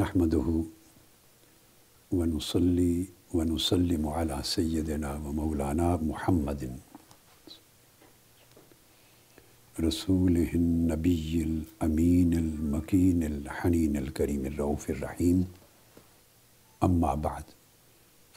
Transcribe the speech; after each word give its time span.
نحمده 0.00 0.64
ونصلي 2.12 3.06
ونسلم 3.34 4.08
على 4.08 4.38
سيدنا 4.42 5.10
ومولانا 5.24 5.96
محمد 5.96 6.78
رسوله 9.80 10.50
النبي 10.54 11.42
الأمين 11.42 12.32
المكين 12.32 13.22
الحنين 13.22 13.96
الكريم 13.96 14.46
الرؤوف 14.46 14.90
الرحيم 14.90 15.44
أما 16.82 17.14
بعد، 17.14 17.44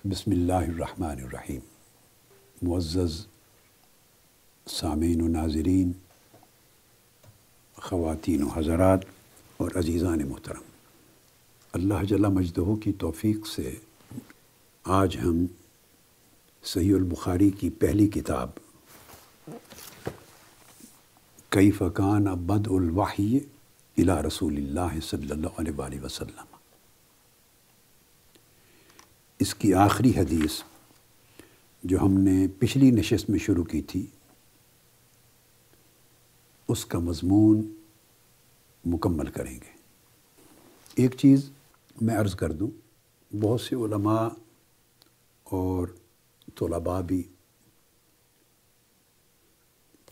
بسم 0.06 0.32
الله 0.32 0.64
الرحمن 0.76 1.20
الرحيم 1.20 1.62
معزز 2.62 3.28
سامعین 4.66 5.22
و 5.22 5.28
ناظرین، 5.28 5.96
خواتین 7.76 8.44
و 8.44 8.50
حضرات 8.50 9.06
اور 9.58 9.78
عزیزان 9.78 10.24
محترم 10.24 10.75
اللہ 11.76 12.04
جل 12.04 12.26
مجدہ 12.26 12.76
کی 12.84 12.92
توفیق 12.94 13.48
سے 13.48 13.76
آج 14.84 15.18
ہم 15.18 15.46
صحیح 16.64 16.96
البخاری 16.96 17.50
کی 17.50 17.70
پہلی 17.70 18.08
کتاب 18.08 18.50
کئی 21.50 21.72
فقان 21.72 22.24
بد 22.24 22.68
الواحی 22.72 23.40
الا 23.98 24.22
رسول 24.22 24.58
اللہ 24.58 25.00
صلی 25.00 25.32
اللہ 25.32 25.60
علیہ 25.60 25.72
وآلہ 25.78 26.02
وسلم۔ 26.04 26.56
اس 29.40 29.56
کی 29.56 29.74
آخری 29.74 30.12
حدیث 30.18 30.62
جو 31.84 32.02
ہم 32.02 32.18
نے 32.20 32.48
پچھلی 32.60 32.92
نشست 32.92 33.30
میں 33.30 33.40
شروع 33.40 33.64
کی 33.64 33.82
تھی، 33.82 34.06
اس 36.68 36.86
کا 36.86 37.00
مضمون 37.00 37.74
مکمل 38.86 39.28
کریں 39.28 39.56
گے۔ 39.56 39.74
ایک 40.96 41.16
چیز 41.18 41.50
میں 42.02 42.16
عرض 42.16 42.36
کر 42.36 42.52
دوں، 42.52 42.72
بہت 43.36 43.62
سے 43.62 43.76
علماء 43.76 44.28
اور 45.44 45.88
طلباء 46.56 47.02
بھی 47.02 47.24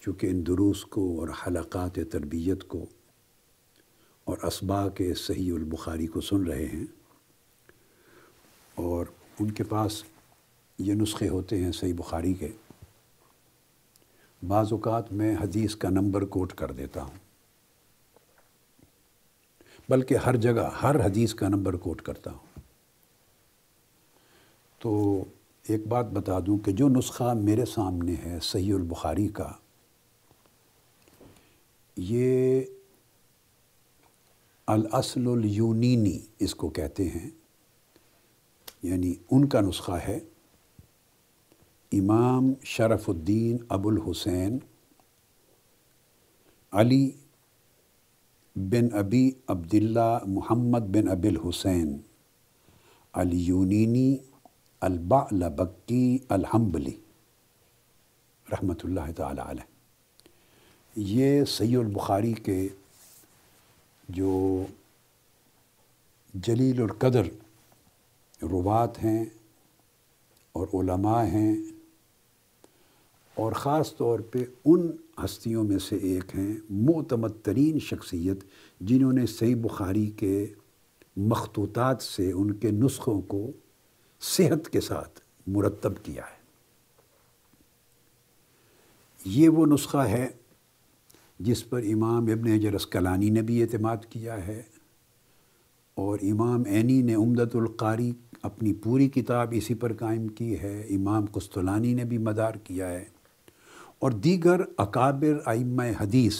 چونکہ 0.01 0.27
ان 0.27 0.45
دروس 0.47 0.85
کو 0.85 1.19
اور 1.19 1.27
حلقات 1.47 1.99
تربیت 2.11 2.67
کو 2.67 2.85
اور 4.23 4.37
اسبا 4.37 4.89
کے 4.89 5.13
صحیح 5.13 5.53
البخاری 5.53 6.07
کو 6.07 6.21
سن 6.21 6.43
رہے 6.43 6.65
ہیں 6.65 6.85
اور 8.75 9.05
ان 9.39 9.51
کے 9.51 9.63
پاس 9.63 10.03
یہ 10.77 10.93
نسخے 10.93 11.29
ہوتے 11.29 11.63
ہیں 11.63 11.71
صحیح 11.71 11.93
بخاری 11.93 12.33
کے، 12.33 12.49
بعض 14.47 14.71
اوقات 14.71 15.11
میں 15.13 15.35
حدیث 15.35 15.75
کا 15.75 15.89
نمبر 15.89 16.25
کوٹ 16.25 16.53
کر 16.53 16.71
دیتا 16.71 17.03
ہوں۔ 17.03 17.32
بلکہ 19.89 20.15
ہر 20.15 20.35
جگہ، 20.35 20.69
ہر 20.83 21.05
حدیث 21.05 21.33
کا 21.33 21.47
نمبر 21.47 21.75
کوٹ 21.75 22.01
کرتا 22.01 22.31
ہوں۔ 22.31 22.59
تو 24.79 25.23
ایک 25.67 25.87
بات 25.87 26.05
بتا 26.05 26.39
دوں 26.47 26.57
کہ 26.57 26.71
جو 26.71 26.89
نسخہ 26.89 27.33
میرے 27.33 27.65
سامنے 27.65 28.15
ہے، 28.25 28.39
صحیح 28.41 28.73
البخاری 28.73 29.27
کا، 29.27 29.51
یہ 31.97 32.61
الاصل 34.67 35.27
الیونینی 35.27 36.19
اس 36.39 36.55
کو 36.55 36.69
کہتے 36.69 37.09
ہیں۔ 37.09 37.29
یعنی 38.83 39.13
ان 39.31 39.47
کا 39.47 39.61
نسخہ 39.61 39.91
ہے۔ 39.91 40.19
امام 41.91 42.53
شرف 42.63 43.09
الدین 43.09 43.57
ابو 43.69 43.89
الحسین 43.89 44.57
علی 46.71 47.11
بن 48.55 48.93
ابی 48.93 49.31
عبداللہ 49.47 50.17
محمد 50.27 50.79
بن 50.79 51.07
ابی 51.07 51.27
الحسین 51.27 52.01
الیونینی 53.13 54.17
البا 54.81 55.23
لبکی 55.31 56.19
الحمبلی 56.29 56.95
رحمۃ 58.51 58.83
اللہ 58.83 59.11
تعالی 59.15 59.41
علیہ۔ 59.45 59.63
یہ 60.95 61.45
سید 61.45 61.75
البخاری 61.75 62.33
کے 62.33 62.67
جو 64.09 64.65
جلیل 66.33 66.81
القدر 66.81 67.23
روات 68.41 69.03
ہیں 69.03 69.25
اور 70.51 70.67
علماء 70.73 71.23
ہیں 71.25 71.55
اور 73.35 73.51
خاص 73.51 73.95
طور 73.95 74.19
پہ 74.19 74.39
ان 74.65 74.91
ہستیوں 75.25 75.63
میں 75.63 75.77
سے 75.77 75.95
ایک 75.95 76.35
ہیں، 76.35 76.55
معتمد 76.69 77.29
ترین 77.43 77.79
شخصیت 77.79 78.43
جنہوں 78.79 79.13
نے 79.13 79.25
صحیح 79.25 79.55
بخاری 79.55 80.09
کے 80.09 80.47
مخطوطات 81.17 82.01
سے 82.01 82.31
ان 82.31 82.53
کے 82.53 82.71
نسخوں 82.71 83.21
کو 83.21 83.51
صحت 84.21 84.69
کے 84.69 84.81
ساتھ 84.81 85.19
مرتب 85.47 85.93
کیا 86.03 86.23
ہے۔ 86.23 86.43
یہ 89.25 89.49
وہ 89.49 89.65
نسخہ 89.65 89.97
ہے 89.97 90.27
جس 91.39 91.69
پر 91.69 91.81
امام 91.83 92.25
ابن 92.25 92.47
حجر 92.47 92.73
اسکلانی 92.73 93.29
نے 93.29 93.41
بھی 93.41 93.61
اعتماد 93.61 93.97
کیا 94.09 94.47
ہے 94.47 94.61
اور 95.93 96.19
امام 96.21 96.63
عینی 96.65 97.01
نے 97.01 97.13
عمدت 97.13 97.55
القاری 97.55 98.11
اپنی 98.41 98.73
پوری 98.73 99.09
کتاب 99.09 99.47
اسی 99.51 99.73
پر 99.73 99.93
قائم 99.93 100.27
کی 100.27 100.59
ہے، 100.59 100.81
امام 100.81 101.25
قسطلانی 101.25 101.93
نے 101.93 102.05
بھی 102.05 102.17
مدار 102.17 102.53
کیا 102.53 102.89
ہے۔ 102.89 103.05
اور 104.03 104.11
دیگر 104.11 104.61
اکابر 104.77 105.39
ائمہ 105.45 105.83
حدیث 105.99 106.37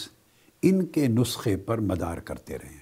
ان 0.62 0.86
کے 0.86 1.08
نسخے 1.08 1.58
پر 1.58 1.78
مدار 1.78 2.18
کرتے 2.18 2.58
رہے۔ 2.58 2.80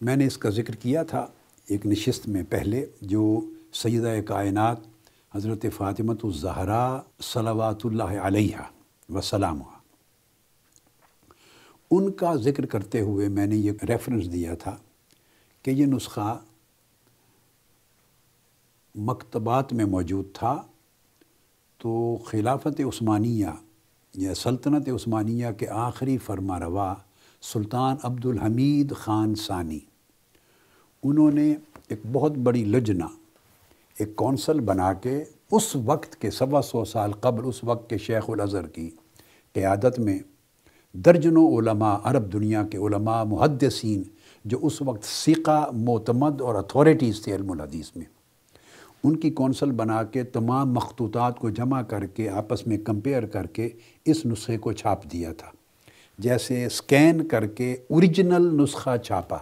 میں 0.00 0.16
نے 0.16 0.26
اس 0.26 0.38
کا 0.38 0.50
ذکر 0.50 0.74
کیا 0.74 1.02
تھا 1.02 1.26
ایک 1.66 1.86
نشست 1.86 2.28
میں 2.28 2.42
پہلے، 2.42 2.86
جو 3.00 3.50
سیدہ 3.72 4.14
کائنات 4.26 4.76
حضرت 5.34 5.66
فاطمۃ 5.76 6.24
الزہرا 6.24 7.00
صلوات 7.22 7.86
اللہ 7.86 8.18
علیہ 8.22 8.56
وسلام 9.08 9.62
ان 11.90 12.12
کا 12.12 12.34
ذکر 12.34 12.66
کرتے 12.66 13.00
ہوئے 13.00 13.28
میں 13.28 13.46
نے 13.46 13.56
یہ 13.56 13.72
ریفرنس 13.88 14.32
دیا 14.32 14.54
تھا 14.54 14.76
کہ 15.62 15.70
یہ 15.70 15.86
نسخہ 15.86 16.40
مکتبات 18.94 19.72
میں 19.72 19.84
موجود 19.84 20.26
تھا۔ 20.34 20.62
تو 21.78 22.18
خلافت 22.26 22.80
عثمانیہ 22.80 23.46
سلطنت 24.36 24.88
عثمانیہ 24.88 25.46
کے 25.58 25.68
آخری 25.68 26.18
فرما 26.18 26.60
روا 26.60 26.94
سلطان 27.42 27.96
عبد 28.02 28.26
الحمید 28.26 28.94
خان 28.96 29.34
ثانی۔ 29.34 29.78
انہوں 31.02 31.30
نے 31.30 31.54
ایک 31.88 32.00
بہت 32.12 32.32
بڑی 32.32 32.64
لجنا 32.64 33.06
ایک 33.98 34.16
کونسل 34.16 34.60
بنا 34.60 34.92
کے 34.92 35.24
اس 35.52 35.76
وقت 35.76 36.16
کے 36.16 36.30
سوا 36.30 36.62
سو 36.62 36.84
سال 36.84 37.12
قبل 37.12 37.42
اس 37.44 37.64
وقت 37.64 37.90
کے 37.90 37.98
شیخ 37.98 38.24
الازہر 38.28 38.66
کی 38.66 38.90
قیادت 39.52 39.98
میں 39.98 40.18
درجنوں 40.92 41.48
علماء، 41.48 41.96
عرب 42.04 42.32
دنیا 42.32 42.62
کے 42.62 42.78
علماء، 42.78 43.24
محدثین 43.24 44.02
جو 44.44 44.58
اس 44.62 44.82
وقت 44.82 45.04
سیقہ 45.04 45.70
معتمد 45.72 46.40
اور 46.40 46.54
اتھارٹیز 46.54 47.20
تھے 47.22 47.34
علم 47.34 47.50
الحدیث 47.50 47.96
میں۔ 47.96 48.15
ان 49.06 49.16
کی 49.16 49.30
کونسل 49.30 49.70
بنا 49.70 50.02
کے 50.02 50.22
تمام 50.22 50.72
مخطوطات 50.72 51.38
کو 51.38 51.50
جمع 51.50 51.82
کر 51.82 52.06
کے 52.06 52.28
آپس 52.28 52.66
میں 52.66 52.78
کمپیئر 52.78 53.26
کر 53.26 53.46
کے 53.46 53.68
اس 54.04 54.26
نسخے 54.26 54.58
کو 54.58 54.72
چھاپ 54.72 55.12
دیا 55.12 55.32
تھا۔ 55.32 55.50
جیسے 56.18 56.68
سکین 56.68 57.28
کر 57.28 57.46
کے 57.46 57.72
اوریجنل 57.72 58.62
نسخہ 58.62 58.96
چھاپا۔ 58.96 59.36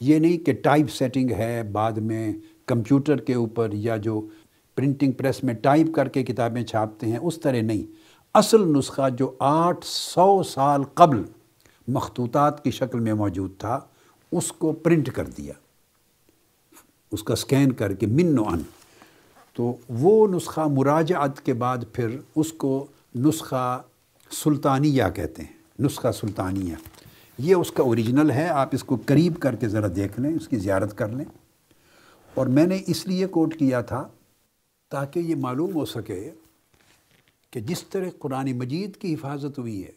یہ 0.00 0.18
نہیں 0.18 0.38
کہ 0.38 0.52
ٹائپ 0.52 0.90
سیٹنگ 0.90 1.30
ہے 1.30 1.62
بعد 1.62 1.92
میں 1.92 2.32
کمپیوٹر 2.66 3.16
کے 3.16 3.34
اوپر 3.34 3.68
یا 3.72 3.96
جو 3.96 4.26
پرنٹنگ 4.74 5.12
پریس 5.12 5.44
میں 5.44 5.54
ٹائپ 5.54 5.86
کر 5.94 6.08
کے 6.08 6.22
کتابیں 6.22 6.64
چھاپتے 6.64 7.06
ہیں، 7.06 7.18
اس 7.22 7.40
طرح 7.40 7.60
نہیں۔ 7.60 7.92
اصل 8.34 8.78
نسخہ 8.78 9.08
جو 9.18 9.32
آٹھ 9.38 9.84
سو 9.84 10.42
سال 10.42 10.82
قبل 10.94 11.22
مخطوطات 11.88 12.64
کی 12.64 12.70
شکل 12.70 13.00
میں 13.00 13.14
موجود 13.14 13.50
تھا، 13.58 13.80
اس 14.32 14.52
کو 14.52 14.72
پرنٹ 14.72 15.10
کر 15.10 15.24
دیا۔ 15.24 15.52
اس 17.12 17.22
کا 17.22 17.36
سکین 17.36 17.72
کر 17.72 17.94
کے 17.94 18.06
من 18.06 18.38
و 18.38 18.44
ان۔ 18.46 18.62
تو 19.52 19.76
وہ 19.88 20.28
نسخہ 20.28 20.60
مراجعت 20.60 21.40
کے 21.40 21.54
بعد 21.54 21.78
پھر 21.92 22.16
اس 22.36 22.52
کو 22.52 22.86
نسخہ 23.14 23.82
سلطانیہ 24.30 25.02
کہتے 25.14 25.42
ہیں، 25.42 25.82
نسخہ 25.82 26.12
سلطانیہ۔ 26.12 26.74
یہ 27.38 27.54
اس 27.54 27.72
کا 27.72 27.82
اوریجنل 27.82 28.30
ہے، 28.30 28.48
آپ 28.48 28.68
اس 28.72 28.84
کو 28.84 28.98
قریب 29.06 29.38
کر 29.40 29.54
کے 29.54 29.68
ذرا 29.68 29.86
دیکھ 29.96 30.20
لیں، 30.20 30.34
اس 30.34 30.48
کی 30.48 30.56
زیارت 30.56 30.98
کر 30.98 31.08
لیں۔ 31.08 31.24
اور 32.34 32.46
میں 32.46 32.66
نے 32.66 32.78
اس 32.86 33.06
لیے 33.06 33.26
کوٹ 33.26 33.56
کیا 33.56 33.80
تھا 33.80 34.08
تاکہ 34.90 35.18
یہ 35.18 35.34
معلوم 35.34 35.74
ہو 35.74 35.84
سکے 35.84 36.30
کہ 37.50 37.60
جس 37.60 37.82
طرح 37.82 38.08
قرآن 38.18 38.58
مجید 38.58 38.96
کی 38.96 39.14
حفاظت 39.14 39.58
ہوئی 39.58 39.84
ہے 39.84 39.90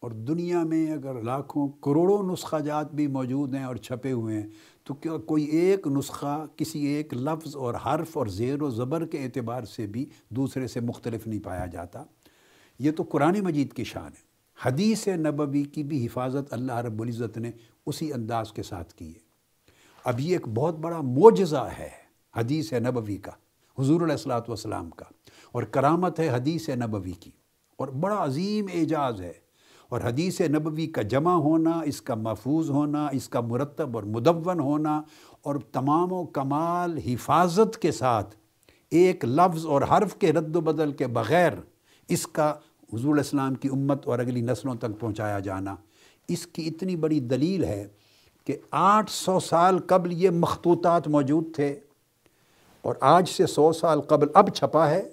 اور 0.00 0.10
دنیا 0.10 0.62
میں 0.62 0.92
اگر 0.92 1.22
لاکھوں 1.22 1.68
کروڑوں 1.68 2.32
نسخہ 2.32 2.56
جات 2.56 2.94
بھی 2.94 3.06
موجود 3.06 3.54
ہیں 3.54 3.64
اور 3.64 3.76
چھپے 3.76 4.12
ہوئے 4.12 4.40
ہیں 4.40 4.48
تو 4.88 4.94
کیا 4.94 5.16
کوئی 5.16 5.44
ایک 5.44 5.86
نسخہ، 5.86 6.46
کسی 6.56 6.86
ایک 6.86 7.14
لفظ 7.14 7.56
اور 7.56 7.74
حرف 7.74 8.16
اور 8.16 8.26
زیر 8.26 8.62
و 8.62 8.70
زبر 8.70 9.06
کے 9.06 9.18
اعتبار 9.18 9.62
سے 9.62 9.86
بھی 9.86 10.06
دوسرے 10.28 10.68
سے 10.68 10.80
مختلف 10.80 11.26
نہیں 11.26 11.40
پایا 11.40 11.66
جاتا؟ 11.66 12.04
یہ 12.78 12.90
تو 12.90 13.02
قرآن 13.02 13.40
مجید 13.40 13.72
کی 13.72 13.84
شان 13.84 14.10
ہے۔ 14.12 14.28
حدیث 14.64 15.08
نبوی 15.08 15.62
کی 15.62 15.82
بھی 15.82 16.06
حفاظت 16.06 16.52
اللہ 16.52 16.72
رب 16.72 17.02
العزت 17.02 17.38
نے 17.38 17.50
اسی 17.86 18.12
انداز 18.12 18.52
کے 18.52 18.62
ساتھ 18.62 18.94
کی 18.94 19.08
ہے۔ 19.08 19.18
اب 20.04 20.20
یہ 20.20 20.32
ایک 20.32 20.48
بہت 20.48 20.78
بڑا 20.78 21.00
معجزہ 21.00 21.68
ہے 21.78 21.90
حدیث 22.36 22.72
نبوی 22.72 23.16
کا، 23.16 23.32
حضور 23.78 24.00
علیہ 24.00 24.12
السلاۃ 24.12 24.48
والسلام 24.48 24.90
کا، 24.90 25.04
اور 25.52 25.62
کرامت 25.62 26.20
ہے 26.20 26.28
حدیث 26.28 26.68
نبوی 26.68 27.12
کی۔ 27.12 27.30
اور 27.76 27.88
بڑا 27.88 28.24
عظیم 28.24 28.66
اعجاز 28.74 29.20
ہے 29.20 29.32
اور 29.90 30.00
حدیث 30.00 30.40
نبوی 30.40 30.86
کا 30.86 31.02
جمع 31.02 31.32
ہونا، 31.32 31.80
اس 31.84 32.02
کا 32.02 32.14
محفوظ 32.14 32.70
ہونا، 32.70 33.06
اس 33.12 33.28
کا 33.28 33.40
مرتب 33.40 33.96
اور 33.96 34.04
مدون 34.04 34.60
ہونا 34.60 35.02
اور 35.42 35.56
تمام 35.72 36.12
و 36.12 36.26
کمال 36.26 36.98
حفاظت 36.98 37.78
کے 37.78 37.92
ساتھ 37.92 38.36
ایک 38.90 39.24
لفظ 39.24 39.66
اور 39.66 39.82
حرف 39.82 40.16
کے 40.16 40.32
رد 40.32 40.56
و 40.56 40.60
بدل 40.60 40.92
کے 40.92 41.06
بغیر 41.06 41.52
اس 42.08 42.26
کا 42.26 42.54
حضور 42.94 43.16
السلام 43.16 43.54
کی 43.54 43.68
امت 43.72 44.06
اور 44.06 44.18
اگلی 44.18 44.40
نسلوں 44.40 44.74
تک 44.74 45.00
پہنچایا 45.00 45.38
جانا۔ 45.38 45.74
اس 46.28 46.46
کی 46.46 46.66
اتنی 46.66 46.96
بڑی 46.96 47.20
دلیل 47.20 47.64
ہے 47.64 47.88
کہ 48.46 48.56
آٹھ 48.70 49.10
سو 49.10 49.40
سال 49.40 49.78
قبل 49.86 50.12
یہ 50.12 50.30
مخطوطات 50.30 51.08
موجود 51.08 51.54
تھے 51.54 51.80
اور 52.82 52.94
آج 53.00 53.28
سے 53.28 53.46
سو 53.46 53.72
سال 53.72 54.00
قبل 54.00 54.26
اب 54.34 54.48
چھپا 54.54 54.90
ہے 54.90 55.08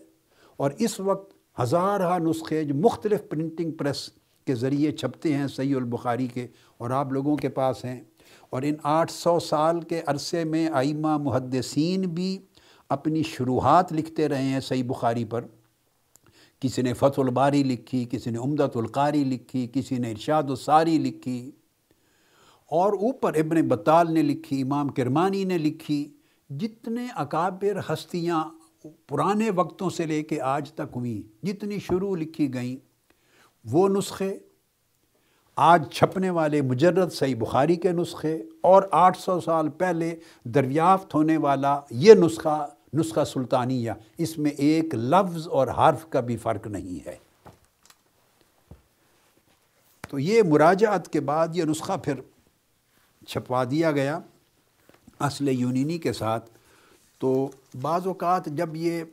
اور 0.57 0.71
اس 0.79 0.99
وقت 0.99 1.33
ہزارہ 1.61 2.17
نسخے 2.19 2.63
جو 2.63 2.75
مختلف 2.75 3.29
پرنٹنگ 3.29 3.71
پریس 3.71 4.09
کے 4.45 4.55
ذریعے 4.55 4.91
چھپتے 4.91 5.37
ہیں 5.37 5.47
صحیح 5.47 5.75
البخاری 5.75 6.27
کے 6.27 6.47
اور 6.77 6.89
آپ 6.89 7.11
لوگوں 7.11 7.37
کے 7.37 7.49
پاس 7.49 7.85
ہیں۔ 7.85 8.01
اور 8.49 8.61
ان 8.61 8.73
آٹھ 8.83 9.11
سو 9.11 9.39
سال 9.39 9.81
کے 9.81 10.01
عرصے 10.05 10.43
میں 10.43 10.69
آئمہ 10.73 11.17
محدثین 11.17 12.01
بھی 12.01 12.39
اپنی 12.89 13.23
شروحات 13.23 13.93
لکھتے 13.93 14.29
رہے 14.29 14.43
ہیں 14.43 14.59
صحیح 14.59 14.83
بخاری 14.83 15.25
پر۔ 15.25 15.45
کسی 16.59 16.81
نے 16.81 16.93
فتح 16.93 17.21
الباری 17.21 17.63
لکھی، 17.63 18.05
کسی 18.11 18.29
نے 18.29 18.37
عمدت 18.37 18.77
القاری 18.77 19.23
لکھی، 19.23 19.67
کسی 19.73 19.97
نے 19.97 20.11
ارشاد 20.11 20.43
الساری 20.43 20.97
لکھی۔ 20.97 21.51
اور 22.69 22.93
اوپر 22.93 23.33
ابن 23.33 23.67
بطال 23.67 24.13
نے 24.13 24.21
لکھی، 24.21 24.61
امام 24.61 24.87
کرمانی 24.87 25.43
نے 25.43 25.57
لکھی۔ 25.57 26.09
جتنے 26.49 27.07
اکابر 27.15 27.93
ہستیاں 27.93 28.43
پرانے 29.07 29.49
وقتوں 29.49 29.89
سے 29.89 30.05
لے 30.05 30.23
کے 30.23 30.41
آج 30.41 30.71
تک 30.73 30.93
ہوئیں، 30.95 31.45
جتنی 31.45 31.79
شروع 31.79 32.15
لکھی 32.15 32.53
گئیں 32.53 32.84
وہ 33.71 33.89
نسخے، 33.89 34.37
آج 35.55 35.91
چھپنے 35.91 36.29
والے 36.29 36.61
مجرد 36.61 37.13
صحیح 37.13 37.35
بخاری 37.35 37.75
کے 37.75 37.91
نسخے 37.91 38.43
اور 38.61 38.83
آٹھ 38.91 39.17
سو 39.17 39.41
سال 39.41 39.69
پہلے 39.69 40.15
دریافت 40.43 41.15
ہونے 41.15 41.37
والا 41.37 41.79
یہ 41.89 42.13
نسخہ 42.13 42.69
نسخہ 42.93 43.23
سلطانیہ، 43.23 43.91
اس 44.17 44.37
میں 44.37 44.51
ایک 44.51 44.95
لفظ 44.95 45.47
اور 45.47 45.67
حرف 45.67 46.09
کا 46.09 46.19
بھی 46.19 46.37
فرق 46.37 46.67
نہیں 46.67 47.07
ہے۔ 47.07 47.15
تو 50.09 50.19
یہ 50.19 50.43
مراجعت 50.43 51.13
کے 51.13 51.19
بعد 51.19 51.47
یہ 51.53 51.63
نسخہ 51.63 51.93
پھر 52.03 52.13
چھپوا 53.27 53.63
دیا 53.71 53.91
گیا 53.91 54.19
اصل 55.19 55.49
یونینی 55.49 55.97
کے 55.97 56.13
ساتھ۔ 56.13 56.49
تو 57.19 57.49
بعض 57.81 58.07
اوقات 58.07 58.45
جب 58.45 58.75
یہ 58.75 59.03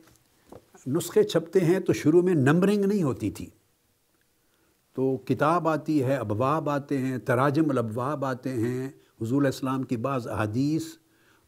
نسخے 0.87 1.23
چھپتے 1.23 1.59
ہیں 1.59 1.79
تو 1.79 1.93
شروع 1.93 2.21
میں 2.21 2.33
نمبرنگ 2.33 2.85
نہیں 2.85 3.03
ہوتی 3.03 3.31
تھی۔ 3.31 3.49
تو 4.93 5.17
کتاب 5.17 5.67
آتی 5.67 6.03
ہے، 6.03 6.15
ابواب 6.15 6.69
آتے 6.69 6.97
ہیں، 6.97 7.17
تراجم 7.17 7.69
الابواب 7.69 8.25
آتے 8.25 8.49
ہیں، 8.49 8.89
حضور 9.21 9.43
السلام 9.43 9.83
کی 9.83 9.97
بعض 9.97 10.27
احادیث، 10.27 10.83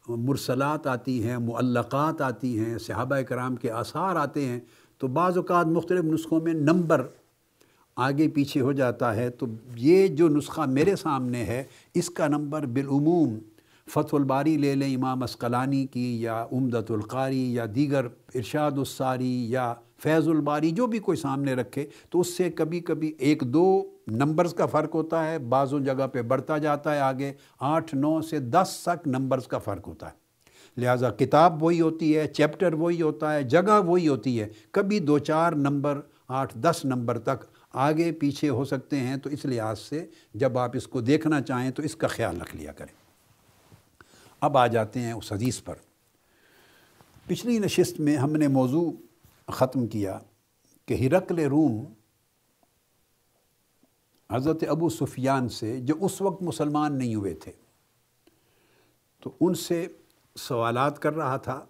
مرسلات 0.08 0.86
آتی 0.86 1.24
ہیں، 1.24 1.38
معلقات 1.38 2.20
آتی 2.20 2.58
ہیں، 2.58 2.78
صحابہ 2.78 3.20
کرام 3.20 3.56
کے 3.56 3.70
آثار 3.70 4.16
آتے 4.16 4.44
ہیں۔ 4.44 4.60
تو 4.98 5.06
بعض 5.06 5.36
اوقات 5.36 5.66
مختلف 5.66 6.04
نسخوں 6.04 6.40
میں 6.40 6.54
نمبر 6.54 7.06
آگے 7.96 8.28
پیچھے 8.28 8.60
ہو 8.60 8.72
جاتا 8.72 9.16
ہے۔ 9.16 9.30
تو 9.30 9.46
یہ 9.76 10.08
جو 10.08 10.28
نسخہ 10.28 10.60
میرے 10.60 10.96
سامنے 10.96 11.44
ہے، 11.44 11.64
اس 11.94 12.10
کا 12.10 12.28
نمبر 12.28 12.66
بالعموم 12.66 13.38
فتح 13.88 14.16
الباری 14.16 14.56
لے 14.56 14.74
لیں، 14.74 14.94
امام 14.94 15.22
اسقلانی 15.22 15.86
کی 15.86 16.22
یا 16.22 16.46
عمدت 16.52 16.90
القاری 16.90 17.54
یا 17.54 17.66
دیگر 17.74 18.06
ارشاد 18.34 18.72
الساری 18.72 19.50
یا 19.50 19.74
فیض 20.02 20.28
الباری 20.28 20.70
جو 20.70 20.86
بھی 20.86 20.98
کوئی 20.98 21.16
سامنے 21.16 21.54
رکھے 21.54 21.86
تو 22.10 22.20
اس 22.20 22.36
سے 22.36 22.50
کبھی 22.50 22.80
کبھی 22.80 23.14
ایک 23.18 23.40
دو 23.40 23.90
نمبرز 24.06 24.54
کا 24.54 24.66
فرق 24.66 24.94
ہوتا 24.94 25.26
ہے 25.26 25.38
بعضوں 25.38 25.80
جگہ 25.80 26.06
پہ 26.06 26.22
بڑھتا 26.22 26.58
جاتا 26.58 26.94
ہے 26.94 27.00
آگے، 27.00 27.32
آٹھ، 27.60 27.94
نو 27.94 28.22
سے 28.22 28.38
دس 28.38 28.80
تک 28.82 29.08
نمبرز 29.08 29.46
کا 29.46 29.58
فرق 29.58 29.88
ہوتا 29.88 30.08
ہے۔ 30.08 30.26
لہٰذا 30.76 31.10
کتاب 31.10 31.62
وہی 31.62 31.80
ہوتی 31.80 32.16
ہے، 32.16 32.26
چیپٹر 32.26 32.72
وہی 32.72 33.02
ہوتا 33.02 33.34
ہے، 33.34 33.42
جگہ 33.42 33.80
وہی 33.86 34.08
ہوتی 34.08 34.40
ہے۔ 34.40 34.48
کبھی 34.70 34.98
دو 34.98 35.18
چار 35.18 35.52
نمبر، 35.52 36.00
آٹھ، 36.28 36.58
دس 36.58 36.80
نمبر 36.84 37.18
تک 37.18 37.44
آگے 37.72 38.12
پیچھے 38.12 38.48
ہو 38.48 38.64
سکتے 38.64 38.96
ہیں۔ 38.96 39.16
تو 39.16 39.30
اس 39.30 39.44
لحاظ 39.44 39.78
سے 39.78 40.06
جب 40.34 40.58
آپ 40.58 40.76
اس 40.76 40.86
کو 40.86 41.00
دیکھنا 41.00 41.40
چاہیں 41.40 41.70
تو 41.70 41.82
اس 41.82 41.96
کا 41.96 42.06
خیال 42.06 42.40
رکھ 42.40 42.56
لیا 42.56 42.72
کریں۔ 42.72 42.94
اب 44.40 44.58
آ 44.58 44.66
جاتے 44.66 45.00
ہیں 45.00 45.12
اس 45.12 45.32
حدیث 45.32 45.62
پر۔ 45.62 45.74
پچھلی 47.26 47.58
نشست 47.58 48.00
میں 48.00 48.16
ہم 48.16 48.32
نے 48.32 48.48
موضوع 48.48 48.92
ختم 49.48 49.86
کیا 49.86 50.18
کہ 50.86 50.94
ہرکل 50.94 51.38
روم 51.38 51.92
حضرت 54.32 54.64
ابو 54.68 54.88
سفیان 54.88 55.48
سے 55.48 55.80
جو 55.80 55.94
اس 56.00 56.20
وقت 56.20 56.42
مسلمان 56.42 56.98
نہیں 56.98 57.14
ہوئے 57.14 57.34
تھے، 57.34 57.52
تو 59.22 59.36
ان 59.40 59.54
سے 59.54 59.86
سوالات 60.36 60.98
کر 60.98 61.12
رہا 61.14 61.36
تھا 61.36 61.66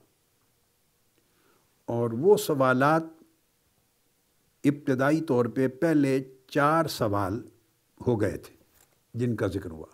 اور 1.85 2.11
وہ 2.11 2.37
سوالات 2.37 3.03
ابتدائی 4.65 5.21
طور 5.21 5.45
پہ 5.45 5.69
پہلے 5.69 6.25
چار 6.49 6.87
سوال 6.87 7.49
ہو 8.07 8.21
گئے 8.21 8.37
تھے 8.37 8.55
جن 9.15 9.37
کا 9.37 9.47
ذکر 9.47 9.71
ہوا۔ 9.71 9.87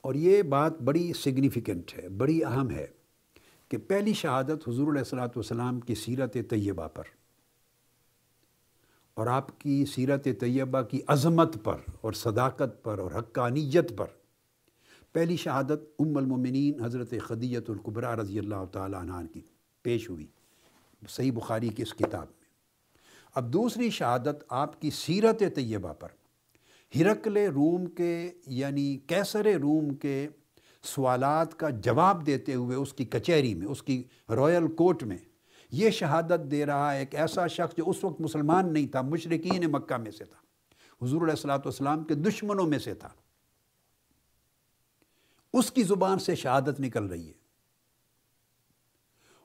اور 0.00 0.14
یہ 0.14 0.42
بات 0.42 0.80
بڑی 0.80 1.12
سگنیفیکنٹ 1.12 1.98
ہے، 1.98 2.08
بڑی 2.08 2.44
اہم 2.44 2.70
ہے۔ 2.70 2.86
کہ 3.72 3.78
پہلی 3.78 4.12
شہادت 4.12 4.68
حضور 4.68 4.88
علیہ 4.88 4.98
السلاۃ 4.98 5.28
والسلام 5.28 5.80
کی 5.80 5.94
سیرت 5.94 6.36
طیبہ 6.50 6.88
پر 6.88 7.02
اور 9.14 9.26
آپ 9.26 9.60
کی 9.60 9.84
سیرت 9.84 10.28
طیبہ 10.40 10.82
کی 10.82 11.00
عظمت 11.06 11.56
پر 11.64 11.76
اور 12.00 12.12
صداقت 12.12 12.82
پر 12.82 12.98
اور 12.98 13.10
حقانیت 13.10 13.96
پر 13.96 14.06
پہلی 15.12 15.36
شہادت 15.36 15.80
ام 15.98 16.16
المومنین 16.16 16.84
حضرت 16.84 17.14
خدیت 17.20 17.70
القبرہ 17.70 18.14
رضی 18.14 18.38
اللہ 18.38 18.64
تعالیٰ 18.72 19.00
عنہ 19.00 19.26
کی 19.32 19.40
پیش 19.82 20.10
ہوئی 20.10 20.26
صحیح 21.08 21.32
بخاری 21.32 21.68
کی 21.68 21.82
اس 21.82 21.94
کتاب 21.94 22.26
میں۔ 22.26 22.44
اب 23.34 23.52
دوسری 23.52 23.90
شہادت 23.90 24.44
آپ 24.48 24.80
کی 24.80 24.90
سیرت 24.90 25.42
طیبہ 25.54 25.92
پر 25.92 26.08
ہرکل 26.96 27.36
روم 27.36 27.86
کے 27.86 28.30
یعنی 28.46 28.98
کیسر 29.06 29.44
روم 29.44 29.94
کے 29.94 30.28
سوالات 30.82 31.58
کا 31.58 31.70
جواب 31.70 32.26
دیتے 32.26 32.54
ہوئے 32.54 32.76
اس 32.76 32.92
کی 32.92 33.04
کچہری 33.04 33.54
میں، 33.54 33.66
اس 33.66 33.82
کی 33.82 34.04
رائل 34.28 34.74
کورٹ 34.74 35.02
میں 35.02 35.18
یہ 35.70 35.90
شہادت 35.90 36.50
دے 36.50 36.66
رہا 36.66 36.94
ہے 36.94 36.98
ایک 36.98 37.14
ایسا 37.14 37.46
شخص 37.46 37.76
جو 37.76 37.84
اس 37.86 38.04
وقت 38.04 38.20
مسلمان 38.20 38.72
نہیں 38.72 38.86
تھا 38.86 39.02
مشرقین 39.02 39.72
مکہ 39.72 39.96
میں 39.96 40.10
سے 40.10 40.24
تھا۔ 40.24 40.38
حضور 41.04 41.22
علیہ 41.22 41.32
السلاۃ 41.32 41.58
والسلام 41.58 42.04
کے 42.04 42.14
دشمنوں 42.14 42.66
میں 42.66 42.78
سے 42.78 42.94
تھا۔ 42.94 43.08
اس 45.52 45.70
کی 45.70 45.82
زبان 45.82 46.18
سے 46.18 46.34
شہادت 46.34 46.80
نکل 46.80 47.04
رہی 47.04 47.28
ہے۔ 47.28 47.32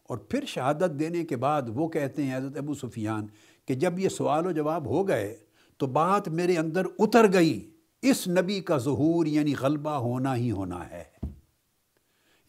اور 0.03 0.17
پھر 0.17 0.45
شہادت 0.45 0.99
دینے 0.99 1.25
کے 1.25 1.35
بعد 1.35 1.61
وہ 1.67 1.87
کہتے 1.87 2.23
ہیں، 2.23 2.37
حضرت 2.37 2.57
ابو 2.57 2.73
سفیان، 2.73 3.27
کہ 3.65 3.75
جب 3.75 3.99
یہ 3.99 4.09
سوال 4.09 4.45
و 4.45 4.51
جواب 4.51 4.85
ہو 4.85 5.07
گئے 5.07 5.37
تو 5.77 5.87
بات 5.87 6.27
میرے 6.27 6.57
اندر 6.57 6.85
اتر 6.99 7.33
گئی۔ 7.33 7.76
اس 8.01 8.27
نبی 8.27 8.61
کا 8.61 8.77
ظہور 8.77 9.25
یعنی 9.25 9.53
غلبہ 9.61 9.89
ہونا 9.89 10.35
ہی 10.35 10.51
ہونا 10.51 10.89
ہے۔ 10.89 11.03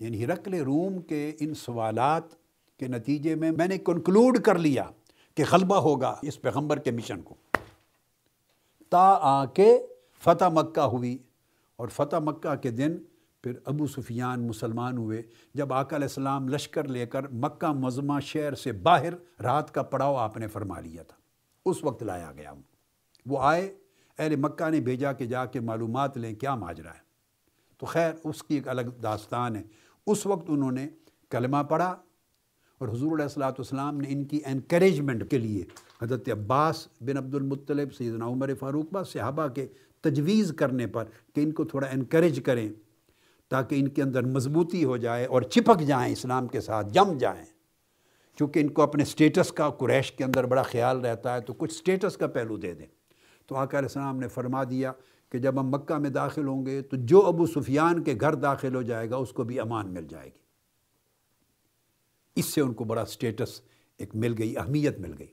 یعنی 0.00 0.24
ہرکل 0.24 0.54
روم 0.54 1.02
کے 1.02 1.32
ان 1.40 1.54
سوالات 1.54 2.22
کے 2.78 2.88
نتیجے 2.88 3.34
میں 3.34 3.50
میں 3.50 3.66
نے 3.66 3.78
کنکلوڈ 3.78 4.38
کر 4.38 4.58
لیا 4.58 4.84
کہ 5.34 5.44
غلبہ 5.50 5.76
ہوگا 5.76 6.18
اس 6.22 6.42
پیغمبر 6.42 6.78
کے 6.78 6.90
مشن 6.90 7.22
کو۔ 7.22 7.34
تا 8.88 9.18
آ 9.20 9.44
کے 9.44 9.78
فتح 10.24 10.44
مکہ 10.44 10.80
ہوئی 10.80 11.18
اور 11.76 11.88
فتح 11.88 12.16
مکہ 12.16 12.54
کے 12.54 12.70
دن 12.70 12.98
پھر 13.42 13.52
ابو 13.64 13.86
سفیان 13.86 14.46
مسلمان 14.46 14.98
ہوئے۔ 14.98 15.22
جب 15.54 15.72
آقا 15.72 15.96
علیہ 15.96 16.08
السلام 16.08 16.48
لشکر 16.48 16.88
لے 16.88 17.06
کر 17.06 17.28
مکہ 17.28 17.72
مزمہ 17.72 18.20
شہر 18.20 18.54
سے 18.54 18.72
باہر 18.72 19.42
رات 19.42 19.74
کا 19.74 19.82
پڑاؤ 19.82 20.16
آپ 20.16 20.36
نے 20.36 20.46
فرما 20.46 20.80
لیا 20.80 21.02
تھا۔ 21.02 21.16
اس 21.64 21.84
وقت 21.84 22.02
لایا 22.02 22.32
گیا 22.32 22.52
وہ 23.26 23.38
آئے 23.40 23.74
اہل 24.18 24.36
مکہ 24.36 24.70
نے 24.70 24.80
بھیجا 24.80 25.12
کہ 25.12 25.26
جا 25.26 25.46
کے 25.46 25.60
معلومات 25.60 26.16
لیں 26.16 26.34
کیا 26.34 26.54
ماجرا 26.54 26.90
ہے۔ 26.90 27.08
تو 27.78 27.86
خیر، 27.86 28.12
اس 28.24 28.42
کی 28.42 28.54
ایک 28.54 28.68
الگ 28.68 28.80
داستان 29.02 29.56
ہے۔ 29.56 29.62
اس 30.06 30.26
وقت 30.26 30.44
انہوں 30.48 30.72
نے 30.72 30.88
کلمہ 31.30 31.62
پڑھا 31.68 31.96
اور 32.78 32.88
حضور 32.88 33.12
علیہ 33.12 33.22
السلاۃ 33.22 33.52
والسلام 33.52 34.00
نے 34.00 34.08
ان 34.10 34.24
کی 34.24 34.40
انکریجمنٹ 34.46 35.30
کے 35.30 35.38
لیے 35.38 35.64
حضرت 36.02 36.28
عباس 36.28 36.88
بن 37.00 37.16
عبد 37.16 37.34
المطلب، 37.34 37.94
سیدنا 37.94 38.26
عمر 38.26 38.54
فاروق 38.54 38.84
با، 38.92 39.02
صحابہ 39.02 39.48
کے 39.48 39.66
تجویز 40.00 40.52
کرنے 40.56 40.86
پر 40.86 41.04
کہ 41.34 41.40
ان 41.40 41.52
کو 41.52 41.64
تھوڑا 41.64 41.88
انکریج 41.88 42.40
کریں 42.44 42.68
تاکہ 43.48 43.74
ان 43.74 43.88
کے 43.88 44.02
اندر 44.02 44.22
مضبوطی 44.22 44.84
ہو 44.84 44.96
جائے 44.96 45.24
اور 45.24 45.42
چپک 45.42 45.80
جائیں، 45.80 46.12
اسلام 46.12 46.46
کے 46.46 46.60
ساتھ 46.60 46.86
جم 46.92 47.18
جائیں۔ 47.18 47.44
چونکہ 48.36 48.60
ان 48.60 48.68
کو 48.68 48.82
اپنے 48.82 49.04
سٹیٹس 49.04 49.52
کا 49.52 49.70
قریش 49.70 50.12
کے 50.12 50.24
اندر 50.24 50.44
بڑا 50.44 50.62
خیال 50.62 51.00
رہتا 51.00 51.34
ہے، 51.34 51.40
تو 51.40 51.52
کچھ 51.52 51.72
سٹیٹس 51.72 52.16
کا 52.16 52.26
پہلو 52.26 52.56
دے 52.56 52.74
دیں۔ 52.74 52.86
تو 53.48 53.56
آقا 53.56 53.78
علیہ 53.78 53.88
السلام 53.88 54.18
نے 54.18 54.28
فرما 54.28 54.64
دیا 54.64 54.92
کہ 55.30 55.38
جب 55.38 55.60
ہم 55.60 55.68
مکہ 55.68 55.94
میں 55.94 56.10
داخل 56.10 56.46
ہوں 56.46 56.66
گے 56.66 56.82
تو 56.82 56.96
جو 57.00 57.26
ابو 57.26 57.46
سفیان 57.46 58.02
کے 58.02 58.14
گھر 58.20 58.34
داخل 58.34 58.74
ہو 58.74 58.82
جائے 58.82 59.10
گا، 59.10 59.16
اس 59.16 59.32
کو 59.32 59.44
بھی 59.44 59.60
امان 59.60 59.94
مل 59.94 60.06
جائے 60.08 60.26
گی۔ 60.26 60.38
اس 62.36 62.44
سے 62.44 62.60
ان 62.60 62.74
کو 62.74 62.84
بڑا 62.84 63.04
سٹیٹس 63.04 63.60
ایک 63.98 64.16
مل 64.16 64.34
گئی، 64.38 64.58
اہمیت 64.58 64.98
مل 64.98 65.14
گئی۔ 65.18 65.26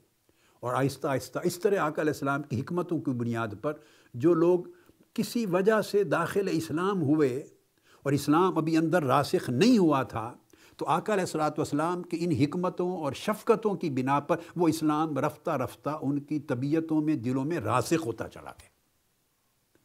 اور 0.60 0.74
آہستہ 0.74 1.08
آہستہ 1.08 1.40
اس 1.44 1.60
طرح 1.60 1.80
آقا 1.80 2.02
علیہ 2.02 2.14
السلام 2.14 2.44
کی 2.44 2.62
حکمتوں 2.62 3.00
کی 3.00 3.12
بنیاد 3.12 3.48
پر 3.62 3.74
جو 4.14 4.34
لوگ 4.34 4.60
کسی 5.14 5.46
وجہ 5.46 5.82
سے 5.82 6.04
داخل 6.04 6.48
اسلام 6.52 7.02
ہوئے 7.02 7.48
اور 8.04 8.12
اسلام 8.12 8.58
ابھی 8.58 8.78
اندر 8.78 9.04
راسخ 9.04 9.50
نہیں 9.50 9.78
ہوا 9.78 10.04
تھا 10.04 10.34
تو 10.78 10.86
آقا 10.88 11.14
علیہ 11.14 11.24
السلاۃ 11.24 11.50
والسلام 11.50 12.04
کی 12.04 12.18
ان 12.20 12.32
حکمتوں 12.32 12.98
اور 12.98 13.14
شفقتوں 13.14 13.76
کی 13.76 13.90
بنا 13.90 14.20
پر 14.20 14.38
وہ 14.56 14.68
اسلام 14.68 15.20
رفتہ 15.20 15.50
رفتہ 15.50 15.90
ان 16.02 16.20
کی 16.20 16.40
طبیعتوں 16.40 17.02
میں، 17.02 17.16
دلوں 17.16 17.46
میں 17.46 17.58
راسخ 17.58 18.06
ہوتا 18.06 18.28
چلا 18.28 18.50
گیا۔ 18.50 18.70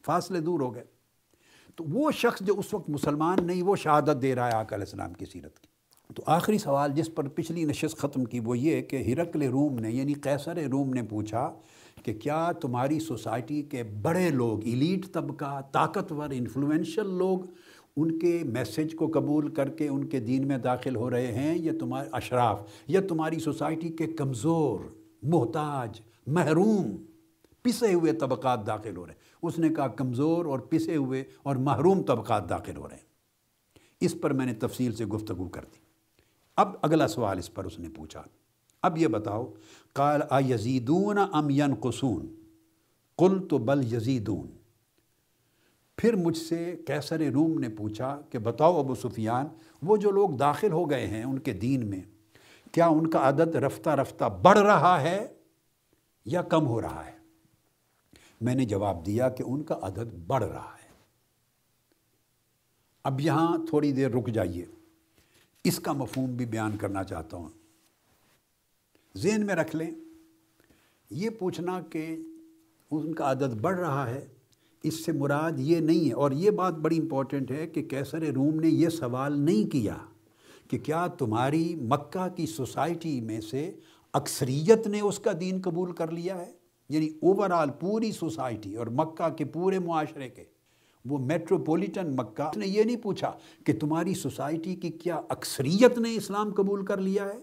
فاصلے 0.05 0.39
دور 0.39 0.59
ہو 0.59 0.75
گئے۔ 0.75 0.83
تو 1.75 1.83
وہ 1.83 2.11
شخص 2.11 2.41
جو 2.41 2.59
اس 2.59 2.73
وقت 2.73 2.89
مسلمان 2.89 3.47
نہیں، 3.47 3.63
وہ 3.63 3.75
شہادت 3.75 4.21
دے 4.21 4.35
رہا 4.35 4.47
ہے 4.47 4.51
آقا 4.51 4.75
علیہ 4.75 4.85
السلام 4.85 5.13
کی 5.13 5.25
سیرت 5.25 5.59
کی۔ 5.59 5.67
تو 6.15 6.23
آخری 6.25 6.57
سوال 6.57 6.91
جس 6.95 7.15
پر 7.15 7.27
پچھلی 7.27 7.63
نشست 7.63 7.97
ختم 7.97 8.25
کی 8.25 8.39
وہ 8.39 8.57
یہ 8.57 8.81
کہ 8.81 8.95
ہرکل 8.95 9.41
روم 9.41 9.75
نے 9.75 9.91
یعنی 9.91 10.13
قیصر 10.13 10.57
روم 10.57 10.93
نے 10.93 11.03
پوچھا 11.03 11.53
کہ 12.03 12.13
کیا 12.13 12.51
تمہاری 12.51 12.99
سوسائٹی 12.99 13.61
کے 13.61 13.83
بڑے 13.83 14.29
لوگ، 14.29 14.63
ایلیٹ 14.63 15.13
طبقہ، 15.13 15.61
طاقتور 15.71 16.29
انفلوئنشل 16.33 17.09
لوگ 17.09 17.39
ان 17.97 18.19
کے 18.19 18.43
میسج 18.45 18.95
کو 18.95 19.07
قبول 19.07 19.53
کر 19.53 19.69
کے 19.69 19.87
ان 19.87 20.07
کے 20.07 20.19
دین 20.19 20.47
میں 20.47 20.57
داخل 20.57 20.95
ہو 20.95 21.09
رہے 21.09 21.31
ہیں، 21.31 21.57
یا 21.57 21.73
تمہارے 21.79 22.09
اشراف، 22.11 22.63
یا 22.87 23.01
تمہاری 23.09 23.39
سوسائٹی 23.39 23.89
کے 23.89 24.07
کمزور، 24.07 24.79
محتاج، 25.23 26.01
محروم، 26.27 27.05
پسے 27.61 27.93
ہوئے 27.93 28.13
طبقات 28.13 28.67
داخل 28.67 28.97
ہو 28.97 29.05
رہے 29.05 29.13
ہیں۔ 29.13 29.21
اس 29.43 29.59
نے 29.59 29.69
کہا 29.69 29.87
کمزور 29.87 30.45
اور 30.45 30.59
پسے 30.59 30.95
ہوئے 30.95 31.23
اور 31.43 31.55
محروم 31.55 32.03
طبقات 32.03 32.49
داخل 32.49 32.77
ہو 32.77 32.89
رہے 32.89 32.95
ہیں۔ 32.95 33.11
اس 33.99 34.15
پر 34.21 34.33
میں 34.33 34.45
نے 34.45 34.53
تفصیل 34.53 34.93
سے 34.93 35.05
گفتگو 35.05 35.47
کر 35.47 35.61
دی۔ 35.61 35.77
اب 36.57 36.69
اگلا 36.81 37.07
سوال 37.07 37.37
اس 37.37 37.53
پر 37.53 37.65
اس 37.65 37.79
نے 37.79 37.89
پوچھا۔ 37.89 38.23
اب 38.81 38.97
یہ 38.97 39.07
بتاؤ، 39.07 39.53
قال 39.93 40.21
آ 40.29 40.39
یزیدون 40.39 41.17
ام 41.17 41.49
ینقصون؟ 41.49 42.35
قل 43.17 43.47
تو 43.47 43.57
بل 43.57 43.93
یزیدون۔ 43.93 44.60
پھر 46.01 46.15
مجھ 46.15 46.37
سے 46.37 46.75
کیسر 46.87 47.21
روم 47.33 47.59
نے 47.59 47.69
پوچھا 47.69 48.21
کہ 48.29 48.39
بتاؤ 48.39 48.79
ابو 48.79 48.95
سفیان، 48.95 49.45
وہ 49.81 49.97
جو 49.97 50.11
لوگ 50.11 50.29
داخل 50.29 50.71
ہو 50.71 50.89
گئے 50.89 51.07
ہیں 51.07 51.23
ان 51.23 51.39
کے 51.39 51.53
دین 51.53 51.89
میں، 51.89 52.01
کیا 52.71 52.87
ان 52.87 53.09
کا 53.09 53.29
عدد 53.29 53.55
رفتہ 53.55 53.89
رفتہ 53.89 54.25
بڑھ 54.41 54.59
رہا 54.59 55.01
ہے 55.01 55.33
یا 56.25 56.41
کم 56.41 56.67
ہو 56.67 56.81
رہا 56.81 57.05
ہے؟ 57.05 57.11
میں 58.41 58.55
نے 58.55 58.65
جواب 58.65 59.05
دیا 59.05 59.29
کہ 59.29 59.43
ان 59.47 59.63
کا 59.63 59.79
عدد 59.81 60.13
بڑھ 60.27 60.43
رہا 60.43 60.75
ہے۔ 60.83 60.89
اب 63.03 63.21
یہاں 63.21 63.57
تھوڑی 63.69 63.91
دیر 63.91 64.11
رک 64.11 64.27
جائیے۔ 64.27 64.65
اس 65.63 65.79
کا 65.79 65.91
مفہوم 65.91 66.35
بھی 66.35 66.45
بیان 66.45 66.77
کرنا 66.77 67.03
چاہتا 67.03 67.37
ہوں۔ 67.37 67.49
ذہن 69.17 69.45
میں 69.45 69.55
رکھ 69.55 69.75
لیں، 69.75 69.91
یہ 71.09 71.29
پوچھنا 71.29 71.81
کہ 71.81 72.15
ان 72.91 73.15
کا 73.15 73.31
عدد 73.31 73.53
بڑھ 73.61 73.79
رہا 73.79 74.09
ہے 74.09 74.27
اس 74.83 75.05
سے 75.05 75.11
مراد 75.11 75.51
یہ 75.57 75.79
نہیں 75.79 76.07
ہے۔ 76.07 76.13
اور 76.13 76.31
یہ 76.31 76.49
بات 76.49 76.73
بڑی 76.73 76.97
امپورٹنٹ 76.97 77.51
ہے 77.51 77.67
کہ 77.67 77.83
کیسر 77.83 78.21
روم 78.21 78.59
نے 78.59 78.67
یہ 78.67 78.89
سوال 78.89 79.39
نہیں 79.39 79.71
کیا 79.71 79.97
کہ 80.69 80.77
کیا 80.77 81.07
تمہاری 81.07 81.75
مکہ 81.75 82.27
کی 82.35 82.45
سوسائٹی 82.45 83.21
میں 83.21 83.41
سے 83.41 83.71
اکثریت 84.13 84.87
نے 84.87 85.01
اس 85.01 85.19
کا 85.19 85.31
دین 85.39 85.61
قبول 85.63 85.91
کر 85.91 86.11
لیا 86.11 86.37
ہے؟ 86.37 86.51
یعنی 86.89 87.07
اوورال 87.07 87.69
پوری 87.69 88.11
سوسائٹی 88.11 88.75
اور 88.75 88.87
مکہ 88.87 89.29
کے 89.29 89.45
پورے 89.45 89.79
معاشرے 89.79 90.29
کے، 90.29 90.43
وہ 91.05 91.17
میٹروپولیٹن 91.17 92.15
مکہ۔ 92.15 92.57
نے 92.57 92.67
یہ 92.67 92.83
نہیں 92.83 92.95
پوچھا 92.95 93.31
کہ 93.65 93.73
تمہاری 93.79 94.13
سوسائٹی 94.13 94.75
کی 94.75 94.89
کیا 94.89 95.21
اکثریت 95.29 95.97
نے 95.97 96.15
اسلام 96.15 96.53
قبول 96.53 96.85
کر 96.85 96.97
لیا 96.97 97.25
ہے 97.25 97.39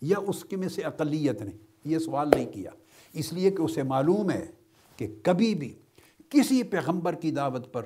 یا 0.00 0.16
اس 0.26 0.44
کے 0.44 0.56
میں 0.56 0.68
سے 0.68 0.82
اقلیت 0.82 1.42
نے؟ 1.42 1.50
یہ 1.84 1.98
سوال 1.98 2.28
نہیں 2.34 2.52
کیا۔ 2.52 2.70
اس 3.12 3.32
لیے 3.32 3.50
کہ 3.50 3.62
اسے 3.62 3.82
معلوم 3.82 4.30
ہے 4.30 4.46
کہ 4.96 5.06
کبھی 5.22 5.54
بھی 5.54 5.74
کسی 6.30 6.62
پیغمبر 6.62 7.14
کی 7.14 7.30
دعوت 7.30 7.72
پر، 7.72 7.82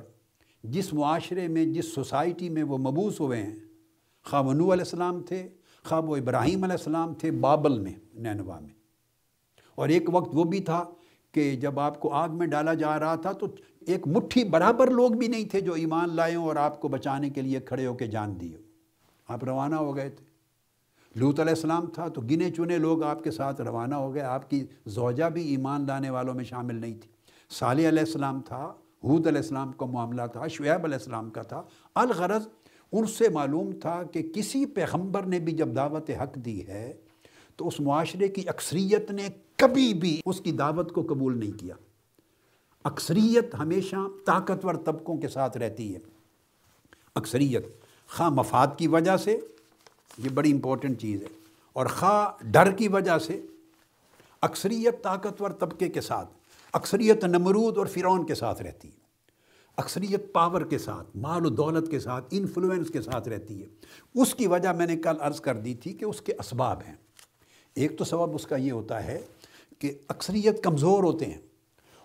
جس 0.65 0.93
معاشرے 0.93 1.49
میں، 1.49 1.67
جس 1.67 1.95
سوسائٹی 1.95 2.49
میں 2.49 2.63
وہ 2.63 2.79
مبوس 2.79 3.21
ہوئے 3.21 3.43
ہیں۔ 3.43 3.57
خواہ 4.25 4.43
و 4.43 4.53
نو 4.53 4.73
علیہ 4.73 4.85
السلام 4.85 5.23
تھے، 5.23 5.49
خواہ 5.85 6.01
و 6.01 6.15
ابراہیم 6.15 6.65
علیہ 6.65 6.73
السلام 6.73 7.15
تھے، 7.15 7.31
بابل 7.31 7.79
میں، 7.79 7.93
نینوا 8.15 8.61
میں۔ 8.61 8.71
اور 9.75 9.89
ایک 9.89 10.11
وقت 10.13 10.31
وہ 10.33 10.45
بھی 10.45 10.61
تھا 10.61 10.85
کہ 11.33 11.57
جب 11.57 11.81
آپ 11.81 12.01
کو 12.01 12.13
آگ 12.13 12.29
میں 12.29 12.47
ڈالا 12.47 12.75
جا 12.75 13.01
رہا 13.01 13.15
تھا 13.15 13.33
تو 13.33 13.47
ایک 13.81 14.07
مٹھی 14.07 14.45
برابر 14.45 14.91
لوگ 14.91 15.11
بھی 15.11 15.29
نہیں 15.29 15.49
تھے 15.49 15.61
جو 15.61 15.73
ایمان 15.73 16.17
لائے 16.17 16.35
اور 16.35 16.57
آپ 16.57 16.81
کو 16.81 16.89
بچانے 16.89 17.31
کے 17.31 17.43
لیے 17.43 17.61
کھڑے 17.61 17.87
ہو 17.87 17.95
کے 17.95 18.07
جان 18.07 18.41
دیے 18.41 18.57
آپ 19.29 19.45
روانہ 19.45 19.75
ہو 19.75 19.97
گئے 19.97 20.11
تھے۔ 20.11 20.25
لوت 21.15 21.41
علیہ 21.41 21.53
السلام 21.53 21.87
تھا 21.87 22.09
تو 22.09 22.21
گنے 22.21 22.51
چنے 22.51 22.79
لوگ 22.79 23.03
آپ 23.03 23.25
کے 23.25 23.31
ساتھ 23.31 23.61
روانہ 23.61 23.95
ہو 23.95 24.15
گئے۔ 24.15 24.23
آپ 24.23 24.51
کی 24.51 24.67
زوجہ 24.87 25.25
بھی 25.25 25.49
ایمان 25.49 25.87
لانے 25.87 26.11
والوں 26.11 26.35
میں 26.35 26.45
شامل 26.45 26.75
نہیں 26.75 26.95
تھی۔ 26.95 27.11
صالح 27.51 27.89
علیہ 27.89 28.03
السلام 28.03 28.41
تھا 28.41 28.65
حود 29.05 29.27
علیہ 29.27 29.41
السلام 29.41 29.73
کا 29.73 29.87
معاملہ 29.87 30.23
تھا، 30.33 30.47
شعیب 30.47 30.85
علیہ 30.85 30.97
السلام 30.97 31.31
کا 31.31 31.43
تھا۔ 31.43 31.63
الغرض 31.95 32.47
ان 32.93 33.07
سے 33.07 33.29
معلوم 33.29 33.71
تھا 33.73 34.03
کہ 34.03 34.23
کسی 34.35 34.65
پیغمبر 34.67 35.23
نے 35.23 35.39
بھی 35.39 35.53
جب 35.53 35.75
دعوت 35.77 36.11
حق 36.11 36.35
دی 36.35 36.67
ہے، 36.67 36.93
تو 37.57 37.69
اس 37.69 37.81
معاشرے 37.81 38.29
کی 38.29 38.49
اکثریت 38.49 39.11
نے 39.11 39.29
کبھی 39.57 39.93
بھی 39.95 40.21
اس 40.27 40.41
کی 40.41 40.53
دعوت 40.53 40.93
کو 40.93 41.03
قبول 41.03 41.39
نہیں 41.39 41.59
کیا۔ 41.59 41.75
اکثریت 42.85 43.55
ہمیشہ 43.55 43.97
طاقتور 44.27 44.75
طبقوں 44.75 45.17
کے 45.17 45.29
ساتھ 45.29 45.57
رہتی 45.57 45.95
ہے۔ 45.95 46.01
اکثریت 47.15 47.67
خواہ 48.09 48.31
مفاد 48.31 48.67
کی 48.79 48.87
وجہ 48.89 49.17
سے، 49.17 49.39
یہ 50.19 50.29
بڑی 50.29 50.53
امپورٹنٹ 50.53 51.01
چیز 51.01 51.23
ہے، 51.23 51.29
اور 51.73 51.87
خواہ 51.87 52.45
ڈر 52.45 52.71
کی 52.71 52.89
وجہ 52.89 53.19
سے، 53.19 53.41
اکثریت 54.43 55.03
طاقتور 55.03 55.51
طبقے 55.51 55.89
کے 55.89 56.01
ساتھ۔ 56.01 56.40
اکثریت 56.73 57.25
نمرود 57.25 57.79
اور 57.79 57.87
فرعون 57.87 58.27
کے 58.27 58.35
ساتھ 58.35 58.63
رہتی 58.63 58.89
ہے۔ 58.89 59.01
اکثریت 59.77 60.33
پاور 60.33 60.63
کے 60.63 60.79
ساتھ، 60.79 61.17
مال 61.17 61.47
و 61.47 61.49
دولت 61.49 61.91
کے 61.91 62.01
ساتھ 62.01 62.25
انفلوئنس 62.31 62.89
کے 62.89 63.03
ساتھ 63.03 63.29
رہتی 63.29 63.63
ہے۔ 63.63 63.67
اس 64.15 64.35
کی 64.35 64.47
وجہ 64.47 64.69
میں 64.69 64.87
نے 64.87 64.97
کل 64.97 65.17
عرض 65.21 65.41
کر 65.41 65.55
دی 65.55 65.75
تھی 65.75 65.93
کہ 65.93 66.05
اس 66.05 66.21
کے 66.21 66.33
اسباب 66.33 66.81
ہیں۔ 66.89 66.95
ایک 67.75 67.99
تو 67.99 68.05
سبب 68.05 68.35
اس 68.35 68.47
کا 68.47 68.57
یہ 68.57 68.73
ہوتا 68.73 69.05
ہے 69.05 69.21
کہ 69.79 69.93
اکثریت 70.09 70.63
کمزور 70.63 71.05
ہوتے 71.05 71.25
ہیں 71.25 71.39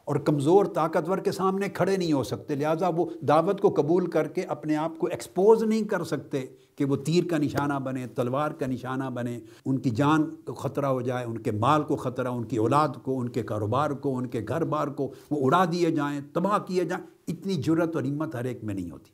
اور 0.06 0.16
کمزور 0.16 0.66
طاقتور 0.66 1.18
کے 1.18 1.32
سامنے 1.32 1.70
کھڑے 1.70 1.98
نہیں 1.98 2.14
ہو 2.14 2.24
سکتے، 2.24 2.56
لہٰذا 2.56 2.88
وہ 2.96 3.06
دعوت 3.22 3.62
کو 3.62 3.70
قبول 3.70 4.10
کر 4.10 4.28
کے 4.28 4.42
اپنے 4.42 4.76
آپ 4.76 4.98
کو 4.98 5.08
ایکسپوز 5.08 5.64
نہیں 5.64 5.84
کر 5.84 6.04
سکتے۔ 6.04 6.46
کہ 6.76 6.86
وہ 6.86 6.96
تیر 6.96 7.24
کا 7.30 7.38
نشانہ 7.38 7.74
بنے، 7.74 8.08
تلوار 8.08 8.52
کا 8.52 8.66
نشانہ 8.66 9.04
بنے، 9.04 9.40
ان 9.66 9.80
کی 9.80 9.90
جان 9.90 10.36
کو 10.36 10.54
خطرہ 10.54 10.86
ہو 10.86 11.02
جائے، 11.02 11.26
ان 11.26 11.38
کے 11.38 11.52
مال 11.52 11.84
کو 11.84 11.96
خطرہ، 11.96 12.28
ان 12.28 12.44
کی 12.44 12.58
اولاد 12.58 12.90
کو، 13.04 13.20
ان 13.20 13.30
کے 13.30 13.44
کاروبار 13.44 13.90
کو، 13.90 14.18
ان 14.18 14.28
کے 14.28 14.42
گھر 14.48 14.66
بار 14.66 14.88
کو 14.88 15.14
وہ 15.32 15.46
اڑا 15.46 15.66
دیے 15.72 15.92
جائیں، 15.92 16.22
تباہ 16.34 16.58
کیے 16.58 16.84
جائیں۔ 16.84 17.06
اتنی 17.28 17.56
جرت 17.56 17.96
اور 17.96 18.04
ہمت 18.04 18.36
ہر 18.36 18.44
ایک 18.44 18.64
میں 18.64 18.76
نہیں 18.76 18.92
ہوتی۔ 18.92 19.12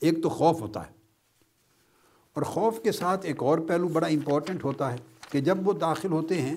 ایک 0.00 0.22
تو 0.22 0.28
خوف 0.28 0.60
ہوتا 0.60 0.86
ہے۔ 0.86 0.92
اور 2.34 2.42
خوف 2.42 2.80
کے 2.80 2.92
ساتھ 2.92 3.26
ایک 3.26 3.42
اور 3.42 3.58
پہلو 3.58 3.88
بڑا 3.88 4.06
امپورٹنٹ 4.06 4.64
ہوتا 4.64 4.92
ہے 4.92 4.96
کہ 5.30 5.40
جب 5.40 5.68
وہ 5.68 5.72
داخل 5.72 6.12
ہوتے 6.12 6.42
ہیں 6.42 6.56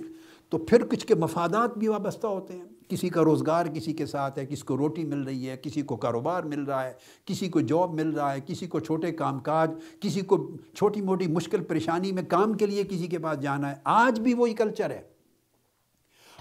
تو 0.49 0.57
پھر 0.57 0.85
کچھ 0.85 1.07
کے 1.07 1.15
مفادات 1.15 1.77
بھی 1.77 1.87
وابستہ 1.87 2.27
ہوتے 2.27 2.53
ہیں۔ 2.53 2.76
کسی 2.87 3.09
کا 3.09 3.23
روزگار 3.23 3.65
کسی 3.65 3.93
کے 3.93 4.05
ساتھ 4.05 4.39
ہے، 4.39 4.45
کسی 4.45 4.61
کو 4.61 4.77
روٹی 4.77 5.03
مل 5.03 5.21
رہی 5.21 5.49
ہے، 5.49 5.57
کسی 5.57 5.81
کو 5.81 5.95
کاروبار 5.95 6.43
مل 6.43 6.63
رہا 6.63 6.83
ہے، 6.83 6.93
کسی 7.25 7.49
کو 7.49 7.59
جاب 7.59 7.93
مل 7.93 8.09
رہا 8.09 8.33
ہے، 8.33 8.39
کسی 8.45 8.67
کو 8.67 8.79
چھوٹے 8.79 9.11
کام 9.11 9.39
کاج، 9.39 9.71
کسی 9.99 10.21
کو 10.21 10.51
چھوٹی 10.75 11.01
موٹی 11.01 11.27
مشکل 11.27 11.63
پریشانی 11.63 12.11
میں 12.11 12.23
کام 12.23 12.53
کے 12.53 12.65
لیے 12.65 12.83
کسی 12.83 13.07
کے 13.07 13.17
پاس 13.17 13.39
جانا 13.39 13.69
ہے۔ 13.69 13.75
آج 13.83 14.19
بھی 14.19 14.33
وہی 14.33 14.53
کلچر 14.53 14.89
ہے۔ 14.89 15.01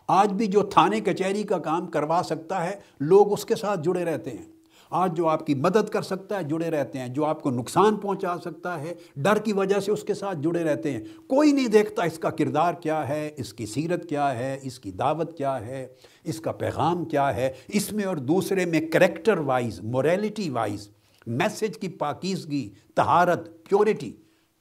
آج 0.08 0.32
بھی 0.32 0.46
جو 0.46 0.62
تھانے 0.62 1.00
کچہری 1.00 1.42
کا 1.42 1.58
کام 1.58 1.86
کروا 1.86 2.22
سکتا 2.24 2.64
ہے، 2.64 2.80
لوگ 3.00 3.32
اس 3.32 3.44
کے 3.44 3.54
ساتھ 3.54 3.80
جڑے 3.82 4.04
رہتے 4.04 4.30
ہیں۔ 4.30 4.55
آج 4.96 5.16
جو 5.16 5.28
آپ 5.28 5.46
کی 5.46 5.54
مدد 5.54 5.88
کر 5.88 6.02
سکتا 6.02 6.38
ہے، 6.38 6.44
جڑے 6.44 6.70
رہتے 6.70 6.98
ہیں، 6.98 7.08
جو 7.08 7.24
آپ 7.24 7.42
کو 7.42 7.50
نقصان 7.50 7.96
پہنچا 7.96 8.36
سکتا 8.44 8.80
ہے، 8.80 8.94
ڈر 9.16 9.38
کی 9.38 9.52
وجہ 9.52 9.80
سے 9.80 9.92
اس 9.92 10.02
کے 10.02 10.14
ساتھ 10.14 10.38
جڑے 10.38 10.64
رہتے 10.64 10.90
ہیں۔ 10.90 11.00
کوئی 11.26 11.52
نہیں 11.52 11.68
دیکھتا 11.68 12.02
اس 12.02 12.18
کا 12.18 12.30
کردار 12.30 12.74
کیا 12.74 13.08
ہے، 13.08 13.30
اس 13.36 13.52
کی 13.52 13.66
سیرت 13.66 14.08
کیا 14.08 14.38
ہے، 14.38 14.58
اس 14.62 14.78
کی 14.78 14.90
دعوت 14.90 15.38
کیا 15.38 15.66
ہے، 15.66 15.86
اس 16.24 16.40
کا 16.40 16.52
پیغام 16.52 17.04
کیا 17.04 17.36
ہے۔ 17.36 17.52
اس 17.68 17.92
میں 17.92 18.04
اور 18.04 18.16
دوسرے 18.16 18.64
میں 18.64 18.80
character 18.92 19.38
wise 19.38 19.80
morality 19.80 20.50
wise 20.50 20.88
message 21.26 21.78
کی 21.80 21.88
پاکیزگی 21.88 22.70
تہارت 22.94 23.68
پیورٹی 23.68 24.12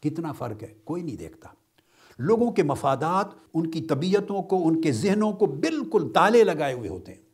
کتنا 0.03 0.31
فرق 0.31 0.63
ہے؟ 0.63 0.73
کوئی 0.83 1.03
نہیں 1.03 1.17
دیکھتا۔ 1.17 1.49
لوگوں 2.19 2.51
کے 2.51 2.63
مفادات، 2.63 3.25
ان 3.53 3.71
کی 3.71 3.81
طبیعتوں 3.81 4.41
کو، 4.41 4.67
ان 4.67 4.81
کے 4.81 4.91
ذہنوں 4.91 5.31
کو 5.31 5.45
بالکل 5.45 6.11
تالے 6.13 6.43
لگائے 6.43 6.73
ہوئے 6.73 6.89
ہوتے 6.89 7.11
ہیں۔ 7.13 7.24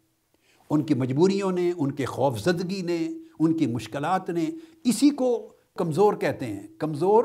ان 0.71 0.83
کی 0.83 0.93
مجبوریوں 0.93 1.51
نے، 1.51 1.71
ان 1.77 1.91
کے 1.91 2.05
خوف 2.05 2.39
زدگی 2.39 2.81
نے، 2.81 3.07
ان 3.39 3.57
کی 3.57 3.67
مشکلات 3.67 4.29
نے، 4.29 4.45
اسی 4.83 5.09
کو 5.09 5.49
کمزور 5.77 6.13
کہتے 6.13 6.45
ہیں۔ 6.45 6.67
کمزور 6.77 7.23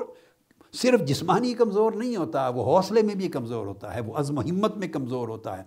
صرف 0.73 1.09
جسمانی 1.09 1.55
کمزور 1.55 1.93
نہیں 1.93 2.17
ہوتا، 2.17 2.49
وہ 2.49 2.65
حوصلے 2.65 3.03
میں 3.03 3.15
بھی 3.15 3.29
کمزور 3.29 3.67
ہوتا 3.67 3.95
ہے، 3.95 4.01
وہ 4.01 4.15
عزم 4.15 4.39
و 4.39 4.41
ہمت 4.41 4.77
میں 4.77 4.89
کمزور 4.89 5.29
ہوتا 5.29 5.59
ہے، 5.59 5.63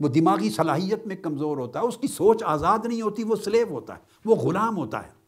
وہ 0.00 0.08
دماغی 0.08 0.50
صلاحیت 0.50 1.06
میں 1.06 1.16
کمزور 1.16 1.56
ہوتا 1.56 1.80
ہے، 1.80 1.84
اس 1.84 1.96
کی 1.96 2.06
سوچ 2.06 2.42
آزاد 2.46 2.78
نہیں 2.84 3.02
ہوتی، 3.02 3.24
وہ 3.24 3.36
سلیو 3.44 3.66
ہوتا 3.70 3.94
ہے، 3.94 3.98
وہ 4.24 4.34
غلام 4.34 4.76
ہوتا 4.76 5.02
ہے۔ 5.02 5.20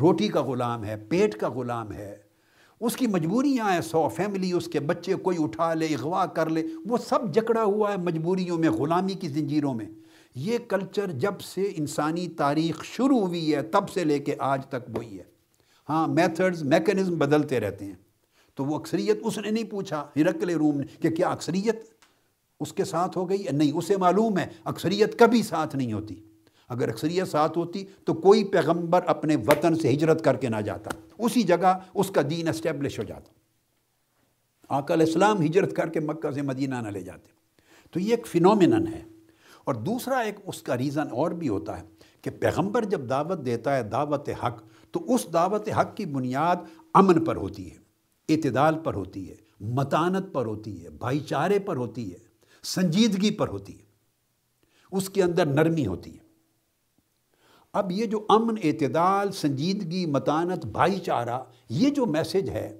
روٹی 0.00 0.28
کا 0.28 0.42
غلام 0.42 0.84
ہے، 0.84 0.96
پیٹ 0.96 1.34
کا 1.34 1.48
غلام 1.48 1.92
ہے، 1.92 2.16
اس 2.80 2.96
کی 2.96 3.06
مجبوریاں 3.06 3.72
ہیں، 3.72 3.80
سو 3.80 4.08
فیملی، 4.08 4.52
اس 4.52 4.66
کے 4.66 4.80
بچے، 4.80 5.14
کوئی 5.14 5.36
اٹھا 5.40 5.74
لے، 5.74 5.86
اغوا 5.86 6.26
کر 6.26 6.50
لے، 6.50 6.62
وہ 6.86 6.96
سب 6.96 7.34
جکڑا 7.34 7.64
ہوا 7.64 7.92
ہے 7.92 7.96
مجبوریوں 7.96 8.58
میں، 8.58 8.70
غلامی 8.70 9.12
کی 9.12 9.28
زنجیروں 9.28 9.74
میں۔ 9.74 9.86
یہ 10.34 10.58
کلچر 10.68 11.10
جب 11.10 11.40
سے 11.40 11.72
انسانی 11.76 12.28
تاریخ 12.28 12.84
شروع 12.84 13.20
ہوئی 13.20 13.54
ہے، 13.54 13.62
تب 13.62 13.90
سے 13.90 14.04
لے 14.04 14.18
کے 14.18 14.36
آج 14.38 14.66
تک 14.66 14.98
وہی 14.98 15.18
ہے۔ 15.18 15.24
ہاں 15.88 16.08
میتھڈز 16.08 16.62
میکنزم 16.62 17.18
بدلتے 17.18 17.60
رہتے 17.60 17.84
ہیں۔ 17.84 17.94
تو 18.54 18.64
وہ 18.64 18.78
اکثریت 18.78 19.18
اس 19.22 19.38
نے 19.38 19.50
نہیں 19.50 19.64
پوچھا 19.64 20.06
ہرکل 20.16 20.50
روم 20.50 20.80
نے، 20.80 20.86
کہ 21.00 21.10
کیا 21.10 21.28
اکثریت 21.28 21.76
اس 22.60 22.72
کے 22.72 22.84
ساتھ 22.84 23.18
ہو 23.18 23.28
گئی؟ 23.28 23.44
نہیں، 23.52 23.72
اسے 23.76 23.96
معلوم 23.96 24.38
ہے، 24.38 24.46
اکثریت 24.64 25.18
کبھی 25.18 25.42
ساتھ 25.42 25.76
نہیں 25.76 25.92
ہوتی۔ 25.92 26.14
اگر 26.68 26.88
اکثریت 26.88 27.28
ساتھ 27.28 27.58
ہوتی 27.58 27.84
تو 28.04 28.14
کوئی 28.14 28.44
پیغمبر 28.44 29.00
اپنے 29.06 29.36
وطن 29.36 29.74
سے 29.74 29.90
ہجرت 29.90 30.24
کر 30.24 30.36
کے 30.36 30.48
نہ 30.48 30.60
جاتا۔ 30.60 30.90
اسی 31.18 31.42
جگہ 31.42 31.78
اس 31.94 32.10
کا 32.10 32.20
دین 32.30 32.48
اسٹیبلش 32.48 32.98
ہو 32.98 33.04
جاتا۔ 33.04 33.32
آقا 34.68 34.94
علیہ 34.94 35.06
السلام 35.06 35.42
ہجرت 35.42 35.76
کر 35.76 35.88
کے 35.88 36.00
مکہ 36.00 36.30
سے 36.30 36.42
مدینہ 36.42 36.74
نہ 36.74 36.88
لے 36.88 37.00
جاتے۔ 37.00 37.28
تو 37.90 38.00
یہ 38.00 38.10
ایک 38.10 38.26
فنومنن 38.26 38.86
ہے۔ 38.86 39.11
اور 39.64 39.74
دوسرا 39.74 40.18
ایک 40.18 40.36
اس 40.46 40.62
کا 40.62 40.78
ریزن 40.78 41.10
اور 41.10 41.30
بھی 41.30 41.48
ہوتا 41.48 41.80
ہے 41.80 41.84
کہ 42.22 42.30
پیغمبر 42.30 42.84
جب 42.84 43.08
دعوت 43.10 43.44
دیتا 43.44 43.76
ہے 43.76 43.82
دعوت 43.82 44.28
حق، 44.44 44.62
تو 44.90 45.14
اس 45.14 45.26
دعوت 45.32 45.68
حق 45.68 45.96
کی 45.96 46.06
بنیاد 46.06 46.56
امن 46.94 47.24
پر 47.24 47.36
ہوتی 47.36 47.70
ہے، 47.70 47.76
اعتدال 48.28 48.78
پر 48.78 48.94
ہوتی 48.94 49.30
ہے، 49.30 49.36
متانت 49.60 50.32
پر 50.32 50.46
ہوتی 50.46 50.84
ہے، 50.84 50.90
بھائی 50.90 51.20
چارے 51.20 51.58
پر 51.58 51.76
ہوتی 51.76 52.12
ہے، 52.12 52.18
سنجیدگی 52.64 53.30
پر 53.30 53.48
ہوتی 53.48 53.78
ہے، 53.78 53.84
اس 54.92 55.08
کے 55.10 55.22
اندر 55.22 55.46
نرمی 55.46 55.86
ہوتی 55.86 56.14
ہے۔ 56.14 56.20
اب 57.72 57.92
یہ 57.92 58.06
جو 58.06 58.26
امن، 58.28 58.54
اعتدال، 58.64 59.32
سنجیدگی، 59.32 60.06
متانت، 60.06 60.66
بھائی 60.66 60.98
چارہ، 60.98 61.38
یہ 61.68 61.90
جو 61.90 62.06
میسج 62.06 62.50
ہے، 62.50 62.78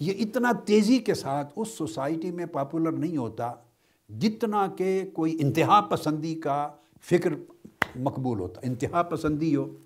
یہ 0.00 0.12
اتنا 0.18 0.52
تیزی 0.64 0.98
کے 0.98 1.14
ساتھ 1.14 1.52
اس 1.56 1.68
سوسائٹی 1.68 2.30
میں 2.30 2.46
پاپولر 2.46 2.92
نہیں 2.92 3.16
ہوتا 3.16 3.52
جتنا 4.20 4.66
کہ 4.66 5.02
کوئی 5.12 5.36
انتہا 5.40 5.80
پسندی 5.80 6.34
کا 6.34 6.68
فکر 7.00 7.34
مقبول 7.96 8.40
ہوتا، 8.40 8.60
انتہا 8.64 9.02
پسندی 9.02 9.56
ہو، 9.56 9.76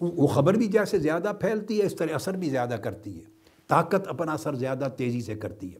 وہ 0.00 0.26
خبر 0.26 0.54
بھی 0.54 0.66
جیسے 0.66 0.98
زیادہ 0.98 1.32
پھیلتی 1.40 1.80
ہے، 1.80 1.86
اس 1.86 1.94
طرح 1.94 2.14
اثر 2.14 2.36
بھی 2.36 2.50
زیادہ 2.50 2.74
کرتی 2.74 3.18
ہے، 3.18 3.24
طاقت 3.68 4.08
اپنا 4.08 4.32
اثر 4.32 4.54
زیادہ 4.54 4.88
تیزی 4.96 5.20
سے 5.20 5.34
کرتی 5.34 5.74
ہے۔ 5.74 5.78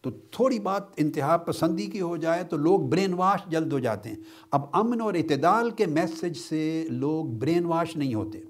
تو 0.00 0.10
تھوڑی 0.10 0.58
بات 0.58 0.82
انتہا 0.96 1.36
پسندی 1.36 1.86
کی 1.86 2.00
ہو 2.00 2.16
جائے 2.16 2.44
تو 2.44 2.56
لوگ 2.56 2.80
برین 2.80 3.14
واش 3.14 3.40
جلد 3.50 3.72
ہو 3.72 3.78
جاتے 3.78 4.08
ہیں۔ 4.08 4.16
اب 4.50 4.62
امن 4.72 5.00
اور 5.00 5.14
اعتدال 5.14 5.70
کے 5.70 5.86
میسج 5.86 6.36
سے 6.36 6.86
لوگ 6.90 7.24
برین 7.24 7.64
واش 7.64 7.96
نہیں 7.96 8.14
ہوتے۔ 8.14 8.40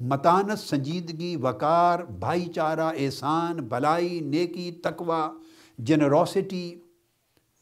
متانت 0.00 0.58
سنجیدگی، 0.58 1.36
وقار، 1.36 1.98
بھائی 1.98 2.46
چارہ، 2.46 2.90
احسان 2.98 3.56
بلائی 3.56 4.20
نیکی، 4.20 4.72
تقوی 4.72 5.41
جنروسٹی 5.78 6.74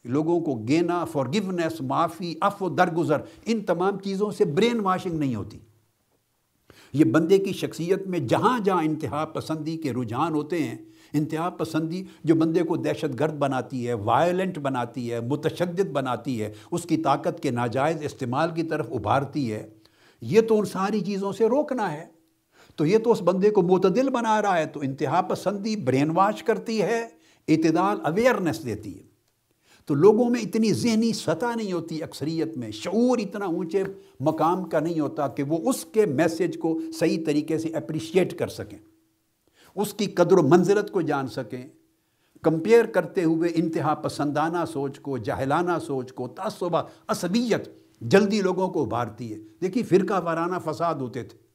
لوگوں 0.03 0.39
کو 0.39 0.55
گینا 0.67 1.05
فارگونیس 1.05 1.81
معافی 1.81 2.35
اف 2.41 2.63
و 2.63 2.69
درگزر، 2.69 3.17
ان 3.45 3.61
تمام 3.61 3.99
چیزوں 3.99 4.31
سے 4.31 4.45
برین 4.45 4.79
واشنگ 4.79 5.13
نہیں 5.13 5.35
ہوتی۔ 5.35 5.59
یہ 6.93 7.05
بندے 7.05 7.37
کی 7.37 7.53
شخصیت 7.53 8.07
میں 8.07 8.19
جہاں 8.19 8.59
جہاں 8.59 8.83
انتہا 8.83 9.25
پسندی 9.25 9.77
کے 9.77 9.93
رجحان 9.93 10.33
ہوتے 10.33 10.63
ہیں، 10.63 10.75
انتہا 11.13 11.49
پسندی 11.49 12.03
جو 12.23 12.35
بندے 12.35 12.63
کو 12.63 12.75
دہشت 12.77 13.19
گرد 13.19 13.33
بناتی 13.33 13.87
ہے 13.87 13.93
وائلنٹ 13.93 14.59
بناتی 14.59 15.11
ہے، 15.11 15.19
متشدد 15.19 15.91
بناتی 15.91 16.41
ہے، 16.41 16.53
اس 16.71 16.83
کی 16.83 16.97
طاقت 16.97 17.43
کے 17.43 17.51
ناجائز 17.51 17.97
استعمال 18.01 18.49
کی 18.55 18.63
طرف 18.63 18.87
ابھارتی 18.91 19.53
ہے، 19.53 19.69
یہ 20.21 20.41
تو 20.41 20.59
ان 20.59 20.65
ساری 20.65 21.01
چیزوں 21.01 21.31
سے 21.31 21.49
روکنا 21.49 21.93
ہے۔ 21.93 22.05
تو 22.75 22.85
یہ 22.85 22.97
تو 22.97 23.11
اس 23.11 23.21
بندے 23.21 23.49
کو 23.49 23.61
معتدل 23.61 24.09
بنا 24.09 24.41
رہا 24.41 24.57
ہے، 24.57 24.65
تو 24.65 24.79
انتہا 24.79 25.21
پسندی 25.21 25.75
برین 25.75 26.09
واش 26.09 26.43
کرتی 26.43 26.81
ہے۔ 26.81 27.20
اعتدال 27.51 27.97
اویئرنیس 28.05 28.65
دیتی 28.65 28.97
ہے۔ 28.97 29.03
تو 29.85 29.93
لوگوں 29.93 30.29
میں 30.29 30.41
اتنی 30.41 30.73
ذہنی 30.73 31.13
سطح 31.13 31.55
نہیں 31.55 31.73
ہوتی، 31.73 32.03
اکثریت 32.03 32.57
میں 32.57 32.71
شعور 32.71 33.17
اتنا 33.17 33.45
اونچے 33.45 33.83
مقام 34.19 34.69
کا 34.69 34.79
نہیں 34.79 34.99
ہوتا 34.99 35.27
کہ 35.27 35.43
وہ 35.43 35.69
اس 35.69 35.85
کے 35.85 36.05
میسیج 36.05 36.57
کو 36.59 36.79
صحیح 36.93 37.25
طریقے 37.25 37.57
سے 37.57 37.67
اپریشیٹ 37.69 38.39
کر 38.39 38.47
سکیں۔ 38.47 38.77
اس 39.75 39.93
کی 39.93 40.05
قدر 40.05 40.37
و 40.37 40.47
منزلت 40.47 40.91
کو 40.91 41.01
جان 41.01 41.27
سکیں۔ 41.27 41.67
کمپیئر 42.41 42.85
کرتے 42.85 43.23
ہوئے 43.23 43.49
انتہا 43.55 43.93
پسندانہ 43.93 44.57
سوچ 44.73 44.99
کو، 44.99 45.17
جاہلانہ 45.17 45.71
سوچ 45.85 46.13
کو، 46.13 46.27
تعصبہ، 46.27 46.83
عصبیت 47.07 47.69
جلدی 48.01 48.41
لوگوں 48.41 48.67
کو 48.67 48.83
ابھارتی 48.83 49.33
ہے۔ 49.33 49.39
دیکھیے، 49.61 49.83
فرقہ 49.83 50.21
وارانہ 50.23 50.55
فساد 50.65 50.95
ہوتے 50.95 51.23
تھے۔ 51.23 51.50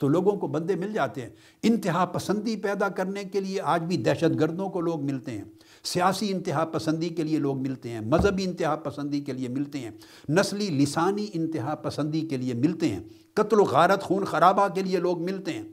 تو 0.00 0.08
لوگوں 0.08 0.32
کو 0.32 0.46
بندے 0.46 0.74
مل 0.76 0.92
جاتے 0.92 1.22
ہیں۔ 1.22 1.28
انتہا 1.62 2.04
پسندی 2.04 2.56
پیدا 2.56 2.88
کرنے 2.88 3.24
کے 3.24 3.40
لیے 3.40 3.60
آج 3.60 3.82
بھی 3.82 3.96
دہشت 3.96 4.40
گردوں 4.40 4.68
کو 4.68 4.80
لوگ 4.80 5.02
ملتے 5.02 5.30
ہیں۔ 5.30 5.44
سیاسی 5.84 6.32
انتہا 6.32 6.64
پسندی 6.64 7.08
کے 7.08 7.22
لیے 7.22 7.38
لوگ 7.38 7.60
ملتے 7.60 7.88
ہیں۔ 7.88 8.00
مذہبی 8.00 8.44
انتہا 8.44 8.76
پسندی 8.76 9.20
کے 9.20 9.32
لیے 9.32 9.48
ملتے 9.48 9.78
ہیں۔ 9.78 9.90
نسلی 10.28 10.70
لسانی 10.70 11.26
انتہا 11.32 11.74
پسندی 11.74 12.20
کے 12.20 12.36
لیے 12.36 12.54
ملتے 12.54 12.88
ہیں۔ 12.88 13.00
قتل 13.34 13.60
و 13.60 13.64
غارت، 13.64 14.02
خون 14.02 14.24
خرابہ 14.24 14.68
کے 14.68 14.82
لیے 14.82 14.98
لوگ 14.98 15.22
ملتے 15.22 15.52
ہیں۔ 15.52 15.68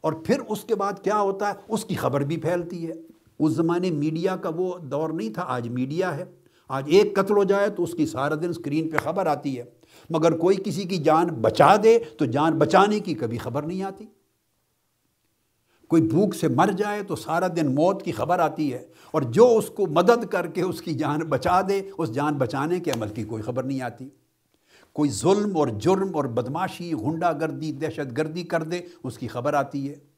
اور 0.00 0.12
پھر 0.12 0.40
اس 0.48 0.64
کے 0.64 0.74
بعد 0.74 0.92
کیا 1.02 1.20
ہوتا 1.20 1.48
ہے؟ 1.48 1.54
اس 1.68 1.84
کی 1.84 1.94
خبر 1.94 2.20
بھی 2.20 2.36
پھیلتی 2.36 2.88
ہے۔ 2.88 2.92
اس 3.38 3.52
زمانے 3.52 3.90
میڈیا 3.90 4.36
کا 4.36 4.50
وہ 4.56 4.78
دور 4.78 5.10
نہیں 5.10 5.30
تھا، 5.30 5.44
آج 5.46 5.68
میڈیا 5.68 6.16
ہے۔ 6.16 6.24
آج 6.68 6.84
ایک 6.86 7.16
قتل 7.16 7.36
ہو 7.36 7.44
جائے 7.44 7.68
تو 7.68 7.82
اس 7.82 7.92
کی 7.92 8.06
سارا 8.06 8.34
دن 8.34 8.52
سکرین 8.52 8.90
پہ 8.90 8.96
خبر 8.96 9.26
آتی 9.26 9.58
ہے۔ 9.58 9.64
مگر 10.10 10.36
کوئی 10.36 10.56
کسی 10.64 10.82
کی 10.82 10.96
جان 10.96 11.26
بچا 11.26 11.76
دے 11.82 11.98
تو 11.98 12.24
جان 12.24 12.58
بچانے 12.58 13.00
کی 13.00 13.14
کبھی 13.14 13.38
خبر 13.38 13.62
نہیں 13.62 13.82
آتی۔ 13.82 14.04
کوئی 15.88 16.02
بھوک 16.02 16.34
سے 16.34 16.48
مر 16.48 16.70
جائے 16.76 17.02
تو 17.02 17.16
سارا 17.16 17.46
دن 17.56 17.74
موت 17.74 18.02
کی 18.02 18.12
خبر 18.12 18.38
آتی 18.38 18.72
ہے 18.72 18.86
اور 19.10 19.22
جو 19.22 19.58
اس 19.58 19.70
کو 19.70 19.86
مدد 19.86 20.26
کر 20.26 20.46
کے 20.46 20.62
اس 20.62 20.82
کی 20.82 20.94
جان 20.94 21.20
بچا 21.20 21.60
دے، 21.68 21.82
اس 21.98 22.14
جان 22.14 22.34
بچانے 22.34 22.80
کے 22.80 22.90
عمل 22.90 23.08
کی 23.08 23.24
کوئی 23.24 23.42
خبر 23.42 23.62
نہیں 23.62 23.80
آتی۔ 23.80 24.08
کوئی 24.92 25.10
ظلم 25.10 25.56
اور 25.56 25.68
جرم 25.68 26.10
اور 26.14 26.24
بدماشی، 26.24 26.94
غنڈہ 26.94 27.32
گردی، 27.40 27.72
دہشت 27.72 28.16
گردی 28.16 28.42
کر 28.42 28.62
دے، 28.62 28.80
اس 29.04 29.18
کی 29.18 29.28
خبر 29.28 29.54
آتی 29.54 29.90
ہے۔ 29.90 30.13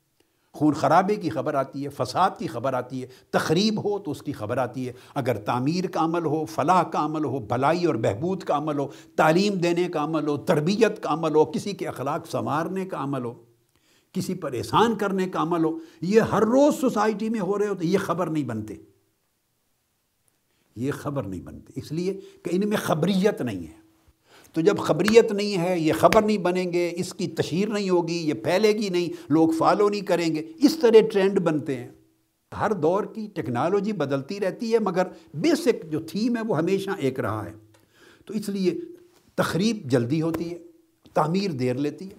خون 0.56 0.72
خرابے 0.72 1.16
کی 1.16 1.30
خبر 1.30 1.54
آتی 1.54 1.84
ہے، 1.84 1.88
فساد 1.88 2.30
کی 2.38 2.46
خبر 2.46 2.74
آتی 2.74 3.02
ہے 3.02 3.06
تقریب 3.30 3.84
ہو 3.84 3.98
تو 3.98 4.10
اس 4.10 4.22
کی 4.22 4.32
خبر 4.32 4.56
آتی 4.56 4.88
ہے۔ 4.88 4.92
اگر 5.14 5.36
تعمیر 5.36 5.86
کا 5.86 6.00
عمل 6.00 6.24
ہو، 6.24 6.44
فلاح 6.44 6.82
کا 6.82 7.04
عمل 7.04 7.24
ہو 7.24 7.38
بھلائی 7.38 7.84
اور 7.84 7.94
بہبود 7.94 8.42
کا 8.42 8.56
عمل 8.56 8.78
ہو، 8.78 8.88
تعلیم 9.16 9.54
دینے 9.54 9.88
کا 9.88 10.04
عمل 10.04 10.26
ہو، 10.26 10.36
تربیت 10.36 11.02
کا 11.02 11.12
عمل 11.12 11.34
ہو، 11.34 11.44
کسی 11.44 11.72
کے 11.72 11.88
اخلاق 11.88 12.26
سنوارنے 12.26 12.86
کا 12.86 13.02
عمل 13.02 13.24
ہو، 13.24 13.34
کسی 14.12 14.34
پر 14.34 14.52
احسان 14.52 14.96
کرنے 14.98 15.28
کا 15.28 15.42
عمل 15.42 15.64
ہو، 15.64 15.78
یہ 16.00 16.20
ہر 16.20 16.42
روز 16.42 16.80
سوسائٹی 16.80 17.28
میں 17.28 17.40
ہو 17.40 17.58
رہے 17.58 17.68
ہوتے، 17.68 17.86
یہ 17.86 17.98
خبر 17.98 18.26
نہیں 18.26 18.44
بنتے۔ 18.44 18.74
یہ 20.76 20.92
خبر 20.92 21.22
نہیں 21.22 21.40
بنتے۔ 21.40 21.72
اس 21.76 21.92
لیے 21.92 22.14
کہ 22.14 22.50
ان 22.52 22.68
میں 22.68 22.76
خبریت 22.76 23.40
نہیں 23.40 23.62
ہے۔ 23.62 23.85
تو 24.56 24.62
جب 24.62 24.78
خبریت 24.78 25.32
نہیں 25.32 25.62
ہے، 25.62 25.78
یہ 25.78 25.92
خبر 25.92 26.22
نہیں 26.22 26.38
بنیں 26.38 26.72
گے، 26.72 26.92
اس 26.94 27.14
کی 27.14 27.28
تشہیر 27.28 27.68
نہیں 27.68 27.90
ہوگی، 27.90 28.28
یہ 28.28 28.34
پھیلے 28.34 28.72
گی 28.72 28.88
نہیں، 28.88 29.32
لوگ 29.32 29.48
فالو 29.58 29.88
نہیں 29.88 30.00
کریں 30.00 30.34
گے، 30.34 30.42
اس 30.56 30.76
طرح 30.76 31.08
ٹرینڈ 31.12 31.38
بنتے 31.38 31.76
ہیں۔ 31.76 31.88
ہر 32.60 32.72
دور 32.72 33.04
کی 33.04 33.28
ٹیکنالوجی 33.34 33.92
بدلتی 33.92 34.40
رہتی 34.40 34.72
ہے، 34.72 34.78
مگر 34.78 35.02
بیسک 35.34 35.90
جو 35.90 36.00
تھیم 36.00 36.36
ہے 36.36 36.42
وہ 36.42 36.58
ہمیشہ 36.58 36.90
ایک 36.98 37.20
رہا 37.20 37.44
ہے۔ 37.44 37.52
تو 38.26 38.34
اس 38.34 38.48
لیے 38.48 38.74
تقریب 39.34 39.76
جلدی 39.84 40.22
ہوتی 40.22 40.52
ہے، 40.52 40.58
تعمیر 41.14 41.50
دیر 41.50 41.74
لیتی 41.74 42.10
ہے۔ 42.10 42.16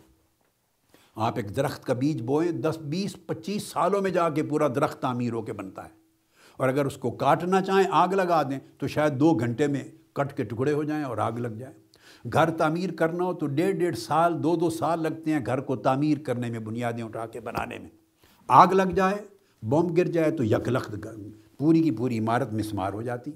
آپ 1.16 1.34
ایک 1.36 1.56
درخت 1.56 1.86
کا 1.86 1.94
بیج 1.94 2.22
بوئیں، 2.22 2.52
دس، 2.52 2.78
بیس، 2.78 3.16
پچیس 3.26 3.64
سالوں 3.64 4.02
میں 4.02 4.12
جا 4.12 4.30
کے 4.30 4.44
پورا 4.44 4.68
درخت 4.68 5.02
تعمیر 5.02 5.34
ہو 5.34 5.42
کے 5.42 5.54
بنتا 5.54 5.84
ہے۔ 5.84 5.90
اور 6.58 6.70
اگر 6.70 6.86
اس 6.86 6.98
کو 6.98 7.12
کاٹنا 7.12 7.62
چاہیں، 7.62 7.88
آگ 7.92 8.08
لگا 8.08 8.44
دیں، 8.44 8.60
تو 8.78 8.88
شاید 8.88 9.20
دو 9.20 9.34
گھنٹے 9.34 9.68
میں 9.68 9.84
کٹ 10.14 10.38
کے 10.38 10.44
ٹکڑے 10.44 10.74
ہو 10.74 10.84
جائیں 10.84 11.04
اور 11.04 11.18
آگ 11.18 11.32
لگ 11.32 11.48
جائے۔ 11.48 11.87
گھر 12.34 12.50
تعمیر 12.50 12.92
کرنا 12.92 13.24
ہو 13.24 13.34
تو 13.34 13.48
ڈیڑھ 13.48 13.78
ڈیڑھ 13.78 13.98
سال، 13.98 14.44
دو 14.44 14.56
دو 14.56 14.70
سال 14.70 15.04
لگتے 15.04 15.32
ہیں 15.32 15.40
گھر 15.46 15.60
کو 15.60 15.76
تعمیر 15.76 16.18
کرنے 16.18 16.50
میں، 16.50 16.60
بنیادیں 16.60 17.04
اٹھا 17.04 17.26
کے 17.26 17.40
بنانے 17.40 17.80
میں۔ 17.80 17.90
آگ 18.48 18.68
لگ 18.68 18.84
جائے، 18.84 19.16
بم 19.62 19.94
گر 19.94 20.06
جائے 20.06 20.32
تو 20.32 20.44
یک 20.44 20.70
لخت 20.70 21.08
پوری 21.58 21.82
کی 21.82 21.92
پوری 21.92 22.20
عمارت 22.20 22.54
مسمار 22.54 22.94
ہو 22.94 23.02
جاتی۔ 23.02 23.32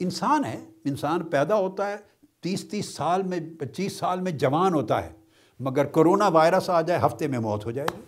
انسان 0.00 0.44
ہے، 0.44 0.64
انسان 0.84 1.22
پیدا 1.22 1.54
ہوتا 1.54 1.90
ہے، 1.90 1.96
تیس 2.40 2.68
تیس 2.68 2.94
سال 2.94 3.22
میں، 3.22 3.38
پچیس 3.58 3.92
سال 3.92 4.20
میں 4.20 4.32
جوان 4.32 4.74
ہوتا 4.74 5.04
ہے۔ 5.04 5.12
مگر 5.60 5.84
کرونا 5.84 6.28
وائرس 6.28 6.70
آ 6.70 6.80
جائے، 6.80 7.00
ہفتے 7.06 7.26
میں 7.26 7.38
موت 7.38 7.66
ہو 7.66 7.70
جائے 7.70 7.88
گی۔ 7.96 8.02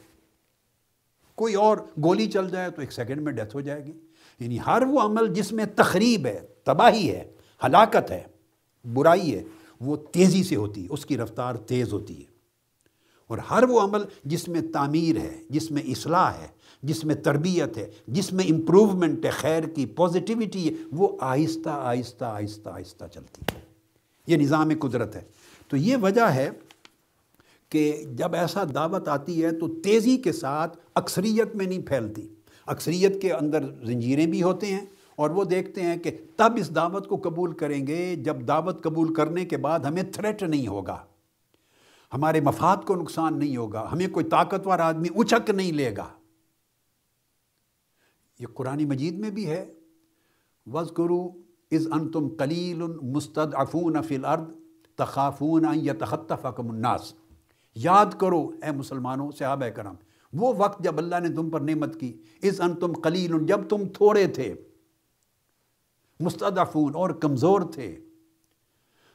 کوئی 1.34 1.54
اور 1.54 1.78
گولی 2.02 2.26
چل 2.26 2.50
جائے 2.50 2.70
تو 2.70 2.80
ایک 2.80 2.92
سیکنڈ 2.92 3.22
میں 3.22 3.32
ڈیتھ 3.32 3.56
ہو 3.56 3.60
جائے 3.60 3.84
گی۔ 3.84 3.92
یعنی 4.40 4.58
ہر 4.66 4.82
وہ 4.88 5.00
عمل 5.00 5.34
جس 5.34 5.52
میں 5.52 5.64
تخریب 5.76 6.26
ہے، 6.26 6.40
تباہی 6.64 7.10
ہے، 7.10 7.32
ہلاکت 7.64 8.10
ہے 8.10 8.33
برائی 8.92 9.34
ہے، 9.34 9.42
وہ 9.80 9.96
تیزی 9.96 10.42
سے 10.42 10.56
ہوتی 10.56 10.82
ہے، 10.82 10.86
اس 10.90 11.06
کی 11.06 11.16
رفتار 11.16 11.54
تیز 11.54 11.92
ہوتی 11.92 12.18
ہے۔ 12.18 12.34
اور 13.26 13.38
ہر 13.38 13.62
وہ 13.62 13.80
عمل 13.80 14.02
جس 14.24 14.48
میں 14.48 14.60
تعمیر 14.72 15.16
ہے، 15.16 15.42
جس 15.50 15.70
میں 15.70 15.82
اصلاح 15.82 16.30
ہے، 16.30 16.46
جس 16.82 17.04
میں 17.04 17.14
تربیت 17.14 17.76
ہے، 17.76 17.90
جس 18.08 18.32
میں 18.32 18.44
امپروومنٹ 18.44 19.24
ہے، 19.24 19.30
خیر 19.30 19.62
کی 19.62 19.86
پازیٹیوٹی 19.86 20.68
ہے، 20.68 20.74
وہ 20.92 21.16
آہستہ 21.20 21.68
آہستہ 21.68 22.24
آہستہ 22.24 22.68
آہستہ 22.68 23.04
چلتی 23.14 23.42
ہے۔ 23.54 23.60
یہ 24.26 24.36
نظام 24.36 24.70
قدرت 24.80 25.16
ہے۔ 25.16 25.20
تو 25.68 25.76
یہ 25.76 25.96
وجہ 25.96 26.28
ہے 26.28 26.50
کہ 27.68 28.04
جب 28.12 28.34
ایسا 28.34 28.64
دعوت 28.74 29.08
آتی 29.08 29.44
ہے 29.44 29.52
تو 29.52 29.68
تیزی 29.82 30.16
کے 30.16 30.32
ساتھ 30.32 30.78
اکثریت 30.94 31.56
میں 31.56 31.66
نہیں 31.66 31.82
پھیلتی۔ 31.82 32.28
اکثریت 32.66 33.22
کے 33.22 33.32
اندر 33.32 33.62
زنجیریں 33.84 34.26
بھی 34.26 34.42
ہوتے 34.42 34.66
ہیں 34.66 34.86
اور 35.16 35.30
وہ 35.30 35.44
دیکھتے 35.44 35.82
ہیں 35.82 35.96
کہ 35.96 36.18
تب 36.36 36.52
اس 36.56 36.74
دعوت 36.74 37.08
کو 37.08 37.16
قبول 37.16 37.52
کریں 37.52 37.86
گے 37.86 38.16
جب 38.16 38.36
دعوت 38.48 38.82
قبول 38.82 39.14
کرنے 39.14 39.44
کے 39.44 39.56
بعد 39.56 39.80
ہمیں 39.80 40.02
تھریٹ 40.02 40.42
نہیں 40.42 40.66
ہوگا۔ 40.68 41.04
ہمارے 42.12 42.40
مفاد 42.40 42.76
کو 42.86 42.94
نقصان 42.94 43.38
نہیں 43.38 43.56
ہوگا، 43.56 43.88
ہمیں 43.92 44.06
کوئی 44.08 44.26
طاقتور 44.26 44.78
آدمی 44.78 45.08
اچک 45.16 45.50
نہیں 45.50 45.72
لے 45.72 45.96
گا۔ 45.96 46.08
یہ 48.40 48.46
قرآن 48.54 48.84
مجید 48.84 49.18
میں 49.18 49.30
بھی 49.30 49.50
ہے۔ 49.50 49.72
وز 50.66 50.92
کرو 50.96 51.28
از 51.70 51.88
ان 51.92 52.10
تم 52.10 52.28
کلیل 52.28 52.82
مستد 53.02 53.54
افون 53.54 53.96
افل 53.96 54.24
ارد 54.24 54.48
تخافون 54.96 55.64
یا 55.74 55.92
تخطف 55.98 56.46
الناس۔ 56.46 57.14
یاد 57.74 58.06
کرو، 58.18 58.50
اے 58.62 58.70
مسلمانوں، 58.70 59.30
صحابہ 59.30 59.68
کرم 59.68 59.94
وہ 60.32 60.54
وقت 60.56 60.84
جب 60.84 60.98
اللہ 60.98 61.20
نے 61.20 61.28
تم 61.28 61.50
پر 61.50 61.60
نعمت 61.60 62.00
کی۔ 62.00 62.22
اس 62.42 62.60
ان 62.60 62.74
تم 62.74 62.92
قلیل 62.92 63.46
جب 63.46 63.60
تم 63.68 63.88
تھوڑے 63.94 64.26
تھے۔ 64.26 64.54
مستدفون 66.24 66.94
اور 66.94 67.10
کمزور 67.10 67.60
تھے۔ 67.60 68.00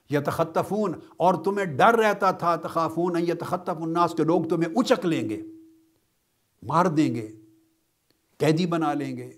یا 0.10 0.20
تخطفون 0.20 0.94
اور 1.18 1.34
تمہیں 1.44 1.66
ڈر 1.66 1.96
رہتا 1.96 2.32
تھا، 2.32 2.56
تخافون 2.56 3.16
یا 3.20 3.36
تخطف 3.40 3.82
الناس 3.82 4.14
کے 4.18 4.24
لوگ 4.24 4.44
تمہیں 4.44 4.70
اچک 4.76 5.06
لیں 5.06 5.30
گے، 5.30 5.42
مار 6.64 6.86
دیں 6.86 7.16
گے، 7.16 7.36
قیدی 8.38 8.66
بنا 8.66 8.94
لیں 8.94 9.18
گے، 9.18 9.32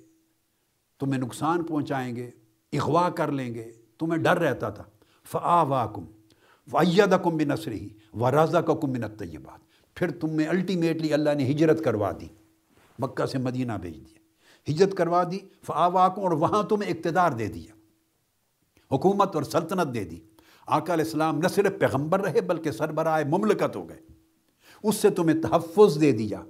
تمہیں 1.00 1.22
نقصان 1.22 1.64
پہنچائیں 1.64 2.16
گے، 2.16 2.30
اغوا 2.74 3.10
کر 3.10 3.32
لیں 3.32 3.54
گے، 3.56 3.72
تمہیں 3.98 4.24
ڈر 4.24 4.38
رہتا 4.40 4.70
تھا۔ 4.70 4.84
فعا 5.24 5.62
وا 5.62 5.86
کم 5.86 6.06
وید 6.74 7.14
کم 7.24 7.38
بن 7.38 7.48
نسری 7.48 7.90
و 8.14 8.32
رضا 8.32 8.62
کا 8.62 8.74
کم 8.74 8.92
بنت 8.92 9.24
بات 9.44 9.60
پھر 9.96 10.12
تم 10.12 10.30
میں 10.30 10.48
الٹیمیٹلی 10.48 11.14
اللہ 11.14 11.30
نے 11.38 11.46
ہجرت 11.46 11.84
کروا 11.84 12.12
دی، 12.22 12.28
مکہ 13.00 13.26
سے 13.26 13.38
مدینہ 13.38 13.74
بھیج 13.82 13.96
دیا۔ 13.96 14.21
ہجرت 14.70 14.94
کروا 14.94 15.24
دی 15.32 15.40
فعا 15.66 16.08
کو 16.08 16.22
اور 16.22 16.32
وہاں 16.32 16.64
تمہیں 16.64 16.92
اقتدار 16.92 17.32
دے 17.32 17.48
دیا، 17.48 17.74
حکومت 18.96 19.36
اور 19.36 19.44
سلطنت 19.44 19.94
دے 19.94 20.04
دی۔ 20.04 20.20
آقا 20.68 20.94
علیہ 20.94 21.06
السلام 21.06 21.38
نہ 21.38 21.48
صرف 21.48 21.80
پیغمبر 21.80 22.22
رہے 22.22 22.42
بلکہ 22.42 22.72
سربراہ 22.72 23.24
مملکت 23.28 23.76
ہو 23.76 23.90
گئے۔ 23.90 24.00
اس 24.84 24.96
سے 24.96 25.10
تمہیں 25.10 25.42
تحفظ 25.42 26.02
دے 26.02 26.12
دیا۔ 26.12 26.42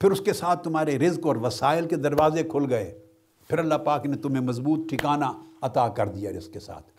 پھر 0.00 0.10
اس 0.10 0.20
کے 0.20 0.32
ساتھ 0.32 0.64
تمہارے 0.64 0.98
رزق 0.98 1.26
اور 1.26 1.36
وسائل 1.36 1.88
کے 1.88 1.96
دروازے 1.96 2.42
کھل 2.42 2.66
گئے۔ 2.70 3.06
پھر 3.48 3.58
اللہ 3.58 3.74
پاک 3.74 4.06
نے 4.06 4.16
تمہیں 4.16 4.42
مضبوط 4.42 4.88
ٹھکانہ 4.88 5.24
عطا 5.60 5.88
کر 5.88 6.08
دیا 6.08 6.30
رزق 6.30 6.52
کے 6.52 6.60
ساتھ۔ 6.60 6.90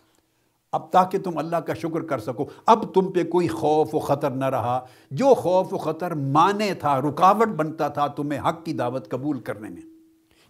اب 0.72 0.92
تاکہ 0.92 1.18
تم 1.18 1.38
اللہ 1.38 1.56
کا 1.56 1.74
شکر 1.74 2.00
کر 2.00 2.18
سکو، 2.18 2.46
اب 2.66 2.94
تم 2.94 3.12
پہ 3.12 3.24
کوئی 3.24 3.48
خوف 3.48 3.94
و 3.94 3.98
خطر 3.98 4.30
نہ 4.30 4.44
رہا۔ 4.44 4.86
جو 5.10 5.34
خوف 5.34 5.74
و 5.74 5.78
خطر 5.78 6.10
مانے 6.10 6.74
تھا، 6.74 7.00
رکاوٹ 7.00 7.48
بنتا 7.48 7.88
تھا، 7.88 8.06
تمہیں 8.06 8.48
حق 8.48 8.64
کی 8.64 8.72
دعوت 8.72 9.10
قبول 9.10 9.40
کرنے 9.40 9.68
میں۔ 9.68 9.91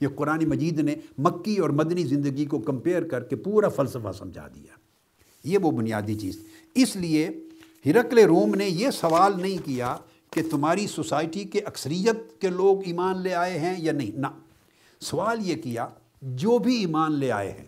یہ 0.03 0.09
قرآن 0.09 0.45
مجید 0.49 0.81
نے 0.81 0.95
مکی 1.19 1.59
اور 1.59 1.71
مدنی 1.71 2.05
زندگی 2.05 2.45
کو 2.45 2.59
کمپیئر 2.59 3.03
کر 3.03 3.23
کے 3.23 3.37
پورا 3.37 3.69
فلسفہ 3.69 4.13
سمجھا 4.19 4.49
دیا۔ 4.55 4.75
یہ 5.45 5.59
وہ 5.59 5.71
بنیادی 5.71 6.15
چیز۔ 6.15 6.45
اس 6.75 6.97
لیے 6.97 7.31
ہرکل 7.87 8.19
روم 8.19 8.55
نے 8.55 8.69
یہ 8.69 8.91
سوال 8.91 9.43
نہیں 9.43 9.67
کیا 9.67 9.97
کہ 10.31 10.43
تمہاری 10.51 10.87
سوسائٹی 10.87 11.45
کے 11.45 11.61
اکثریت 11.61 12.41
کے 12.41 12.49
لوگ 12.49 12.77
ایمان 12.87 13.23
لے 13.23 13.35
آئے 13.35 13.59
ہیں 13.59 13.75
یا 13.79 13.93
نہیں۔ 13.93 14.19
نہ۔ 14.19 14.27
سوال 15.01 15.49
یہ 15.49 15.63
کیا، 15.63 15.89
جو 16.23 16.59
بھی 16.59 16.77
ایمان 16.77 17.13
لے 17.13 17.33
آئے 17.33 17.53
ہیں 17.53 17.67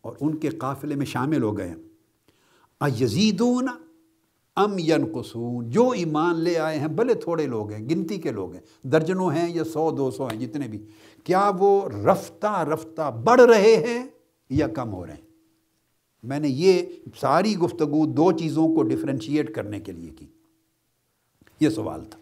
اور 0.00 0.16
ان 0.20 0.36
کے 0.36 0.48
قافلے 0.48 0.94
میں 0.94 1.06
شامل 1.06 1.42
ہو 1.42 1.58
گئے 1.58 1.74
یزیدون 3.00 3.68
ام 4.56 4.78
ینقصون 4.78 5.70
جو 5.70 5.90
ایمان 5.90 6.40
لے 6.40 6.58
آئے 6.58 6.78
ہیں، 6.78 6.88
بھلے 6.88 7.14
تھوڑے 7.14 7.46
لوگ 7.46 7.72
ہیں، 7.72 7.88
گنتی 7.88 8.16
کے 8.16 8.30
لوگ 8.30 8.52
ہیں، 8.52 8.60
درجنوں 8.82 9.30
ہیں 9.30 9.54
یا 9.54 9.64
سو، 9.64 9.90
دو 9.90 10.10
سو 10.10 10.26
ہیں، 10.26 10.40
جتنے 10.40 10.68
بھی، 10.68 10.86
کیا 11.24 11.50
وہ 11.58 11.88
رفتہ 11.88 12.64
رفتہ 12.72 13.10
بڑھ 13.24 13.40
رہے 13.40 13.76
ہیں 13.76 14.06
یا 14.50 14.68
کم 14.68 14.92
ہو 14.92 15.06
رہے 15.06 15.12
ہیں؟ 15.12 15.20
میں 16.22 16.40
نے 16.40 16.48
یہ 16.48 16.82
ساری 17.20 17.56
گفتگو 17.56 18.06
دو 18.06 18.32
چیزوں 18.32 18.68
کو 18.68 18.82
ڈفرینشیٹ 18.82 19.54
کرنے 19.54 19.80
کے 19.80 19.92
لیے 19.92 20.10
کی۔ 20.10 20.26
یہ 21.60 21.68
سوال 21.68 22.04
تھا۔ 22.04 22.18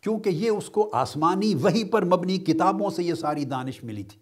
کیونکہ 0.00 0.28
یہ 0.28 0.50
اس 0.50 0.70
کو 0.70 0.90
آسمانی 0.92 1.54
وہی 1.54 1.84
پر 1.84 2.04
مبنی 2.04 2.38
کتابوں 2.38 2.90
سے 2.90 3.04
یہ 3.04 3.14
ساری 3.14 3.44
دانش 3.44 3.84
ملی 3.84 4.02
تھی۔ 4.02 4.18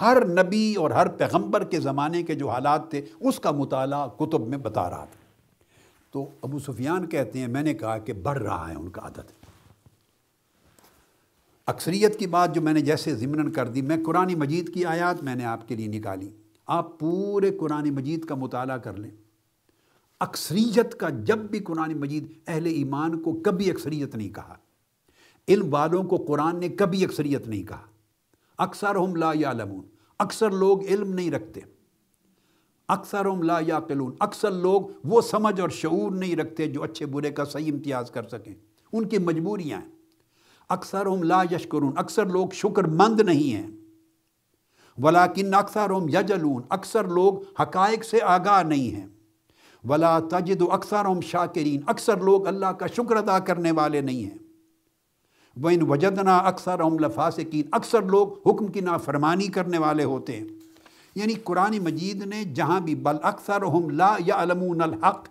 ہر 0.00 0.26
نبی 0.26 0.74
اور 0.74 0.90
ہر 0.90 1.08
پیغمبر 1.08 1.64
کے 1.64 1.80
زمانے 1.80 2.22
کے 2.22 2.34
جو 2.34 2.48
حالات 2.48 2.90
تھے، 2.90 3.02
اس 3.20 3.40
کا 3.40 3.50
مطالعہ 3.50 4.08
کتب 4.08 4.48
میں 4.48 4.58
بتا 4.58 4.90
رہا 4.90 5.04
تھا۔ 5.04 5.25
تو 6.16 6.28
ابو 6.42 6.58
سفیان 6.58 7.06
کہتے 7.06 7.38
ہیں، 7.38 7.48
میں 7.48 7.62
نے 7.62 7.74
کہا 7.74 7.98
کہ 7.98 8.12
بڑھ 8.12 8.42
رہا 8.42 8.70
ہے 8.70 8.74
ان 8.74 8.88
کا 8.88 9.00
عدد۔ 9.04 9.46
اکثریت 11.66 12.18
کی 12.18 12.26
بات 12.26 12.54
جو 12.54 12.60
میں 12.60 12.72
نے 12.72 12.80
جیسے 12.80 13.14
ضمن 13.14 13.52
کر 13.52 13.68
دی، 13.68 13.82
میں 13.82 13.96
قرآن 14.06 14.34
مجید 14.34 14.74
کی 14.74 14.84
آیات 14.84 15.22
میں 15.22 15.34
نے 15.34 15.44
آپ 15.44 15.68
کے 15.68 15.76
لیے 15.76 15.86
نکالی۔ 15.86 16.30
آپ 16.66 16.98
پورے 16.98 17.50
قرآن 17.50 17.90
مجید 17.90 18.24
کا 18.24 18.34
مطالعہ 18.34 18.78
کر 18.78 18.96
لیں۔ 18.96 19.10
اکثریت 20.20 20.94
کا 20.94 21.08
جب 21.08 21.38
بھی 21.38 21.58
قرآن 21.58 21.92
مجید 21.98 22.32
اہل 22.46 22.66
ایمان 22.66 23.22
کو 23.22 23.40
کبھی 23.44 23.70
اکثریت 23.70 24.16
نہیں 24.16 24.30
کہا۔ 24.30 24.54
علم 25.48 25.74
والوں 25.74 26.04
کو 26.04 26.16
قرآن 26.16 26.60
نے 26.60 26.68
کبھی 26.68 27.04
اکثریت 27.04 27.48
نہیں 27.48 27.62
کہا۔ 27.62 27.86
اکثر 28.58 28.94
ہم 28.94 29.16
لا 29.16 29.32
یا 29.34 29.52
اکثر 30.18 30.50
لوگ 30.50 30.84
علم 30.84 31.14
نہیں 31.14 31.30
رکھتے۔ 31.30 31.60
اکثر 32.88 33.26
لا 33.42 33.58
یا 33.66 33.80
اکثر 34.20 34.50
لوگ 34.50 34.82
وہ 35.04 35.20
سمجھ 35.20 35.60
اور 35.60 35.68
شعور 35.68 36.10
نہیں 36.12 36.36
رکھتے 36.36 36.66
جو 36.66 36.82
اچھے 36.82 37.06
برے 37.06 37.30
کا 37.30 37.44
صحیح 37.44 37.72
امتیاز 37.72 38.10
کر 38.10 38.28
سکیں۔ 38.28 38.54
ان 38.92 39.08
کی 39.08 39.18
مجبوریاں 39.18 39.78
ہیں۔ 39.78 39.88
اکثر 40.68 41.06
لا 41.22 41.42
یشکرون۔ 41.50 41.92
اکثر 41.96 42.26
لوگ 42.26 42.48
شکر 42.52 42.84
مند 42.84 43.20
نہیں 43.20 43.54
ہیں۔ 43.54 43.66
ولاکن 44.98 45.54
اکثر 45.54 45.90
ہم 45.90 46.08
یجلون۔ 46.08 46.62
اکثر 46.68 47.08
لوگ 47.08 47.34
حقائق 47.62 48.04
سے 48.04 48.22
آگاہ 48.22 48.62
نہیں 48.62 48.94
ہیں۔ 48.94 49.06
ولا 49.88 50.18
تجد 50.18 50.62
و 50.62 50.72
اکثر 50.72 51.04
ہم 51.04 51.20
شاکرین۔ 51.20 51.80
اکثر 51.86 52.20
لوگ 52.20 52.46
اللہ 52.46 52.66
کا 52.66 52.86
شکر 52.86 53.16
ادا 53.16 53.38
کرنے 53.38 53.70
والے 53.70 54.00
نہیں 54.00 54.24
ہیں۔ 54.24 54.38
وہ 55.56 55.70
ان 55.70 55.82
وجدنا 55.82 56.38
اکثر 56.38 56.80
ہم 56.80 56.98
لفاسقین۔ 56.98 57.68
اکثر 57.72 58.02
لوگ 58.02 58.48
حکم 58.48 58.66
کی 58.66 58.80
نافرمانی 58.80 59.46
کرنے 59.46 59.78
والے 59.78 60.04
ہوتے 60.04 60.36
ہیں۔ 60.36 60.65
یعنی 61.16 61.34
قرآن 61.34 61.78
مجید 61.78 62.22
نے 62.26 62.42
جہاں 62.44 62.80
بھی 62.80 62.94
بل 62.94 63.16
اکثر 63.22 63.62
ہم 63.62 63.88
لا 63.90 64.14
یا 64.26 64.42
علمون 64.42 64.82
الحق، 64.82 65.28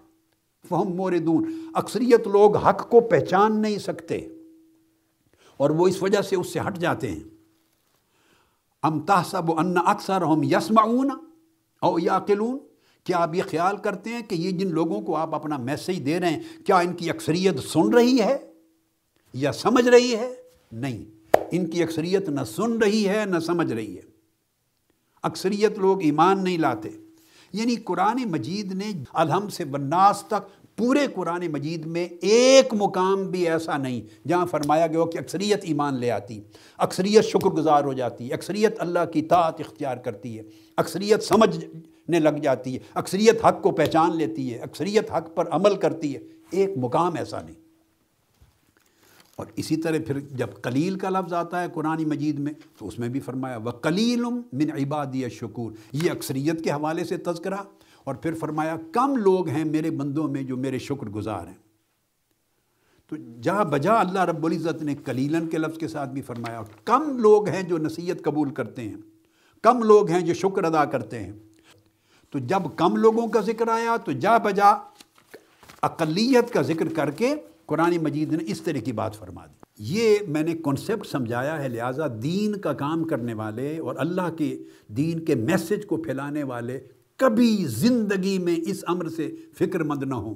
فہم 0.70 0.96
موردون، 0.96 1.44
اکثریت 1.74 2.28
لوگ 2.28 2.56
حق 2.58 2.90
کو 2.90 3.02
پہچان 3.02 3.62
نہیں 3.62 3.78
سکتے 3.78 4.18
اور 5.60 5.70
وہ 5.70 5.88
اس 5.88 6.02
وجہ 6.04 6.22
سے 6.22 6.36
اس 6.36 6.54
سے 6.54 6.60
ہٹ 6.60 6.78
جاتے 6.78 7.12
ہیں۔ 7.12 7.24
ام 8.84 9.00
تحسب 9.00 9.52
ان 9.60 9.76
اکثر 9.86 10.22
ہم 10.22 10.44
یسمعون 10.44 11.12
او 11.82 12.00
یاقلون، 12.00 12.58
کیا 13.04 13.18
آپ 13.18 13.36
یہ 13.36 13.44
خیال 13.50 13.78
کرتے 13.78 14.10
ہیں 14.10 14.22
کہ 14.22 14.36
یہ 14.36 14.52
جن 14.52 14.72
لوگوں 14.72 15.02
کو 15.02 15.16
آپ 15.16 15.36
اپنا 15.36 15.58
میسیج 15.58 16.06
دے 16.06 16.20
رہے 16.20 16.30
ہیں، 16.30 16.66
کیا 16.66 16.78
ان 16.78 16.94
کی 16.94 17.10
اکثریت 17.10 17.60
سن 17.60 17.94
رہی 17.94 18.20
ہے 18.22 18.38
یا 19.34 19.52
سمجھ 19.52 19.88
رہی 19.88 20.16
ہے؟ 20.16 20.34
نہیں، 20.72 21.04
ان 21.52 21.70
کی 21.70 21.84
اکثریت 21.84 22.30
نہ 22.30 22.44
سن 22.44 22.78
رہی 22.78 23.08
ہے، 23.10 23.24
نہ 23.26 23.40
سمجھ 23.40 23.74
رہی 23.74 23.96
ہے۔ 23.98 24.15
اکثریت 25.26 25.80
لوگ 25.80 26.02
ایمان 26.02 26.44
نہیں 26.44 26.58
لاتے۔ 26.58 26.90
یعنی 27.54 27.76
قرآن 27.76 28.32
مجید 28.32 28.74
نے 28.74 28.92
الحم 29.14 29.50
سے 29.50 29.66
بناس 29.66 30.24
تک 30.28 30.78
پورے 30.78 31.00
قرآن 31.16 31.48
مجید 31.48 31.86
میں 31.86 32.08
ایک 32.22 32.74
مقام 32.74 33.24
بھی 33.24 33.50
ایسا 33.50 33.78
نہیں 33.78 34.28
جہاں 34.28 34.46
فرمایا 34.46 34.88
گیا 34.88 35.00
ہو 35.00 35.06
کہ 35.06 35.18
اکثریت 35.18 35.60
ایمان 35.64 35.96
لے 35.96 36.12
آتی، 36.12 36.42
اکثریت 36.78 37.26
شکر 37.26 37.50
گزار 37.50 37.84
ہو 37.84 37.94
جاتی، 37.94 38.34
اکثریت 38.34 38.76
اللہ 38.78 39.06
کی 39.14 39.22
طاعت 39.22 39.60
اختیار 39.60 39.98
کرتی 39.98 40.38
ہے، 40.38 40.44
اکثریت 40.78 41.24
سمجھنے 41.24 42.20
لگ 42.20 42.38
جاتی 42.44 42.74
ہے، 42.74 42.80
اکثریت 42.94 43.46
حق 43.46 43.62
کو 43.62 43.72
پہچان 43.72 44.18
لیتی 44.18 44.54
ہے، 44.54 44.60
اکثریت 44.60 45.12
حق 45.12 45.36
پر 45.36 45.50
عمل 45.50 45.76
کرتی 45.76 46.16
ہے۔ 46.16 46.20
ایک 46.52 46.70
مقام 46.78 47.14
ایسا 47.16 47.42
نہیں۔ 47.42 47.65
اور 49.36 49.46
اسی 49.56 49.78
طرح 49.78 49.98
پھر 50.08 50.20
جب 50.20 50.48
قلیل 50.62 50.98
کا 50.98 51.10
لفظ 51.10 51.34
آتا 51.34 51.62
ہے 51.62 51.68
قرآن 51.74 52.04
مجید 52.04 52.40
میں، 52.40 52.54
تو 52.78 52.88
اس 52.88 53.00
میں 53.00 53.10
بھی 53.10 53.20
فرمایا 53.20 53.58
وہ 53.58 53.72
کلیل 53.72 54.24
من 54.54 54.72
عبادی 54.72 55.30
شکور 55.30 55.72
یہ 55.92 56.12
اکثریت 56.12 56.64
کے 56.64 56.72
حوالے 56.72 57.04
سے 57.04 57.18
تذکرہ 57.18 57.58
اور 58.04 58.16
پھر 58.16 58.34
فرمایا، 58.34 58.76
کم 58.92 59.16
لوگ 59.16 59.48
ہیں 59.48 59.66
میرے 59.66 59.92
بندوں 59.92 60.28
میں 60.28 60.44
جو 60.44 60.58
میرے 60.58 60.80
شکر 60.80 61.10
گزار 61.10 61.48
ہیں۔ 61.48 61.66
تو 63.10 63.16
جہاں 63.42 63.66
بجا 63.66 64.00
اللہ 64.00 64.20
رب 64.20 64.46
العزت 64.46 64.84
نے 64.84 64.96
کلیلن 64.96 65.48
کے 65.48 65.58
لفظ 65.58 65.78
کے 65.78 65.88
ساتھ 65.88 66.10
بھی 66.10 66.22
فرمایا، 66.22 66.62
کم 66.86 67.18
لوگ 67.18 67.48
ہیں 67.48 67.64
جو 67.64 67.78
نصیحت 67.78 68.24
قبول 68.24 68.54
کرتے 68.54 68.82
ہیں۔ 68.82 68.98
کم 69.62 69.84
لوگ 69.84 70.10
ہیں 70.10 70.22
جو 70.22 70.34
شکر 70.34 70.64
ادا 70.64 70.86
کرتے 70.86 71.20
ہیں۔ 71.20 71.32
تو 72.32 72.40
جب 72.40 72.60
کم 72.76 72.96
لوگوں 72.96 73.28
کا 73.28 73.42
ذکر 73.42 73.68
آیا، 73.68 73.98
تو 73.98 74.12
جا 74.12 74.38
بجا 74.38 74.74
اقلیت 75.82 76.54
کا 76.54 76.62
ذکر 76.62 76.94
کر 76.94 77.12
کے 77.12 77.36
قرآن 77.66 77.98
مجید 77.98 78.32
نے 78.32 78.44
اس 78.48 78.62
طرح 78.62 78.78
کی 78.78 78.92
بات 78.92 79.16
فرما 79.16 79.46
دی۔ 79.46 79.60
یہ 79.80 80.18
میں 80.28 80.44
نے 80.44 80.54
کنسپٹ 80.54 81.08
سمجھایا 81.08 81.64
ہے، 81.64 81.68
لہٰذا 81.68 82.04
دین 82.24 82.56
کا 82.56 82.74
کام 82.74 83.04
کرنے 83.04 83.34
والے 83.34 83.78
اور 83.78 83.96
اللہ 83.98 84.36
کے 84.38 84.64
دین 84.88 85.26
کے 85.26 85.36
میسج 85.36 85.86
کو 85.88 85.98
پھیلانے 85.98 86.44
والے 86.44 86.80
کبھی 87.18 87.66
زندگی 87.68 88.40
میں 88.40 88.56
اس 88.68 88.84
امر 88.88 89.10
سے 89.10 89.36
فکر 89.54 89.84
مند 89.84 90.04
نہ 90.04 90.16
ہوں 90.16 90.36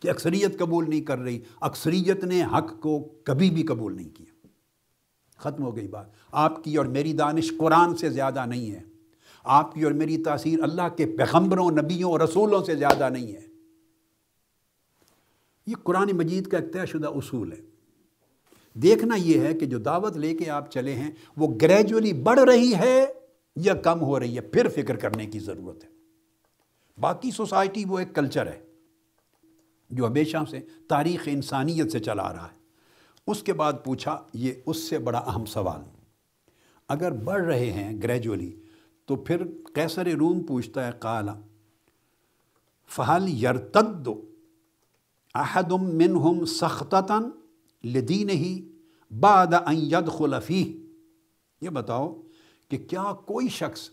کہ 0.00 0.10
اکثریت 0.10 0.58
قبول 0.58 0.84
نہیں 0.88 1.00
کر 1.00 1.18
رہی۔ 1.18 1.40
اکثریت 1.60 2.24
نے 2.24 2.42
حق 2.44 2.80
کو 2.80 3.08
کبھی 3.24 3.50
بھی 3.50 3.62
قبول 3.62 3.96
نہیں 3.96 4.08
کیا۔ 4.08 4.46
ختم 5.36 5.62
ہو 5.62 5.76
گئی 5.76 5.88
بات۔ 5.88 6.06
آپ 6.32 6.64
کی 6.64 6.76
اور 6.76 6.86
میری 6.86 7.12
دانش 7.12 7.52
قرآن 7.58 7.96
سے 7.96 8.10
زیادہ 8.10 8.46
نہیں 8.46 8.70
ہے۔ 8.70 8.82
آپ 9.44 9.74
کی 9.74 9.82
اور 9.82 9.92
میری 9.92 10.22
تاثیر 10.22 10.62
اللہ 10.62 10.88
کے 10.96 11.06
پیغمبروں، 11.06 11.70
نبیوں 11.70 12.10
اور 12.10 12.20
رسولوں 12.20 12.64
سے 12.64 12.76
زیادہ 12.76 13.08
نہیں 13.10 13.32
ہے۔ 13.32 13.53
یہ 15.66 15.74
قرآن 15.82 16.08
مجید 16.12 16.46
کا 16.46 16.58
ایک 16.58 16.72
طے 16.72 16.86
شدہ 16.86 17.08
اصول 17.08 17.52
ہے۔ 17.52 17.60
دیکھنا 18.74 19.14
یہ 19.16 19.40
ہے 19.40 19.54
کہ 19.54 19.66
جو 19.66 19.78
دعوت 19.78 20.16
لے 20.16 20.36
کے 20.36 20.50
آپ 20.50 20.70
چلے 20.70 20.94
ہیں، 20.94 21.10
وہ 21.36 21.54
گریجولی 21.62 22.12
بڑھ 22.12 22.40
رہی 22.40 22.74
ہے 22.74 23.06
یا 23.56 23.74
کم 23.74 24.00
ہو 24.00 24.20
رہی 24.20 24.36
ہے، 24.36 24.40
پھر 24.40 24.68
فکر 24.68 24.96
کرنے 24.96 25.26
کی 25.26 25.38
ضرورت 25.38 25.84
ہے۔ 25.84 25.88
باقی 27.00 27.30
سوسائٹی 27.30 27.84
وہ 27.88 27.98
ایک 27.98 28.14
کلچر 28.14 28.46
ہے، 28.46 28.60
جو 29.90 30.06
ہمیشہ 30.06 30.36
سے 30.50 30.60
تاریخ 30.88 31.22
انسانیت 31.26 31.92
سے 31.92 32.00
چلا 32.00 32.32
رہا 32.32 32.48
ہے۔ 32.52 32.58
اس 33.26 33.42
کے 33.42 33.52
بعد 33.52 33.72
پوچھا، 33.84 34.22
یہ 34.34 34.52
اس 34.66 34.76
سے 34.76 34.98
بڑا 34.98 35.18
اہم 35.18 35.44
سوال۔ 35.44 35.80
اگر 36.88 37.12
بڑھ 37.12 37.44
رہے 37.44 37.72
ہیں 37.72 38.02
گریجولی 38.02 38.56
تو 39.06 39.16
پھر 39.16 39.42
کیسر 39.74 40.06
روم 40.06 40.40
پوچھتا 40.40 40.86
ہے 40.86 40.92
کالا 40.98 41.40
فہل 42.88 43.28
یرتد 43.28 44.08
احدم 45.34 45.84
منہم 45.96 46.44
سختتاً 46.44 47.22
لدین 47.84 48.30
ہی 48.30 48.60
بعد 49.10 49.54
ان 49.54 49.76
يدخل 49.76 50.34
فيه 50.46 50.66
یہ 51.62 51.70
بتاؤ 51.70 52.12
کہ 52.70 52.78
کیا 52.88 53.12
کوئی 53.26 53.48
شخص 53.48 53.88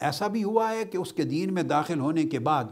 ایسا 0.00 0.26
بھی 0.26 0.44
ہوا 0.44 0.70
ہے 0.70 0.84
کہ 0.84 0.98
اس 0.98 1.12
کے 1.12 1.22
دین 1.22 1.54
میں 1.54 1.62
داخل 1.62 2.00
ہونے 2.00 2.22
کے 2.22 2.38
بعد 2.38 2.64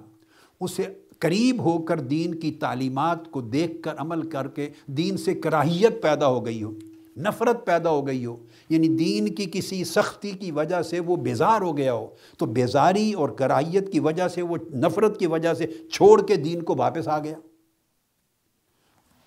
اسے 0.60 0.84
قریب 1.18 1.62
ہو 1.64 1.78
کر 1.82 2.00
دین 2.00 2.34
کی 2.34 2.50
تعلیمات 2.52 3.30
کو 3.30 3.40
دیکھ 3.40 3.82
کر 3.82 3.98
عمل 3.98 4.28
کر 4.28 4.48
کے 4.48 4.68
دین 4.86 5.16
سے 5.16 5.34
کراہیت 5.34 6.02
پیدا 6.02 6.26
ہو 6.26 6.44
گئی 6.46 6.62
ہو، 6.62 6.70
نفرت 7.16 7.64
پیدا 7.66 7.90
ہو 7.90 8.06
گئی 8.06 8.24
ہو 8.26 8.36
یعنی 8.68 8.88
دین 8.88 9.34
کی 9.34 9.46
کسی 9.52 9.84
سختی 9.84 10.30
کی 10.30 10.50
وجہ 10.50 10.82
سے 10.82 11.00
وہ 11.00 11.16
بیزار 11.16 11.60
ہو 11.60 11.76
گیا 11.76 11.92
ہو، 11.92 12.06
تو 12.38 12.46
بیزاری 12.46 13.12
اور 13.12 13.28
کراہیت 13.28 13.92
کی 13.92 14.00
وجہ 14.00 14.28
سے، 14.28 14.42
وہ 14.42 14.56
نفرت 14.74 15.18
کی 15.20 15.26
وجہ 15.26 15.54
سے 15.54 15.66
چھوڑ 15.92 16.20
کے 16.26 16.36
دین 16.36 16.62
کو 16.62 16.74
واپس 16.76 17.08
آ 17.08 17.18
گیا۔ 17.18 17.36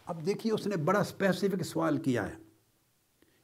اب 0.08 0.26
دیکھیے 0.26 0.54
اس 0.54 0.67
نے 0.67 0.78
بڑا 0.78 1.00
اسپیسیفک 1.00 1.63
سوال 1.63 1.98
کیا 1.98 2.28
ہے۔ 2.28 2.34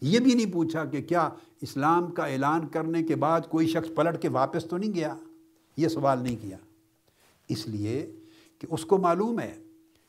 یہ 0.02 0.20
بھی 0.20 0.34
نہیں 0.34 0.54
پوچھا 0.54 0.86
کہ 0.86 1.02
کیا 1.02 1.30
اسلام 1.62 2.12
کا 2.12 2.26
اعلان 2.26 2.68
کرنے 2.68 3.04
کے 3.04 3.16
بعد 3.16 3.42
کوئی 3.42 3.68
شخص 3.68 3.96
پلٹ 3.96 4.22
کے 4.22 4.30
واپس 4.30 4.66
تو 4.66 4.78
نہیں 4.78 4.94
گیا؟ 4.94 5.16
یہ 5.78 5.88
سوال 5.88 6.24
نہیں 6.24 6.36
کیا۔ 6.42 6.58
اس 7.50 7.68
لیے 7.68 8.16
کہ 8.60 8.68
اس 8.70 8.86
کو 8.86 8.98
معلوم 8.98 9.40
ہے 9.40 9.54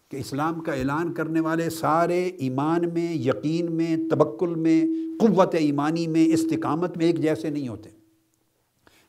کہ 0.08 0.16
اسلام 0.16 0.60
کا 0.60 0.72
اعلان 0.72 1.12
کرنے 1.12 1.40
والے 1.40 1.70
سارے 1.70 2.24
ایمان 2.24 2.94
میں، 2.94 3.14
یقین 3.14 3.72
میں 3.72 3.96
تبکل 4.10 4.54
میں، 4.54 4.84
قوت 5.20 5.54
ایمانی 5.54 6.06
میں، 6.06 6.34
استقامت 6.34 6.96
میں 6.96 7.06
ایک 7.06 7.22
جیسے 7.22 7.50
نہیں 7.50 7.68
ہوتے۔ 7.68 7.90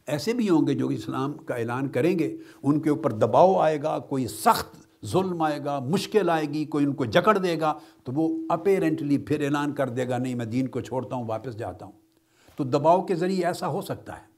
ایسے 0.07 0.33
بھی 0.33 0.49
ہوں 0.49 0.67
گے 0.67 0.73
جو 0.73 0.87
اسلام 0.87 1.33
کا 1.33 1.55
اعلان 1.55 1.89
کریں 1.89 2.19
گے، 2.19 2.37
ان 2.63 2.79
کے 2.79 2.89
اوپر 2.89 3.11
دباؤ 3.11 3.59
آئے 3.59 3.81
گا، 3.81 3.99
کوئی 3.99 4.27
سخت 4.27 4.84
ظلم 5.05 5.41
آئے 5.41 5.59
گا، 5.65 5.79
مشکل 5.79 6.29
آئے 6.29 6.45
گی، 6.45 6.65
کوئی 6.65 6.85
ان 6.85 6.93
کو 6.93 7.05
جکڑ 7.05 7.37
دے 7.37 7.59
گا، 7.59 7.73
تو 8.03 8.11
وہ 8.11 8.37
اپیرنٹلی 8.49 9.17
پھر 9.17 9.43
اعلان 9.43 9.73
کر 9.73 9.89
دے 9.89 10.09
گا، 10.09 10.17
نہیں، 10.17 10.35
میں 10.35 10.45
دین 10.45 10.67
کو 10.67 10.81
چھوڑتا 10.81 11.15
ہوں، 11.15 11.27
واپس 11.27 11.57
جاتا 11.57 11.85
ہوں۔ 11.85 11.93
تو 12.55 12.63
دباؤ 12.63 13.01
کے 13.01 13.15
ذریعے 13.15 13.45
ایسا 13.45 13.67
ہو 13.67 13.81
سکتا 13.81 14.17
ہے۔ 14.17 14.35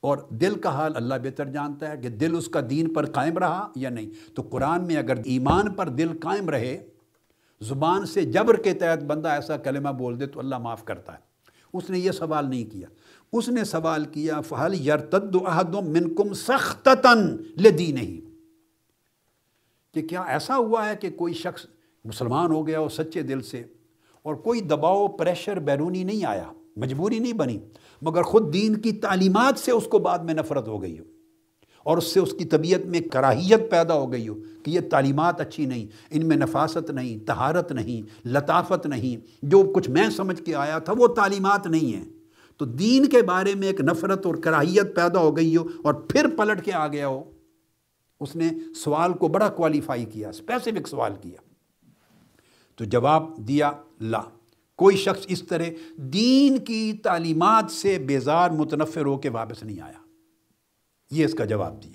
اور 0.00 0.18
دل 0.30 0.54
کا 0.60 0.68
حال 0.68 0.92
اللہ 0.96 1.14
بہتر 1.22 1.44
جانتا 1.44 1.90
ہے 1.90 1.96
کہ 1.96 2.08
دل 2.08 2.36
اس 2.36 2.48
کا 2.48 2.60
دین 2.70 2.92
پر 2.92 3.06
قائم 3.06 3.38
رہا 3.38 3.68
یا 3.76 3.90
نہیں۔ 3.90 4.10
تو 4.34 4.42
قرآن 4.42 4.86
میں 4.86 4.96
اگر 4.96 5.14
ایمان 5.24 5.72
پر 5.72 5.88
دل 5.88 6.08
قائم 6.20 6.50
رہے، 6.50 6.86
زبان 7.60 8.06
سے 8.06 8.22
جبر 8.22 8.56
کے 8.56 8.74
تحت 8.74 9.04
بندہ 9.04 9.28
ایسا 9.28 9.56
کلمہ 9.56 9.88
بول 9.88 10.20
دے 10.20 10.26
تو 10.26 10.40
اللہ 10.40 10.58
معاف 10.58 10.84
کرتا 10.84 11.12
ہے۔ 11.12 11.18
اس 11.72 11.90
نے 11.90 11.98
یہ 11.98 12.10
سوال 12.10 12.50
نہیں 12.50 12.64
کیا۔ 12.64 12.88
اس 13.32 13.48
نے 13.48 13.64
سوال 13.64 14.04
کیا 14.04 14.40
فہل 14.40 14.86
یرتد 14.86 15.36
احدم 15.46 15.90
منکم 15.90 16.32
سختتاً 16.32 17.36
لدی 17.60 17.92
نہیں 17.92 18.31
کہ 19.94 20.02
کیا 20.02 20.22
ایسا 20.22 20.56
ہوا 20.56 20.88
ہے 20.88 20.96
کہ 20.96 21.10
کوئی 21.10 21.34
شخص 21.34 21.66
مسلمان 22.04 22.52
ہو 22.52 22.66
گیا 22.66 22.80
ہو 22.80 22.88
سچے 22.88 23.22
دل 23.22 23.40
سے 23.40 23.62
اور 24.22 24.34
کوئی 24.34 24.60
دباؤ، 24.60 25.08
پریشر، 25.08 25.58
بیرونی 25.58 26.04
نہیں 26.04 26.24
آیا، 26.24 26.52
مجبوری 26.76 27.18
نہیں 27.18 27.32
بنی، 27.32 27.58
مگر 28.02 28.22
خود 28.22 28.52
دین 28.52 28.76
کی 28.76 28.92
تعلیمات 28.92 29.58
سے 29.58 29.72
اس 29.72 29.84
کو 29.84 29.98
بعد 29.98 30.18
میں 30.18 30.34
نفرت 30.34 30.68
ہو 30.68 30.82
گئی 30.82 30.98
ہو 30.98 31.04
اور 31.82 31.96
اس 31.96 32.04
سے 32.04 32.20
اس 32.20 32.32
کی 32.38 32.44
طبیعت 32.44 32.86
میں 32.86 33.00
کراہیت 33.00 33.70
پیدا 33.70 33.94
ہو 33.94 34.12
گئی 34.12 34.28
ہو 34.28 34.34
کہ 34.64 34.70
یہ 34.70 34.80
تعلیمات 34.90 35.40
اچھی 35.40 35.66
نہیں، 35.66 35.86
ان 36.10 36.28
میں 36.28 36.36
نفاست 36.36 36.90
نہیں 36.90 37.26
تہارت 37.26 37.72
نہیں، 37.72 38.28
لطافت 38.28 38.86
نہیں، 38.86 39.26
جو 39.42 39.72
کچھ 39.74 39.90
میں 39.90 40.10
سمجھ 40.10 40.42
کے 40.42 40.54
آیا 40.54 40.78
تھا 40.78 40.92
وہ 40.98 41.06
تعلیمات 41.06 41.66
نہیں 41.66 41.96
ہیں۔ 41.96 42.04
تو 42.58 42.64
دین 42.64 43.06
کے 43.06 43.22
بارے 43.22 43.54
میں 43.54 43.68
ایک 43.68 43.80
نفرت 43.80 44.26
اور 44.26 44.34
کراہیت 44.34 44.96
پیدا 44.96 45.20
ہو 45.20 45.36
گئی 45.36 45.56
ہو 45.56 45.64
اور 45.84 45.94
پھر 45.94 46.26
پلٹ 46.36 46.64
کے 46.64 46.72
آ 46.72 46.86
گیا 46.86 47.08
ہو۔ 47.08 47.31
اس 48.22 48.36
نے 48.36 48.50
سوال 48.74 49.12
کو 49.12 49.28
بڑا 49.28 49.48
کوالیفائی 49.48 50.04
کیا 50.04 50.28
اسپیسیفک 50.28 50.88
سوال 50.88 51.12
کیا۔ 51.22 51.40
تو 52.76 52.84
جواب 52.84 53.48
دیا، 53.48 53.72
لا۔ 54.00 54.22
کوئی 54.76 54.96
شخص 54.96 55.26
اس 55.28 55.42
طرح 55.42 55.64
دین 55.96 56.58
کی 56.58 56.92
تعلیمات 56.92 57.70
سے 57.70 57.98
بیزار، 57.98 58.50
متنفر 58.50 59.04
ہو 59.04 59.18
کے 59.18 59.28
واپس 59.28 59.62
نہیں 59.62 59.80
آیا۔ 59.80 60.02
یہ 61.10 61.24
اس 61.24 61.34
کا 61.34 61.44
جواب 61.44 61.84
دیا۔ 61.84 61.92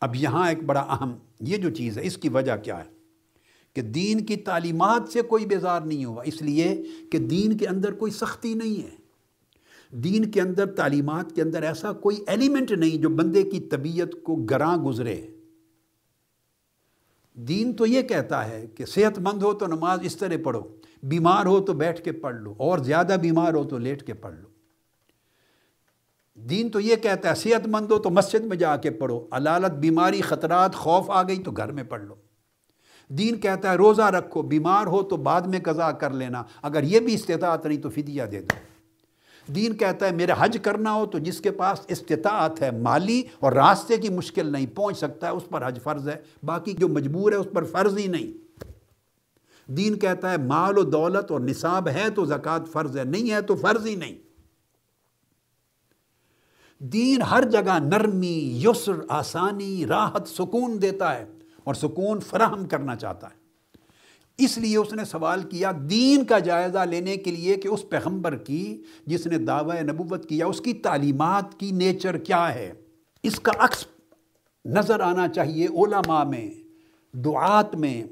اب 0.00 0.16
یہاں 0.16 0.48
ایک 0.48 0.62
بڑا 0.62 0.80
اہم، 0.80 1.12
یہ 1.40 1.56
جو 1.56 1.70
چیز 1.70 1.98
ہے، 1.98 2.06
اس 2.06 2.16
کی 2.16 2.28
وجہ 2.28 2.56
کیا 2.56 2.78
ہے؟ 2.78 2.90
کہ 3.74 3.82
دین 3.82 4.26
کی 4.26 4.36
تعلیمات 4.36 5.02
سے 5.12 5.22
کوئی 5.22 5.46
بیزار 5.46 5.80
نہیں 5.80 6.04
ہوا، 6.04 6.22
اس 6.22 6.42
لیے 6.42 6.82
کہ 7.12 7.18
دین 7.18 7.56
کے 7.56 7.66
اندر 7.66 7.92
کوئی 7.92 8.12
سختی 8.12 8.54
نہیں 8.54 8.82
ہے۔ 8.82 8.96
دین 9.90 10.30
کے 10.30 10.40
اندر، 10.40 10.66
تعلیمات 10.66 11.34
کے 11.34 11.42
اندر 11.42 11.62
ایسا 11.62 11.92
کوئی 11.92 12.16
ایلیمنٹ 12.26 12.70
نہیں 12.70 13.02
جو 13.02 13.08
بندے 13.08 13.42
کی 13.42 13.60
طبیعت 13.60 14.22
کو 14.22 14.34
گراں 14.34 14.76
گزرے۔ 14.76 15.26
دین 17.34 17.72
تو 17.72 17.86
یہ 17.86 18.02
کہتا 18.02 18.48
ہے 18.48 18.66
کہ 18.66 18.84
صحت 18.84 19.18
مند 19.18 19.42
ہو 19.42 19.52
تو 19.52 19.66
نماز 19.66 19.98
اس 20.02 20.16
طرح 20.16 20.34
پڑھو، 20.44 20.60
بیمار 21.02 21.46
ہو 21.46 21.60
تو 21.60 21.72
بیٹھ 21.72 22.02
کے 22.04 22.12
پڑھ 22.12 22.36
لو، 22.36 22.54
اور 22.58 22.78
زیادہ 22.78 23.16
بیمار 23.22 23.54
ہو 23.54 23.64
تو 23.64 23.78
لیٹ 23.78 24.06
کے 24.06 24.14
پڑھ 24.14 24.34
لو۔ 24.34 24.48
دین 26.34 26.70
تو 26.70 26.80
یہ 26.80 26.96
کہتا 26.96 27.30
ہے 27.30 27.34
صحت 27.34 27.66
مند 27.66 27.90
ہو 27.90 27.98
تو 27.98 28.10
مسجد 28.10 28.44
میں 28.44 28.56
جا 28.56 28.76
کے 28.76 28.90
پڑھو، 28.90 29.28
علالت، 29.30 29.72
بیماری، 29.72 30.20
خطرات، 30.20 30.74
خوف 30.74 31.10
آ 31.10 31.22
گئی 31.22 31.42
تو 31.42 31.50
گھر 31.50 31.72
میں 31.72 31.82
پڑھ 31.82 32.02
لو۔ 32.02 32.14
دین 33.08 33.40
کہتا 33.40 33.70
ہے، 33.70 33.76
روزہ 33.76 34.02
رکھو، 34.02 34.42
بیمار 34.42 34.86
ہو 34.86 35.02
تو 35.02 35.16
بعد 35.16 35.40
میں 35.40 35.60
قضا 35.62 35.92
کر 35.92 36.10
لینا، 36.10 36.42
اگر 36.62 36.82
یہ 36.82 37.00
بھی 37.00 37.14
استطاعت 37.14 37.66
نہیں 37.66 37.82
تو 37.82 37.90
فدیہ 37.90 38.22
دے 38.22 38.40
دو۔ 38.40 38.71
دین 39.46 39.74
کہتا 39.74 40.06
ہے 40.06 40.12
میرا 40.12 40.34
حج 40.38 40.58
کرنا 40.62 40.92
ہو 40.92 41.06
تو 41.06 41.18
جس 41.18 41.40
کے 41.40 41.50
پاس 41.50 41.80
استطاعت 41.88 42.62
ہے 42.62 42.70
مالی 42.70 43.22
اور 43.40 43.52
راستے 43.52 43.96
کی 43.96 44.08
مشکل 44.08 44.52
نہیں 44.52 44.66
پہنچ 44.66 44.98
سکتا 44.98 45.26
ہے، 45.26 45.32
اس 45.32 45.42
پر 45.48 45.68
حج 45.68 45.82
فرض 45.82 46.08
ہے۔ 46.08 46.16
باقی 46.42 46.72
جو 46.72 46.88
مجبور 46.88 47.32
ہے، 47.32 47.36
اس 47.36 47.46
پر 47.52 47.64
فرض 47.64 47.98
ہی 47.98 48.06
نہیں۔ 48.06 48.42
دین 49.70 49.98
کہتا 49.98 50.30
ہے 50.30 50.36
مال 50.36 50.78
و 50.78 50.82
دولت 50.82 51.30
اور 51.30 51.40
نصاب 51.40 51.88
ہے 51.88 52.10
تو 52.10 52.24
زکوٰۃ 52.24 52.66
فرض 52.72 52.98
ہے، 52.98 53.04
نہیں 53.04 53.30
ہے 53.30 53.40
تو 53.40 53.54
فرض 53.54 53.86
ہی 53.86 53.94
نہیں۔ 53.94 54.18
دین 56.78 57.22
ہر 57.22 57.48
جگہ 57.48 57.78
نرمی، 57.78 58.62
یسر، 58.64 58.92
آسانی، 59.08 59.86
راحت، 59.86 60.28
سکون 60.28 60.82
دیتا 60.82 61.14
ہے 61.14 61.24
اور 61.64 61.74
سکون 61.74 62.20
فراہم 62.20 62.64
کرنا 62.64 62.96
چاہتا 62.96 63.26
ہے۔ 63.26 63.41
اس 64.38 64.58
لیے 64.58 64.76
اس 64.76 64.92
نے 64.92 65.04
سوال 65.04 65.42
کیا 65.42 65.72
دین 65.90 66.24
کا 66.24 66.38
جائزہ 66.38 66.78
لینے 66.78 67.16
کے 67.16 67.30
لیے 67.30 67.54
کہ 67.54 67.68
اس 67.68 67.88
پیغمبر 67.88 68.36
کی 68.36 68.82
جس 69.06 69.26
نے 69.26 69.38
دعوی 69.38 69.82
نبوت 69.82 70.28
کیا 70.28 70.46
اس 70.46 70.60
کی 70.60 70.72
تعلیمات 70.72 71.60
کی 71.60 71.70
نیچر 71.70 72.16
کیا 72.16 72.54
ہے۔ 72.54 72.72
اس 73.22 73.40
کا 73.40 73.52
عکس 73.58 73.84
نظر 74.64 75.00
آنا 75.00 75.28
چاہیے 75.28 75.66
علماء 75.66 76.24
میں، 76.24 76.50
دعات 77.16 77.74
میں، 77.74 78.04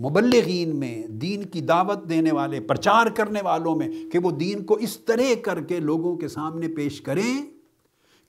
مبلغین 0.00 0.76
میں، 0.76 1.06
دین 1.06 1.42
کی 1.44 1.60
دعوت 1.60 2.08
دینے 2.08 2.32
والے، 2.32 2.60
پرچار 2.60 3.06
کرنے 3.06 3.40
والوں 3.42 3.76
میں 3.76 4.10
کہ 4.12 4.18
وہ 4.18 4.30
دین 4.30 4.64
کو 4.64 4.74
اس 4.74 4.98
طرح 4.98 5.34
کر 5.42 5.60
کے 5.60 5.80
لوگوں 5.80 6.16
کے 6.16 6.28
سامنے 6.28 6.68
پیش 6.68 7.00
کریں۔ 7.00 7.57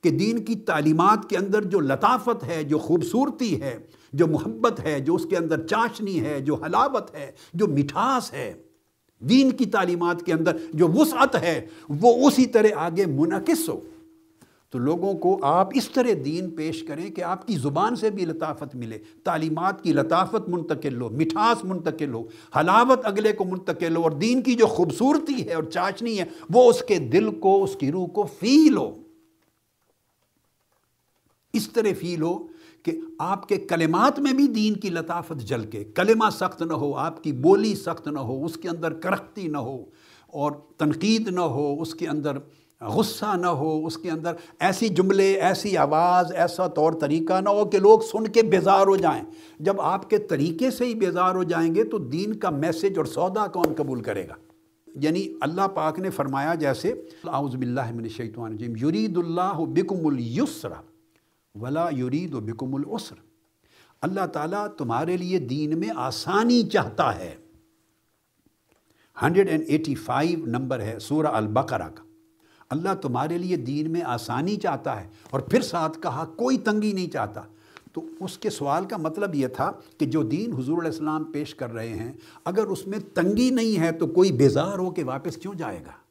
کہ 0.03 0.09
دین 0.09 0.39
کی 0.39 0.55
تعلیمات 0.55 1.29
کے 1.29 1.37
اندر 1.37 1.63
جو 1.63 1.79
لطافت 1.79 2.43
ہے، 2.43 2.63
جو 2.63 2.77
خوبصورتی 2.77 3.61
ہے، 3.61 3.77
جو 4.13 4.27
محبت 4.27 4.79
ہے، 4.79 4.99
جو 4.99 5.15
اس 5.15 5.25
کے 5.25 5.37
اندر 5.37 5.67
چاشنی 5.67 6.19
ہے، 6.19 6.39
جو 6.39 6.55
حلاوت 6.55 7.15
ہے، 7.15 7.31
جو 7.53 7.67
مٹھاس 7.67 8.33
ہے، 8.33 8.53
دین 9.19 9.51
کی 9.51 9.65
تعلیمات 9.65 10.23
کے 10.23 10.33
اندر 10.33 10.57
جو 10.73 10.87
وسعت 10.87 11.35
ہے، 11.35 11.65
وہ 11.89 12.27
اسی 12.27 12.45
طرح 12.45 12.67
آگے 12.75 13.05
منعقص 13.05 13.69
ہو۔ 13.69 13.79
تو 14.69 14.77
لوگوں 14.77 15.13
کو 15.13 15.39
آپ 15.41 15.69
اس 15.75 15.89
طرح 15.89 16.09
دین 16.25 16.49
پیش 16.49 16.83
کریں 16.83 17.09
کہ 17.09 17.21
آپ 17.21 17.47
کی 17.47 17.55
زبان 17.55 17.95
سے 17.95 18.09
بھی 18.09 18.25
لطافت 18.25 18.75
ملے، 18.75 18.97
تعلیمات 19.23 19.83
کی 19.83 19.93
لطافت 19.93 20.49
منتقل 20.49 21.01
ہو، 21.01 21.09
مٹھاس 21.09 21.65
منتقل 21.65 22.13
ہو، 22.13 22.23
حلاوت 22.55 22.99
اگلے 23.03 23.31
کو 23.31 23.45
منتقل 23.45 23.95
ہو 23.95 24.01
اور 24.01 24.11
دین 24.11 24.41
کی 24.41 24.55
جو 24.55 24.65
خوبصورتی 24.65 25.47
ہے 25.47 25.53
اور 25.53 25.63
چاچنی 25.63 26.19
ہے، 26.19 26.23
وہ 26.49 26.69
اس 26.69 26.83
کے 26.87 26.99
دل 26.99 27.39
کو، 27.39 27.63
اس 27.63 27.75
کی 27.75 27.91
روح 27.91 28.07
کو 28.07 28.27
فیل 28.39 28.77
ہو۔ 28.77 29.08
اس 31.53 31.69
طرح 31.69 31.93
فیل 31.99 32.21
ہو 32.21 32.37
کہ 32.83 32.91
آپ 33.19 33.47
کے 33.49 33.57
کلمات 33.57 34.19
میں 34.19 34.33
بھی 34.33 34.47
دین 34.47 34.73
کی 34.73 34.89
لطافت 34.89 35.41
جل 35.41 35.65
کے، 35.65 35.83
کلمہ 35.83 36.29
سخت 36.31 36.61
نہ 36.61 36.73
ہو، 36.73 36.95
آپ 36.95 37.23
کی 37.23 37.31
بولی 37.31 37.75
سخت 37.75 38.07
نہ 38.07 38.19
ہو، 38.19 38.45
اس 38.45 38.57
کے 38.57 38.69
اندر 38.69 38.93
کرختی 38.93 39.47
نہ 39.47 39.57
ہو 39.57 39.77
اور 40.27 40.51
تنقید 40.77 41.27
نہ 41.27 41.39
ہو، 41.39 41.81
اس 41.81 41.95
کے 41.95 42.07
اندر 42.07 42.37
غصہ 42.81 43.35
نہ 43.35 43.47
ہو، 43.47 43.85
اس 43.85 43.97
کے 43.97 44.09
اندر 44.09 44.33
ایسی 44.59 44.89
جملے، 44.89 45.31
ایسی 45.33 45.77
آواز، 45.77 46.31
ایسا 46.35 46.67
طور 46.67 46.93
طریقہ 46.93 47.39
نہ 47.41 47.49
ہو 47.49 47.65
کہ 47.65 47.79
لوگ 47.79 47.99
سن 47.99 48.27
کے 48.27 48.41
بیزار 48.41 48.87
ہو 48.87 48.95
جائیں۔ 48.95 49.23
جب 49.59 49.81
آپ 49.81 50.09
کے 50.09 50.17
طریقے 50.17 50.71
سے 50.71 50.85
ہی 50.85 50.93
بیزار 50.95 51.35
ہو 51.35 51.43
جائیں 51.43 51.75
گے 51.75 51.83
تو 51.83 51.97
دین 51.97 52.33
کا 52.33 52.49
میسج 52.49 52.97
اور 52.97 53.05
سودا 53.05 53.47
کون 53.47 53.73
قبول 53.77 54.01
کرے 54.01 54.27
گا؟ 54.27 54.33
یعنی 54.87 55.27
اللہ 55.41 55.67
پاک 55.73 55.99
نے 55.99 56.09
فرمایا 56.09 56.53
جیسے، 56.55 56.93
اعوذ 57.27 57.55
باللہ 57.55 57.91
من 57.91 58.03
الشیطان 58.03 58.45
الرجیم، 58.45 58.75
یرید 58.75 59.17
اللہ 59.17 59.59
بکم 59.75 60.07
الیسر 60.07 60.69
ولا 61.55 61.89
یرید 61.89 62.33
و 62.33 62.39
بکم 62.39 62.75
العسر۔ 62.75 63.15
اللہ 64.01 64.25
تعالیٰ 64.25 64.67
تمہارے 64.77 65.17
لیے 65.17 65.39
دین 65.39 65.79
میں 65.79 65.89
آسانی 65.95 66.63
چاہتا 66.63 67.19
ہے۔ 67.19 67.35
Hundred 69.21 69.49
and 69.49 69.63
eighty 69.67 69.95
five 69.95 70.39
number 70.45 70.79
ہے 70.79 70.99
سورہ 70.99 71.27
البقرہ 71.27 71.89
کا۔ 71.89 72.03
اللہ 72.69 72.93
تمہارے 73.01 73.37
لیے 73.37 73.55
دین 73.55 73.91
میں 73.91 74.01
آسانی 74.01 74.55
چاہتا 74.55 75.01
ہے 75.01 75.07
اور 75.29 75.39
پھر 75.39 75.61
ساتھ 75.61 75.99
کہا 76.01 76.25
کوئی 76.25 76.57
تنگی 76.57 76.91
نہیں 76.91 77.09
چاہتا۔ 77.09 77.41
تو 77.93 78.05
اس 78.19 78.37
کے 78.37 78.49
سوال 78.49 78.85
کا 78.85 78.97
مطلب 78.97 79.35
یہ 79.35 79.47
تھا 79.47 79.71
کہ 79.97 80.05
جو 80.05 80.23
دین 80.23 80.53
حضور 80.53 80.77
علیہ 80.77 80.91
السلام 80.91 81.23
پیش 81.23 81.55
کر 81.55 81.73
رہے 81.73 81.93
ہیں، 81.93 82.11
اگر 82.45 82.63
اس 82.63 82.87
میں 82.87 82.99
تنگی 83.13 83.49
نہیں 83.49 83.79
ہے 83.79 83.91
تو 83.91 84.07
کوئی 84.07 84.31
بیزار 84.31 84.77
ہو 84.77 84.91
کے 84.91 85.03
واپس 85.03 85.37
کیوں 85.37 85.53
جائے 85.53 85.79
گا؟ 85.85 86.08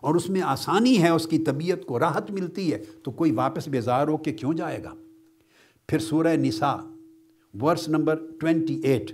اور 0.00 0.14
اس 0.14 0.30
میں 0.30 0.42
آسانی 0.42 1.02
ہے، 1.02 1.08
اس 1.08 1.26
کی 1.26 1.38
طبیعت 1.38 1.86
کو 1.86 1.98
راحت 1.98 2.30
ملتی 2.30 2.72
ہے، 2.72 2.78
تو 2.78 3.10
کوئی 3.10 3.30
واپس 3.32 3.68
بیزار 3.68 4.08
ہو 4.08 4.16
کے 4.16 4.32
کیوں 4.32 4.52
جائے 4.52 4.84
گا؟ 4.84 4.94
پھر 5.88 5.98
سورہ 5.98 6.36
نساء، 6.36 6.76
ورس 7.60 7.88
نمبر 7.88 8.20
ٹوینٹی 8.40 8.74
ایٹ 8.74 9.12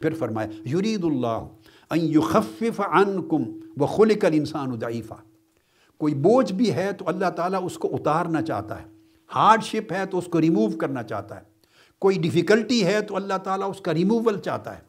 پھر 0.00 0.14
فرمایا، 0.14 0.68
یرید 0.68 1.04
اللہ 1.04 1.46
ان 1.90 2.00
یخفف 2.00 2.80
عنکم 2.80 3.42
وخلق 3.76 4.24
الانسان 4.24 4.80
ضعیفہ 4.80 5.14
کوئی 5.98 6.14
بوجھ 6.14 6.52
بھی 6.52 6.72
ہے 6.72 6.92
تو 6.92 7.04
اللہ 7.08 7.30
تعالیٰ 7.30 7.60
اس 7.64 7.78
کو 7.78 7.94
اتارنا 7.94 8.42
چاہتا 8.42 8.82
ہے 8.82 8.86
ہارڈ 9.34 9.62
شپ 9.62 9.92
ہے 9.92 10.06
تو 10.06 10.18
اس 10.18 10.24
کو 10.24 10.40
ریموو 10.40 10.70
کرنا 10.70 11.02
چاہتا 11.02 11.36
ہے۔ 11.36 11.40
کوئی 11.98 12.18
ڈیفیکلٹی 12.18 12.84
ہے 12.84 13.00
تو 13.00 13.16
اللہ 13.16 13.38
تعالیٰ 13.38 13.70
اس 13.70 13.80
کا 13.80 13.94
ریموول 13.94 14.38
چاہتا 14.38 14.76
ہے۔ 14.76 14.82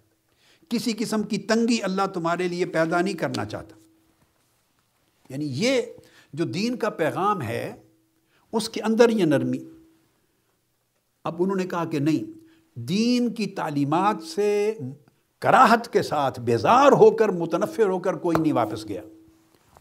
کسی 0.69 0.93
قسم 0.97 1.23
کی 1.23 1.38
تنگی 1.38 1.77
اللہ 1.84 2.01
تمہارے 2.13 2.47
لیے 2.47 2.65
پیدا 2.65 3.01
نہیں 3.01 3.13
کرنا 3.13 3.45
چاہتا۔ 3.45 3.75
یعنی 5.29 5.45
یہ 5.47 5.81
جو 6.33 6.45
دین 6.45 6.75
کا 6.75 6.89
پیغام 6.89 7.41
ہے، 7.41 7.73
اس 8.51 8.69
کے 8.69 8.81
اندر 8.81 9.09
یہ 9.09 9.25
نرمی۔ 9.25 9.57
اب 11.23 11.43
انہوں 11.43 11.55
نے 11.55 11.65
کہا 11.65 11.86
کہ 11.86 11.99
نہیں، 11.99 12.45
دین 12.79 13.33
کی 13.33 13.45
تعلیمات 13.45 14.23
سے 14.23 14.77
کراہت 15.39 15.93
کے 15.93 16.01
ساتھ 16.01 16.39
بیزار 16.39 16.91
ہو 16.91 17.12
کر، 17.12 17.29
متنفر 17.29 17.88
ہو 17.88 17.99
کر 17.99 18.13
کوئی 18.13 18.38
نہیں 18.41 18.53
واپس 18.53 18.88
گیا۔ 18.88 19.01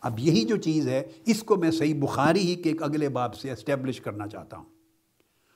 اب 0.01 0.19
یہی 0.19 0.45
جو 0.45 0.57
چیز 0.57 0.89
ہے، 0.89 1.09
اس 1.27 1.43
کو 1.43 1.57
میں 1.57 1.71
صحیح 1.71 2.03
بخاری 2.03 2.41
ہی 2.41 2.55
کے 2.55 2.71
ایک 2.71 2.83
اگلے 2.83 3.09
باب 3.09 3.35
سے 3.35 3.53
اسٹیبلش 3.53 4.01
کرنا 4.01 4.27
چاہتا 4.27 4.57
ہوں۔ 4.57 4.65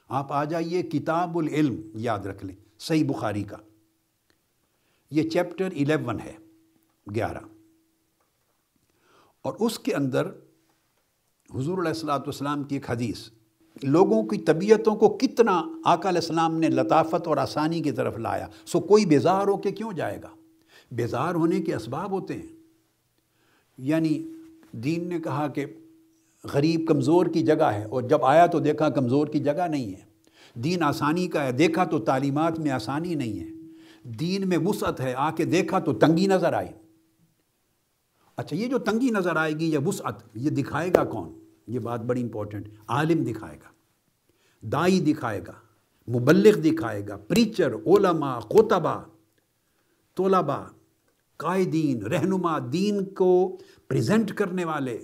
آپ 0.09 0.33
آ 0.33 0.44
جائیے، 0.44 0.83
کتاب 0.83 1.38
العلم، 1.38 1.81
یاد 1.94 2.18
رکھ 2.18 2.44
لیں، 2.44 2.57
صحیح 2.79 3.05
بخاری 3.05 3.42
کا۔ 3.42 3.57
یہ 5.11 5.31
چیپٹر 5.31 5.64
الیون 5.64 6.20
ہے، 6.20 6.33
گیارہ۔ 7.14 7.56
اور 9.46 9.54
اس 9.61 9.78
کے 9.78 9.94
اندر 9.94 10.26
حضور 11.54 11.78
علیہ 11.78 11.88
السلاۃ 11.88 12.18
والسلام 12.18 12.62
کی 12.64 12.74
ایک 12.74 12.90
حدیث، 12.90 13.18
لوگوں 13.82 14.22
کی 14.22 14.38
طبیعتوں 14.38 14.94
کو 14.96 15.09
کتنا 15.09 15.62
آقا 15.85 16.09
علیہ 16.09 16.20
السلام 16.20 16.59
نے 16.59 16.68
لطافت 16.68 17.26
اور 17.26 17.37
آسانی 17.37 17.80
کی 17.80 17.90
طرف 17.90 18.18
لایا۔ 18.18 18.46
سو 18.66 18.80
کوئی 18.80 19.06
بیزار 19.06 19.46
ہو 19.46 19.56
کے 19.56 19.70
کیوں 19.70 19.92
جائے 19.92 20.22
گا؟ 20.22 20.28
بیزار 20.90 21.35
ہونے 21.35 21.61
کے 21.61 21.74
اسباب 21.74 22.11
ہوتے 22.11 22.35
ہیں۔ 22.35 22.56
یعنی 23.78 24.28
دین 24.72 25.09
نے 25.09 25.20
کہا 25.20 25.48
کہ 25.48 25.66
غریب 26.44 26.88
کمزور 26.88 27.26
کی 27.26 27.42
جگہ 27.42 27.64
ہے، 27.64 27.85
اور 27.85 28.02
جب 28.02 28.24
آیا 28.24 28.46
تو 28.46 28.59
دیکھا 28.59 28.88
کمزور 28.88 29.26
کی 29.26 29.38
جگہ 29.38 29.68
نہیں 29.70 29.94
ہے۔ 29.94 30.04
دین 30.54 30.82
آسانی 30.82 31.28
کا 31.28 31.44
ہے، 31.44 31.52
دیکھا 31.52 31.85
تو 31.85 31.98
تعلیمات 31.98 32.59
میں 32.59 32.70
آسانی 32.70 33.14
نہیں 33.14 33.40
ہے۔ 33.40 33.48
دین 34.02 34.48
میں 34.48 34.59
وسعت 34.59 35.00
ہے، 35.00 35.14
آ 35.16 35.30
کے 35.30 35.44
دیکھا 35.44 35.78
تو 35.78 35.92
تنگی 35.92 36.26
نظر 36.26 36.52
آئی۔ 36.52 36.68
اچھا 38.37 38.57
یہ 38.57 38.66
جو 38.66 38.79
تنگی 38.79 39.11
نظر 39.11 39.37
آئے 39.37 39.53
گی 39.53 39.70
یا 39.70 39.79
وسعت، 39.87 40.14
یہ 40.35 40.51
دکھائے 40.51 40.90
گا 40.94 41.05
کون؟ 41.05 41.38
یہ 41.66 41.79
بات 41.79 42.01
بڑی 42.01 42.22
امپورٹنٹ 42.22 42.68
عالم 42.88 43.25
دکھائے 43.25 43.57
گا، 43.57 43.68
دائی 44.62 45.01
دکھائے 45.01 45.40
گا، 45.46 45.53
مبلغ 46.09 46.61
دکھائے 46.61 47.03
گا 47.09 47.16
پریچر 47.16 47.75
علماء 47.75 48.38
قطبہ 48.38 49.03
طلباء، 50.16 50.64
قائدین، 51.37 52.03
رہنما، 52.03 52.59
دین 52.72 53.05
کو 53.05 53.59
پریزنٹ 53.88 54.33
کرنے 54.33 54.64
والے۔ 54.64 54.99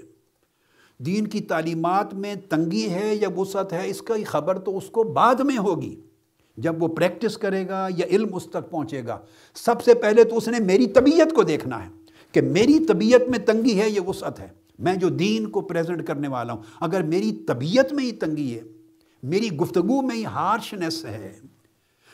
دین 0.99 1.27
کی 1.27 1.41
تعلیمات 1.41 2.15
میں 2.15 2.35
تنگی 2.35 2.91
ہے 2.91 3.15
یا 3.15 3.29
وسعت 3.37 3.73
ہے، 3.73 3.91
اس 3.91 4.03
کا 4.03 4.15
خبر 4.27 4.59
تو 4.59 4.77
اس 4.79 4.87
کو 4.87 5.03
بعد 5.03 5.35
میں 5.35 5.59
ہوگی۔ 5.59 6.01
جب 6.57 6.83
وہ 6.83 6.89
پریکٹس 6.89 7.39
کرے 7.39 7.69
گا 7.69 7.89
یا 7.97 8.07
علم 8.07 8.35
اس 8.35 8.45
تک 8.45 8.71
پہنچے 8.71 9.05
گا۔ 9.07 9.19
سب 9.55 9.83
سے 9.83 9.95
پہلے 9.95 10.25
تو 10.25 10.37
اس 10.37 10.49
نے 10.49 10.59
میری 10.59 10.87
طبیعت 10.87 11.35
کو 11.35 11.43
دیکھنا 11.43 11.87
ہے۔ 11.87 12.02
کہ 12.33 12.41
میری 12.41 12.85
طبیعت 12.85 13.29
میں 13.29 13.39
تنگی 13.39 13.81
ہے 13.81 13.91
یا 13.91 14.03
وسعت 14.03 14.41
ہے۔ 14.41 14.49
میں 14.79 14.97
جو 14.97 15.09
دین 15.09 15.51
کو 15.51 15.61
پریزنٹ 15.61 16.07
کرنے 16.07 16.29
والا 16.29 16.53
ہوں، 16.53 16.63
اگر 16.81 17.03
میری 17.03 17.33
طبیعت 17.33 17.93
میں 17.93 18.05
ہی 18.05 18.13
تنگی 18.13 18.55
ہے، 18.55 18.63
میری 19.23 19.57
گفتگو 19.57 20.03
میں 20.03 20.17
ہی 20.17 20.25
ہارشنس 20.25 21.05
ہے، 21.05 21.41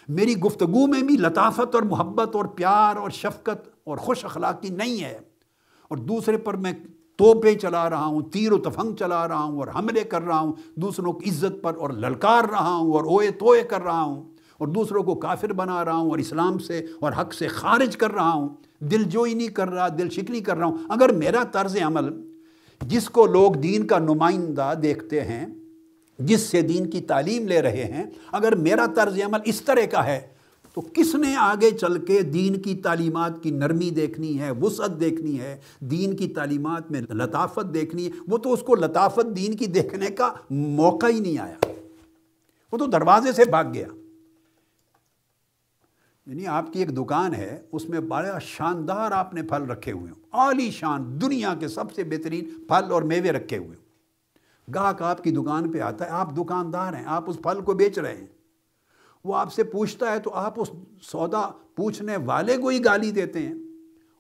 میری 0.08 0.36
گفتگو 0.36 0.86
میں 0.86 1.02
بھی 1.02 1.16
لطافت 1.16 1.74
اور 1.74 1.82
محبت 1.82 2.36
اور 2.36 2.44
پیار 2.44 2.96
اور 2.96 3.10
شفقت 3.10 3.68
اور 3.84 3.96
خوش 3.96 4.24
اخلاقی 4.24 4.68
نہیں 4.68 5.04
ہے۔ 5.04 5.18
اور 5.88 5.98
دوسرے 5.98 6.36
پر 6.36 6.54
میں 6.54 6.72
توپے 7.16 7.54
چلا 7.54 7.90
رہا 7.90 8.04
ہوں، 8.04 8.20
تیر 8.20 8.52
و 8.52 8.58
تفنگ 8.58 8.94
چلا 8.94 9.28
رہا 9.28 9.42
ہوں 9.42 9.58
اور 9.58 9.68
حملے 9.74 10.00
کر 10.00 10.22
رہا 10.22 10.40
ہوں، 10.40 10.52
دوسروں 10.76 11.12
کی 11.12 11.30
عزت 11.30 11.62
پر 11.62 11.76
اور 11.76 11.90
للکار 11.90 12.44
رہا 12.50 12.76
ہوں 12.76 12.92
اور 12.92 13.04
اوئے 13.04 13.30
توئے 13.30 13.62
کر 13.62 13.82
رہا 13.82 14.02
ہوں۔ 14.02 14.37
اور 14.58 14.68
دوسروں 14.68 15.02
کو 15.02 15.14
کافر 15.14 15.52
بنا 15.52 15.84
رہا 15.84 15.96
ہوں 15.96 16.10
اور 16.10 16.18
اسلام 16.18 16.58
سے 16.58 16.78
اور 17.00 17.12
حق 17.12 17.34
سے 17.34 17.48
خارج 17.48 17.96
کر 17.96 18.10
رہا 18.10 18.32
ہوں، 18.32 18.48
دل 18.80 19.02
جوئی 19.02 19.34
نہیں 19.34 19.48
کر 19.48 19.70
رہا، 19.70 19.88
دل 19.88 20.10
شکلی 20.10 20.40
کر 20.40 20.56
رہا 20.56 20.66
ہوں۔ 20.66 20.78
اگر 20.88 21.12
میرا 21.12 21.44
طرز 21.52 21.76
عمل 21.82 22.28
جس 22.86 23.10
کو 23.10 23.26
لوگ 23.26 23.52
دین 23.52 23.86
کا 23.86 23.98
نمائندہ 23.98 24.74
دیکھتے 24.82 25.20
ہیں، 25.20 25.46
جس 26.18 26.40
سے 26.40 26.62
دین 26.62 26.90
کی 26.90 27.00
تعلیم 27.00 27.48
لے 27.48 27.62
رہے 27.62 27.84
ہیں، 27.84 28.04
اگر 28.32 28.54
میرا 28.54 28.86
طرز 28.94 29.18
عمل 29.26 29.38
اس 29.44 29.60
طرح 29.60 29.86
کا 29.90 30.06
ہے، 30.06 30.20
تو 30.74 30.80
کس 30.94 31.14
نے 31.14 31.36
آگے 31.36 31.70
چل 31.70 32.04
کے 32.04 32.22
دین 32.22 32.60
کی 32.60 32.74
تعلیمات 32.74 33.42
کی 33.42 33.50
نرمی 33.50 33.90
دیکھنی 33.90 34.40
ہے، 34.40 34.50
وسعت 34.50 35.00
دیکھنی 35.00 35.40
ہے، 35.40 35.56
دین 35.80 36.16
کی 36.16 36.28
تعلیمات 36.28 36.90
میں 36.90 37.00
لطافت 37.00 37.74
دیکھنی 37.74 38.06
ہے؟ 38.06 38.10
وہ 38.28 38.38
تو 38.38 38.52
اس 38.52 38.60
کو 38.60 38.74
لطافت 38.74 39.36
دین 39.36 39.54
کی 39.54 39.66
دیکھنے 39.66 40.06
کا 40.06 40.32
موقع 40.50 41.06
ہی 41.06 41.20
نہیں 41.20 41.38
آیا۔ 41.38 41.72
وہ 42.72 42.78
تو 42.78 42.86
دروازے 42.86 43.32
سے 43.32 43.44
بھاگ 43.44 43.64
گیا۔ 43.74 43.86
یعنی 46.28 46.46
آپ 46.46 46.72
کی 46.72 46.78
ایک 46.78 46.96
دکان 46.96 47.34
ہے، 47.34 47.62
اس 47.72 47.88
میں 47.88 48.00
بڑا 48.00 48.38
شاندار 48.38 49.12
آپ 49.12 49.34
نے 49.34 49.42
پھل 49.42 49.62
رکھے 49.62 49.92
ہوئے 49.92 50.10
ہوں۔ 50.10 50.22
عالی 50.32 50.70
شان، 50.70 51.20
دنیا 51.20 51.54
کے 51.60 51.68
سب 51.68 51.92
سے 51.92 52.04
بہترین 52.04 52.44
پھل 52.68 52.92
اور 52.92 53.02
میوے 53.02 53.30
رکھے 53.30 53.58
ہوئے 53.58 53.76
ہوں۔ 53.76 53.84
گاہک 54.74 55.02
آپ 55.02 55.24
کی 55.24 55.30
دکان 55.30 55.72
پہ 55.72 55.80
آتا 55.80 56.04
ہے، 56.04 56.10
آپ 56.10 56.36
دکاندار 56.36 56.92
ہیں، 56.92 57.04
آپ 57.06 57.30
اس 57.30 57.36
پھل 57.42 57.60
کو 57.60 57.74
بیچ 57.74 57.98
رہے 57.98 58.16
ہیں۔ 58.16 58.26
وہ 59.24 59.36
آپ 59.36 59.52
سے 59.52 59.64
پوچھتا 59.64 60.12
ہے 60.12 60.18
تو 60.18 60.34
آپ 60.34 60.54
اس 60.56 60.70
سودا 61.02 61.50
پوچھنے 61.76 62.16
والے 62.16 62.56
کو 62.56 62.68
ہی 62.68 62.84
گالی 62.84 63.10
دیتے 63.10 63.38
ہیں 63.38 63.54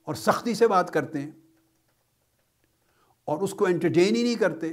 اور 0.04 0.14
سختی 0.14 0.54
سے 0.54 0.68
بات 0.68 0.90
کرتے 0.90 1.20
ہیں۔ 1.20 1.30
اور 3.24 3.38
اس 3.38 3.54
کو 3.54 3.66
انٹرٹین 3.66 4.16
ہی 4.16 4.22
نہیں 4.22 4.34
کرتے، 4.34 4.72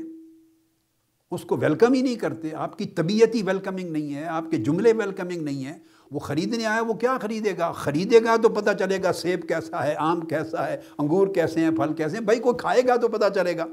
اس 1.32 1.42
کو 1.42 1.58
ویلکم 1.58 1.94
ہی 1.94 2.02
نہیں 2.02 2.16
کرتے۔ 2.16 2.54
آپ 2.54 2.78
کی 2.78 2.86
طبیعت 2.86 3.36
ہی 3.36 3.42
ویلکمنگ 3.42 3.90
نہیں 3.90 4.16
ہے، 4.16 4.26
آپ 4.26 4.44
کے 4.52 4.58
جملے 4.58 4.94
ویلکمنگ 4.94 5.42
نہیں 5.42 5.66
ہیں 5.66 5.80
وہ 6.12 6.20
خریدنے 6.20 6.66
آیا 6.66 6.82
وہ 6.82 6.94
کیا 6.94 7.18
خریدے 7.22 7.58
گا؟ 7.58 7.72
خریدے 7.72 8.20
گا 8.24 8.36
تو 8.36 8.50
پتہ 8.50 8.70
چلے 8.80 9.04
گا 9.04 9.14
سیب 9.14 9.48
کیسا 9.48 9.88
ہے، 9.88 9.96
آم 9.98 10.22
کیسا 10.22 10.68
ہے، 10.68 10.82
انگور 10.98 11.28
کیسے 11.28 11.60
ہیں، 11.60 11.72
پھل 11.72 11.94
کیسے 11.94 12.18
ہیں۔ 12.18 12.24
بھائی، 12.24 12.40
کوئی 12.40 12.56
کھائے 12.58 12.82
گا 12.88 12.96
تو 12.96 13.08
پتہ 13.08 13.26
چلے 13.36 13.58
گا۔ 13.58 13.66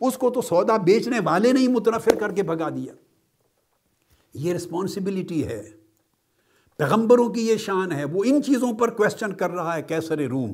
اس 0.00 0.18
کو 0.18 0.30
تو 0.30 0.40
سودا 0.40 0.76
بیچنے 0.76 1.18
والے 1.24 1.52
نے 1.52 1.60
ہی 1.60 1.68
متنفر 1.68 2.14
کر 2.14 2.32
کے 2.32 2.42
بھگا 2.42 2.68
دیا۔ 2.68 2.92
یہ 4.34 4.54
رسپانسبلٹی 4.54 5.46
ہے۔ 5.46 5.70
پیغمبروں 6.76 7.28
کی 7.28 7.48
یہ 7.48 7.56
شان 7.56 7.92
ہے۔ 7.92 8.04
وہ 8.04 8.22
ان 8.26 8.42
چیزوں 8.42 8.72
پر 8.72 8.90
کوشچن 8.90 9.32
کر 9.32 9.50
رہا 9.50 9.76
ہے، 9.76 9.82
کیسر 9.82 10.18
روم۔ 10.18 10.52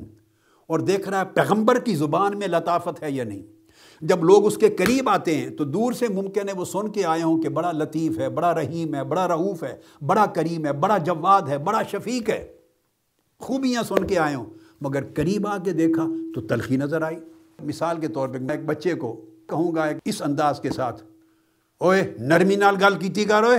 اور 0.67 0.79
دیکھ 0.79 1.09
رہا 1.09 1.19
ہے 1.19 1.25
پیغمبر 1.25 1.79
کی 1.79 1.95
زبان 1.95 2.39
میں 2.39 2.47
لطافت 2.47 3.03
ہے 3.03 3.11
یا 3.11 3.23
نہیں۔ 3.23 3.56
جب 4.01 4.23
لوگ 4.23 4.45
اس 4.45 4.57
کے 4.57 4.69
قریب 4.69 5.09
آتے 5.09 5.37
ہیں 5.37 5.49
تو 5.49 5.63
دور 5.63 5.93
سے 5.93 6.07
ممکن 6.07 6.49
ہے 6.49 6.53
وہ 6.53 6.65
سن 6.65 6.91
کے 6.91 7.05
آئے 7.05 7.23
ہوں 7.23 7.41
کہ 7.41 7.49
بڑا 7.49 7.71
لطیف 7.71 8.19
ہے، 8.19 8.29
بڑا 8.29 8.53
رحیم 8.53 8.95
ہے، 8.95 9.03
بڑا 9.03 9.27
رعوف 9.27 9.63
ہے، 9.63 9.77
بڑا 10.05 10.25
کریم 10.25 10.65
ہے، 10.65 10.73
بڑا 10.73 10.97
جواد 10.97 11.41
ہے، 11.41 11.57
بڑا 11.57 11.83
شفیق 11.83 12.29
ہے۔ 12.29 12.53
خوبیاں 13.39 13.83
سن 13.83 14.07
کے 14.07 14.19
آئے 14.19 14.35
ہوں، 14.35 14.45
مگر 14.81 15.03
قریب 15.13 15.47
آ 15.47 15.57
کے 15.57 15.73
دیکھا 15.73 16.05
تو 16.35 16.41
تلخی 16.41 16.77
نظر 16.77 17.01
آئی۔ 17.01 17.17
مثال 17.63 17.99
کے 17.99 18.07
طور 18.07 18.29
پہ 18.29 18.37
میں 18.37 18.55
ایک 18.55 18.65
بچے 18.65 18.93
کو 18.93 19.25
کہوں 19.49 19.75
گا 19.75 19.83
ایک 19.83 19.97
اس 20.05 20.21
انداز 20.21 20.59
کے 20.59 20.69
ساتھ 20.69 21.03
اوے 21.77 22.01
نرمی 22.19 22.55
نال 22.55 22.75
گل 22.81 22.95
کیتی 22.95 23.25
کر 23.25 23.43
اوے 23.43 23.57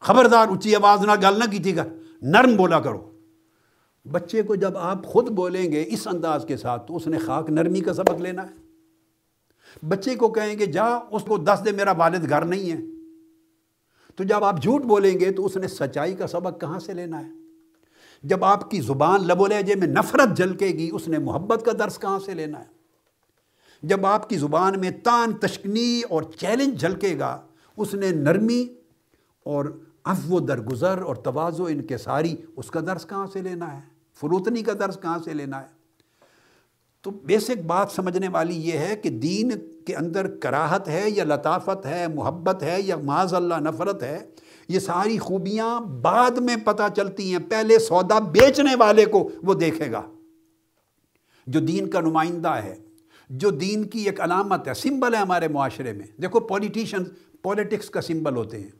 خبردار 0.00 0.48
اچھی 0.48 0.76
آواز 0.76 1.04
نہ 1.04 1.12
گل 1.22 1.38
نہ 1.38 1.50
کیتی 1.50 1.72
کر، 1.72 1.86
نرم 2.22 2.56
بولا 2.56 2.80
کرو۔ 2.80 3.10
بچے 4.10 4.42
کو 4.42 4.54
جب 4.54 4.78
آپ 4.78 5.04
خود 5.04 5.28
بولیں 5.28 5.72
گے 5.72 5.84
اس 5.88 6.06
انداز 6.06 6.44
کے 6.48 6.56
ساتھ 6.56 6.86
تو 6.86 6.96
اس 6.96 7.06
نے 7.06 7.18
خاک 7.18 7.50
نرمی 7.50 7.80
کا 7.80 7.92
سبق 7.92 8.20
لینا 8.20 8.42
ہے۔ 8.42 8.65
بچے 9.82 10.14
کو 10.14 10.28
کہیں 10.28 10.58
گے 10.58 10.66
جا، 10.66 10.84
اس 11.10 11.22
کو 11.22 11.38
دس 11.38 11.60
دے، 11.64 11.72
میرا 11.72 11.92
والد 11.92 12.30
گھر 12.30 12.44
نہیں 12.44 12.70
ہے۔ 12.70 12.76
تو 14.16 14.24
جب 14.24 14.44
آپ 14.44 14.62
جھوٹ 14.62 14.82
بولیں 14.82 15.20
گے 15.20 15.30
تو 15.30 15.46
اس 15.46 15.56
نے 15.56 15.68
سچائی 15.68 16.14
کا 16.14 16.26
سبق 16.26 16.60
کہاں 16.60 16.78
سے 16.78 16.92
لینا 16.92 17.20
ہے؟ 17.20 17.30
جب 18.22 18.44
آپ 18.44 18.70
کی 18.70 18.80
زبان 18.80 19.26
لب 19.26 19.40
و 19.40 19.46
لہجے 19.46 19.74
میں 19.74 19.86
نفرت 19.86 20.36
جھلکے 20.36 20.66
گی، 20.66 20.90
اس 20.92 21.08
نے 21.08 21.18
محبت 21.18 21.64
کا 21.64 21.72
درس 21.78 21.98
کہاں 21.98 22.18
سے 22.18 22.34
لینا 22.34 22.60
ہے؟ 22.60 22.76
جب 23.82 24.06
آپ 24.06 24.28
کی 24.28 24.36
زبان 24.36 24.80
میں 24.80 24.90
تان، 24.90 25.32
تشکنی 25.32 26.02
اور 26.10 26.22
چیلنج 26.22 26.80
جھلکے 26.80 27.18
گا، 27.18 27.40
اس 27.76 27.94
نے 27.94 28.10
نرمی 28.10 28.66
اور 29.42 29.80
افو 30.04 30.40
درگزر 30.40 31.02
اور 31.02 31.16
توازو 31.16 31.64
ان 31.64 31.82
کے 31.82 31.98
ساری 31.98 32.36
اس 32.56 32.70
کا 32.70 32.80
درس 32.80 33.06
کہاں 33.06 33.26
سے 33.32 33.42
لینا 33.42 33.76
ہے؟ 33.76 33.80
فروتنی 34.14 34.62
کا 34.62 34.72
درس 34.72 34.98
کہاں 35.02 35.18
سے 35.24 35.34
لینا 35.34 35.62
ہے؟ 35.62 35.75
تو 37.06 37.12
بیسک 37.12 37.60
بات 37.66 37.90
سمجھنے 37.90 38.28
والی 38.28 38.54
یہ 38.56 38.72
ہے 38.72 38.96
کہ 38.96 39.10
دین 39.10 39.52
کے 39.86 39.94
اندر 39.94 40.36
کراہت 40.36 40.88
ہے 40.88 41.04
یا 41.06 41.24
لطافت 41.24 41.86
ہے، 41.86 42.06
محبت 42.14 42.62
ہے 42.62 42.80
یا 42.80 42.96
معاذ 42.96 43.34
اللہ 43.34 43.54
نفرت 43.60 44.02
ہے، 44.02 44.26
یہ 44.68 44.78
ساری 44.78 45.18
خوبیاں 45.18 45.80
بعد 45.80 46.30
میں 46.30 46.56
پتہ 46.64 46.82
چلتی 46.96 47.32
ہیں۔ 47.32 47.38
پہلے 47.50 47.78
سودا 47.78 48.18
بیچنے 48.18 48.74
والے 48.74 49.04
کو 49.04 49.30
وہ 49.42 49.54
دیکھے 49.54 49.92
گا۔ 49.92 50.02
جو 51.46 51.60
دین 51.60 51.90
کا 51.90 52.00
نمائندہ 52.00 52.48
ہے، 52.48 52.76
جو 53.30 53.50
دین 53.50 53.84
کی 53.84 53.98
ایک 53.98 54.20
علامت 54.20 54.68
ہے، 54.68 54.74
سمبل 54.74 55.14
ہے 55.14 55.18
ہمارے 55.18 55.48
معاشرے 55.48 55.92
میں۔ 55.92 56.20
دیکھو 56.22 56.40
پولیٹیشن 56.40 57.04
پولیٹکس 57.42 57.90
کا 57.90 58.00
سمبل 58.00 58.36
ہوتے 58.36 58.60
ہیں۔ 58.60 58.70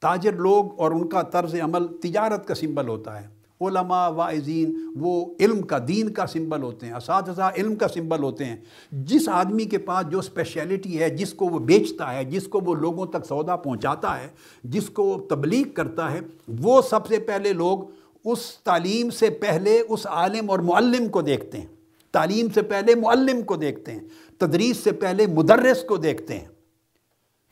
تاجر 0.00 0.32
لوگ 0.32 0.80
اور 0.80 0.90
ان 0.90 1.08
کا 1.08 1.22
طرز 1.22 1.54
عمل 1.54 1.86
تجارت 1.86 2.46
کا 2.46 2.54
سمبل 2.54 2.88
ہوتا 2.88 3.22
ہے۔ 3.22 3.35
علماء 3.60 4.08
واعظین 4.08 4.90
وہ 4.96 5.34
علم 5.40 5.62
کا 5.62 5.78
دین 5.88 6.12
کا 6.12 6.26
سمبل 6.26 6.62
ہوتے 6.62 6.86
ہیں، 6.86 6.92
اساتذہ 6.92 7.42
علم 7.56 7.74
کا 7.74 7.88
سمبل 7.88 8.22
ہوتے 8.22 8.44
ہیں۔ 8.44 8.56
جس 8.92 9.28
آدمی 9.28 9.64
کے 9.64 9.78
پاس 9.78 10.10
جو 10.10 10.18
اسپیشلٹی 10.18 11.00
ہے، 11.00 11.10
جس 11.10 11.34
کو 11.34 11.46
وہ 11.46 11.58
بیچتا 11.58 12.14
ہے، 12.14 12.24
جس 12.24 12.46
کو 12.46 12.60
وہ 12.60 12.74
لوگوں 12.74 13.06
تک 13.06 13.26
سودا 13.28 13.56
پہنچاتا 13.56 14.20
ہے، 14.20 14.28
جس 14.64 14.90
کو 14.90 15.02
وہ 15.02 15.18
تبلیغ 15.28 15.68
کرتا 15.74 16.12
ہے، 16.12 16.20
وہ 16.58 16.82
سب 16.82 17.06
سے 17.06 17.18
پہلے 17.18 17.52
لوگ 17.52 17.78
اس 18.24 18.38
تعلیم 18.64 19.10
سے 19.10 19.30
پہلے 19.30 19.82
اس 19.88 20.06
عالم 20.06 20.50
اور 20.50 20.58
معلم 20.58 21.08
کو 21.08 21.22
دیکھتے 21.22 21.58
ہیں۔ 21.58 21.66
تعلیم 22.12 22.46
سے 22.54 22.62
پہلے 22.62 22.94
معلم 22.94 23.42
کو 23.42 23.56
دیکھتے 23.56 23.92
ہیں، 23.92 24.00
تدریس 24.38 24.76
سے 24.76 24.92
پہلے 24.92 25.26
مدرس 25.26 25.82
کو 25.82 25.96
دیکھتے 25.96 26.38
ہیں۔ 26.38 26.55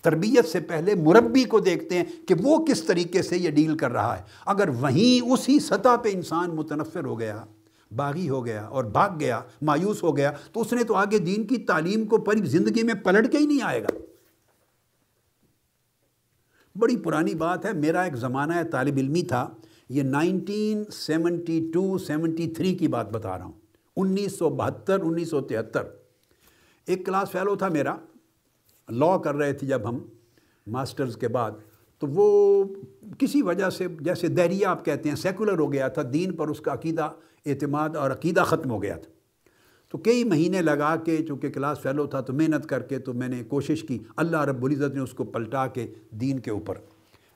تربیت 0.05 0.49
سے 0.49 0.61
پہلے 0.61 0.95
مربی 0.95 1.45
کو 1.45 1.61
دیکھتے 1.61 1.95
ہیں 1.95 2.05
کہ 2.29 2.35
وہ 2.43 2.65
کس 2.65 2.83
طریقے 2.83 3.23
سے 3.23 3.39
یہ 3.39 3.51
ڈیل 3.51 3.77
کر 3.77 3.91
رہا 3.91 4.19
ہے۔ 4.19 4.23
اگر 4.47 4.69
وہیں 4.69 5.33
اسی 5.33 5.61
سطح 5.61 5.97
پہ 6.03 6.09
انسان 6.13 6.51
متنفر 6.57 7.05
ہو 7.05 7.19
گیا، 7.19 7.45
باغی 7.97 8.29
ہو 8.29 8.47
گیا 8.47 8.63
اور 8.65 8.85
بھاگ 8.85 9.11
گیا، 9.21 9.41
مایوس 9.63 10.03
ہو 10.03 10.17
گیا، 10.17 10.33
تو 10.53 10.61
اس 10.61 10.73
نے 10.73 10.85
تو 10.85 10.95
آگے 10.95 11.19
دین 11.19 11.47
کی 11.47 11.57
تعلیم 11.57 12.05
کو 12.05 12.19
پری 12.19 12.47
زندگی 12.47 12.83
میں 12.83 12.95
پلٹ 12.95 13.33
کے 13.33 13.39
ہی 13.39 13.47
نہیں 13.47 13.63
آئے 13.63 13.83
گا۔ 13.83 13.89
بڑی 16.77 16.97
پرانی 16.97 17.35
بات 17.35 17.67
ہے، 17.67 17.73
میرا 17.73 18.03
ایک 18.03 18.17
زمانہ 18.17 18.53
ہے 18.53 18.65
طالب 18.65 18.95
علمی 18.97 19.23
تھا، 19.23 19.49
یہ 19.89 20.03
nineteen 20.03 20.85
seventy 20.93 21.71
two 21.75 21.99
seventy 21.99 22.51
three 22.51 22.75
کی 22.75 22.89
بات 22.89 23.13
بتا 23.13 23.39
رہا 23.39 23.45
ہوں۔ 23.45 23.53
انیس 23.97 24.39
سو 24.39 24.49
بہتر، 24.49 25.01
انیس 25.01 25.31
سو 25.31 25.41
تہتر۔ 25.41 25.83
ایک 26.87 27.07
کلاس 27.07 27.31
فیلو 27.31 27.57
تھا 27.57 27.69
میرا۔ 27.69 27.97
لا 28.89 29.17
کر 29.17 29.35
رہے 29.35 29.53
تھے 29.53 29.67
جب 29.67 29.89
ہم 29.89 29.99
ماسٹرز 30.67 31.17
کے 31.17 31.29
بعد، 31.29 31.51
تو 31.99 32.07
وہ 32.07 32.65
کسی 33.19 33.43
وجہ 33.43 33.71
سے، 33.71 33.87
جیسے 34.01 34.29
دہریہ 34.29 34.67
آپ 34.67 34.85
کہتے 34.85 35.09
ہیں 35.09 35.17
سیکولر 35.17 35.59
ہو 35.59 35.73
گیا 35.73 35.89
تھا، 35.89 36.03
دین 36.13 36.37
پر 36.37 36.49
اس 36.49 36.61
کا 36.61 36.73
عقیدہ 36.73 37.11
اعتماد 37.47 37.97
اور 37.97 38.11
عقیدہ 38.11 38.41
ختم 38.41 38.71
ہو 38.71 38.83
گیا 38.83 38.97
تھا۔ 38.97 39.11
تو 39.91 39.99
کئی 39.99 40.25
مہینے 40.25 40.63
لگا 40.63 40.97
کے 40.97 41.17
چونکہ 41.29 41.51
کلاس 41.51 41.81
فیلو 41.81 42.07
تھا 42.07 42.21
تو 42.21 42.33
محنت 42.33 42.67
کر 42.67 42.83
کے 42.83 42.99
تو 42.99 43.13
میں 43.13 43.29
نے 43.29 43.45
کوشش 43.45 43.83
کی۔ 43.83 43.99
اللہ 44.17 44.41
رب 44.41 44.65
العزت 44.65 44.95
نے 44.95 45.01
اس 45.01 45.13
کو 45.13 45.25
پلٹا 45.25 45.67
کے 45.67 45.93
دین 46.11 46.39
کے 46.39 46.51
اوپر۔ 46.51 46.75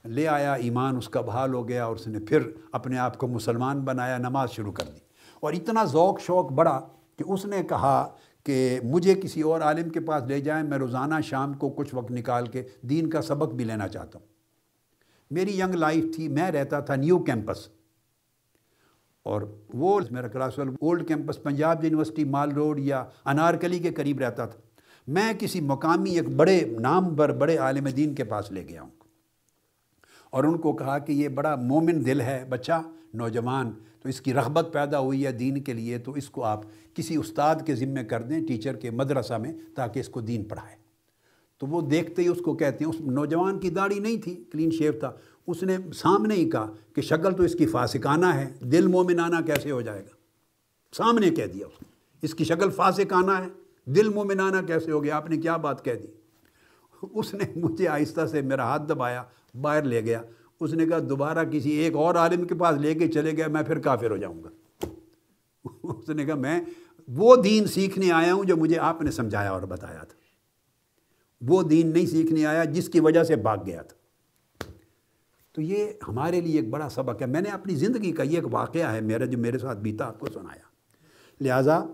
لے 0.05 0.29
آیا، 0.29 0.53
ایمان 0.53 0.97
اس 0.97 1.09
کا 1.09 1.21
بحال 1.21 1.55
ہو 1.55 1.69
گیا 1.69 1.85
اور 1.85 1.95
اس 1.95 2.07
نے 2.07 2.21
پھر 2.21 2.41
اپنے 2.73 2.99
آپ 2.99 3.19
کو 3.19 3.27
مسلمان 3.27 3.81
بنایا، 3.81 4.19
نماز 4.19 4.51
شروع 4.51 4.73
کر 4.73 4.85
دی۔ 4.85 4.99
اور 5.41 5.53
اتنا 5.53 5.85
ذوق 5.85 6.21
شوق 6.21 6.53
بڑا 6.53 6.81
کہ 7.17 7.25
اس 7.27 7.47
نے 7.47 7.63
کہا 7.69 8.15
کہ 8.49 8.81
مجھے 8.85 9.15
کسی 9.15 9.43
اور 9.43 9.61
عالم 9.61 9.89
کے 9.89 10.01
پاس 10.01 10.23
لے 10.23 10.41
جائیں، 10.41 10.63
میں 10.63 10.79
روزانہ 10.79 11.15
شام 11.25 11.55
کو 11.55 11.71
کچھ 11.71 11.95
وقت 11.95 12.11
نکال 12.11 12.47
کے 12.47 12.63
دین 12.83 13.11
کا 13.11 13.23
سبق 13.23 13.55
بھی 13.55 13.65
لینا 13.65 13.89
چاہتا 13.89 14.19
ہوں۔ 14.19 14.27
میری 15.31 15.59
ینگ 15.59 15.75
لائف 15.75 16.05
تھی، 16.17 16.29
میں 16.29 16.51
رہتا 16.51 16.81
تھا 16.81 16.95
نیو 16.95 17.19
کیمپس۔ 17.19 17.69
اور 19.23 19.43
وہ 19.75 20.01
میرا 20.11 20.29
class 20.29 20.59
old 20.59 21.09
campus, 21.09 21.43
Punjab 21.43 21.85
university, 21.85 22.25
mall 22.25 22.51
road 22.51 22.79
یا 22.79 23.05
انارکلی 23.25 23.79
کے 23.79 23.91
قریب 23.91 24.19
رہتا 24.19 24.47
تھا۔ 24.47 24.61
میں 25.07 25.33
کسی 25.39 25.61
مقامی 25.61 26.11
ایک 26.11 26.29
بڑے 26.29 26.61
نام 26.81 27.15
بر 27.15 27.33
بڑے 27.33 27.57
عالم 27.57 27.89
دین 27.89 28.15
کے 28.15 28.25
پاس 28.25 28.53
لے 28.53 28.67
گیا 28.69 28.83
ہوں۔ 28.83 28.91
اور 30.31 30.45
ان 30.45 30.59
کو 30.59 30.73
کہا 30.73 30.99
کہ 30.99 31.13
یہ 31.13 31.29
بڑا 31.29 31.55
مومن 31.55 32.05
دل 32.07 32.21
ہے، 32.21 32.45
بچہ، 32.49 32.83
نوجوان 33.15 33.71
تو 34.09 34.11
اس 34.11 34.21
کی 34.21 34.33
رغبت 34.35 34.69
پیدا 34.73 35.01
ہوئی 35.01 35.27
ہے 35.27 35.33
دین 35.33 35.63
کے 35.63 35.73
لیے، 35.73 35.99
تو 35.99 36.13
اس 36.13 36.31
کو 36.31 36.45
آپ 36.45 36.61
کسی 36.95 37.17
استاد 37.17 37.55
کے 37.67 37.75
ذمے 37.75 38.05
کر 38.05 38.23
دیں، 38.23 38.47
ٹیچر 38.47 38.77
کے 38.77 38.91
مدرسہ 38.91 39.35
میں، 39.35 39.53
تاکہ 39.75 40.01
اس 40.01 40.09
کو 40.09 40.21
دین 40.21 40.45
پڑھائے۔ 40.45 40.77
تو 41.59 41.67
وہ 41.67 41.81
دیکھتے 41.81 42.23
ہی 42.23 42.29
اس 42.29 42.39
کو 42.39 42.57
کہتے 42.57 42.85
ہیں، 42.85 42.93
اس 42.93 43.01
نوجوان 43.01 43.59
کی 43.59 43.71
داڑھی 43.71 43.99
نہیں 43.99 44.17
تھی، 44.17 44.45
کلین 44.53 44.71
شیف 44.71 44.99
تھا۔ 44.99 45.13
اس 45.47 45.63
نے 45.63 45.77
سامنے 45.95 46.35
ہی 46.35 46.51
کہا 46.51 46.73
کہ 46.95 47.03
شکل 47.03 47.33
تو 47.33 47.43
اس 47.43 47.55
کی 47.55 47.67
فاسقانہ 47.67 48.27
ہے، 48.27 48.53
دل 48.61 48.87
مومنانہ 48.87 49.37
کیسے 49.47 49.71
ہو 49.71 49.81
جائے 49.81 50.01
گا؟ 50.01 50.17
سامنے 50.97 51.31
کہہ 51.31 51.47
دیا 51.47 51.67
اس 51.67 51.83
نے۔ 51.83 51.89
اس 52.23 52.35
کی 52.35 52.45
شکل 52.45 52.71
فاسقانہ 52.71 53.33
ہے، 53.33 53.49
دل 53.85 54.09
مومنانہ 54.09 54.67
کیسے 54.67 54.91
ہو 54.91 55.05
گیا 55.05 55.17
آپ 55.17 55.31
نے 55.31 55.37
کیا 55.37 55.57
بات 55.57 55.85
کہہ 55.85 55.95
دی؟ 55.95 56.07
اس 57.03 57.35
نے 57.35 57.45
مجھے 57.57 57.89
آہستہ 57.89 58.27
سے 58.27 58.41
میرا 58.41 58.63
ہاتھ 58.63 58.83
دبایا، 58.89 59.23
باہر 59.61 59.83
لے 59.83 60.01
گیا۔ 60.05 60.23
اس 60.61 60.75
نے 60.75 60.87
کہا 60.87 60.99
دوبارہ 61.09 61.45
کسی 61.45 61.71
ایک 61.71 61.95
اور 61.95 62.15
عالم 62.15 62.47
کے 62.47 62.55
پاس 62.55 62.79
لے 62.79 62.95
کے 62.95 63.09
چلے 63.09 63.33
گیا 63.33 63.49
میں 63.49 63.63
پھر 63.63 63.79
کافر 63.79 64.11
ہو 64.11 64.17
جاؤں 64.17 64.45
گا۔ 64.45 64.49
اس 65.83 66.09
نے 66.09 66.25
کہا 66.25 66.35
میں 66.35 66.61
وہ 67.09 67.37
دین 67.37 67.67
سیکھنے 67.67 68.13
آیا 68.13 68.35
ہوں 68.35 68.45
جو 68.45 68.57
مجھے 68.57 68.79
آپ 68.79 69.03
نے 69.03 69.11
سمجھایا 69.11 69.51
اور 69.51 69.63
بتایا 69.63 69.99
تھا۔ 69.99 70.19
وہ 71.41 71.63
دین 71.63 71.93
نہیں 71.93 72.07
سیکھنے 72.07 72.47
آیا 72.47 72.65
جس 72.65 72.89
کی 72.89 73.01
وجہ 73.01 73.25
سے 73.25 73.37
بھاگ 73.37 73.57
گیا 73.67 73.83
تھا۔ 73.83 73.99
تو 75.53 75.63
یہ 75.63 75.87
ہمارے 76.09 76.41
لیے 76.41 76.61
ایک 76.61 76.71
بڑا 76.71 76.89
سبق 76.89 77.23
ہے۔ 77.23 77.27
میں 77.27 77.41
نے 77.41 77.49
اپنی 77.49 77.75
زندگی 77.75 78.13
کا 78.13 78.23
یہ 78.23 78.35
ایک 78.35 78.55
واقعہ 78.55 78.93
ہے، 78.93 79.01
میرا 79.01 79.25
جو 79.25 79.39
میرے 79.39 79.59
ساتھ 79.59 79.79
بیتا، 79.79 80.05
آپ 80.05 80.21
کو 80.21 80.27
سنایا۔ 80.27 80.69
لہٰذا 81.41 81.85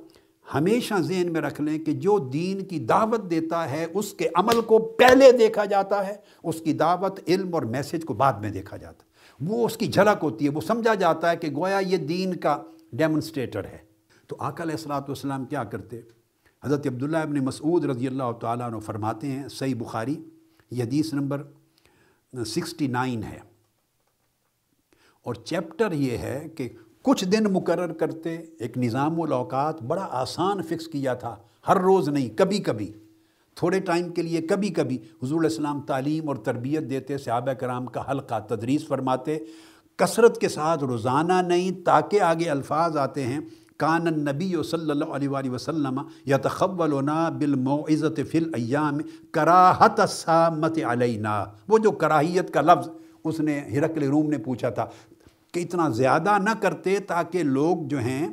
ہمیشہ 0.55 0.95
ذہن 1.01 1.33
میں 1.33 1.41
رکھ 1.41 1.61
لیں 1.61 1.79
کہ 1.79 1.93
جو 1.93 2.19
دین 2.19 2.65
کی 2.65 2.79
دعوت 2.79 3.31
دیتا 3.31 3.71
ہے، 3.71 3.87
اس 3.95 4.13
کے 4.13 4.29
عمل 4.35 4.61
کو 4.61 4.79
پہلے 4.79 5.33
دیکھا 5.33 5.65
جاتا 5.65 6.07
ہے، 6.07 6.17
اس 6.43 6.61
کی 6.61 6.73
دعوت، 6.73 7.21
علم 7.29 7.55
اور 7.55 7.63
میسج 7.63 8.05
کو 8.05 8.15
بعد 8.15 8.33
میں 8.33 8.51
دیکھا 8.51 8.77
جاتا 8.77 9.05
ہے۔ 9.05 9.15
وہ 9.41 9.67
اس 9.67 9.77
کی 9.77 9.87
جھلک 9.87 10.19
ہوتی 10.23 10.45
ہے، 10.45 10.51
وہ 10.51 10.61
سمجھا 10.61 10.95
جاتا 10.95 11.31
ہے 11.31 11.37
کہ 11.37 11.51
گویا 11.51 11.79
یہ 11.79 11.97
دین 11.97 12.37
کا 12.37 12.63
ڈیمونسٹریٹر 12.93 13.65
ہے۔ 13.65 13.79
تو 14.29 14.37
آقا 14.39 14.63
علیہ 14.63 14.75
السلاۃ 14.75 15.01
والسلام 15.01 15.45
کیا 15.45 15.65
کرتے؟ 15.65 16.01
حضرت 16.65 16.87
عبداللہ 16.87 17.17
ابن 17.17 17.45
مسعود 17.45 17.85
رضی 17.85 18.07
اللہ 18.07 18.33
تعالیٰ 18.41 18.67
عنہ 18.67 18.79
فرماتے 18.79 19.27
ہیں، 19.27 19.49
صحیح 19.49 19.75
بخاری، 19.75 20.17
یہ 20.71 20.83
حدیث 20.83 21.15
نمبر 21.15 21.43
سکسٹی 22.47 22.87
نائن 22.87 23.23
ہے۔ 23.23 23.39
اور 25.23 25.35
چیپٹر 25.35 25.93
یہ 25.93 26.19
ہے 26.19 26.47
کہ 26.57 26.69
کچھ 27.05 27.25
دن 27.25 27.45
مقرر 27.45 27.93
کرتے 27.93 28.37
ایک 28.59 28.79
نظام 28.79 29.21
الاوقات 29.21 29.83
بڑا 29.83 30.07
آسان 30.11 30.63
فکس 30.63 30.87
کیا 30.89 31.15
تھا، 31.15 31.37
ہر 31.69 31.77
روز 31.77 32.09
نہیں، 32.09 32.39
کبھی 32.39 32.59
کبھی۔ 32.59 32.93
تھوڑے 33.55 33.81
ٹائم 33.81 34.09
کے 34.09 34.23
لیے 34.23 34.41
کبھی 34.43 34.69
کبھی 34.69 34.97
حضور 34.97 35.41
علیہ 35.41 35.51
السلام 35.51 35.81
تعلیم 35.81 36.29
اور 36.29 36.37
تربیت 36.37 36.91
دیتے، 36.91 37.19
صحابہ 37.19 37.53
کرام 37.53 37.87
کا 37.87 38.11
حلقہ 38.11 38.41
تدریس 38.49 38.87
فرماتے۔ 38.87 39.39
کثرت 39.97 40.39
کے 40.39 40.49
ساتھ 40.49 40.85
روزانہ 40.85 41.33
نہیں، 41.47 41.85
تاکہ 41.85 42.21
آگے 42.21 42.51
الفاظ 42.51 42.97
آتے 42.97 43.23
ہیں۔ 43.23 43.41
کان 43.77 44.07
النبی 44.07 44.55
صلی 44.71 44.91
اللہ 44.91 45.05
علیہ 45.05 45.29
وآلہ 45.29 45.51
وسلم 45.51 46.01
یا 46.25 46.37
تخولنا 46.37 47.29
بالموعظت 47.29 48.21
فی 48.31 48.39
الایام 48.39 48.99
کراہت 49.31 50.01
السامت 50.01 50.79
علینا۔ 50.89 51.45
وہ 51.69 51.79
جو 51.79 51.91
کراہیت 51.91 52.53
کا 52.55 52.61
لفظ 52.61 52.89
اس 53.25 53.41
نے 53.41 53.61
ہرکل 53.61 54.03
روم 54.03 54.31
نے 54.31 54.39
پوچھا 54.39 54.71
تھا 54.71 54.87
کہ 55.55 55.61
اتنا 55.61 55.89
زیادہ 55.89 56.39
نہ 56.39 56.51
کرتے 56.61 56.99
تاکہ 56.99 57.43
لوگ 57.43 57.87
جو 57.89 57.99
ہیں 57.99 58.27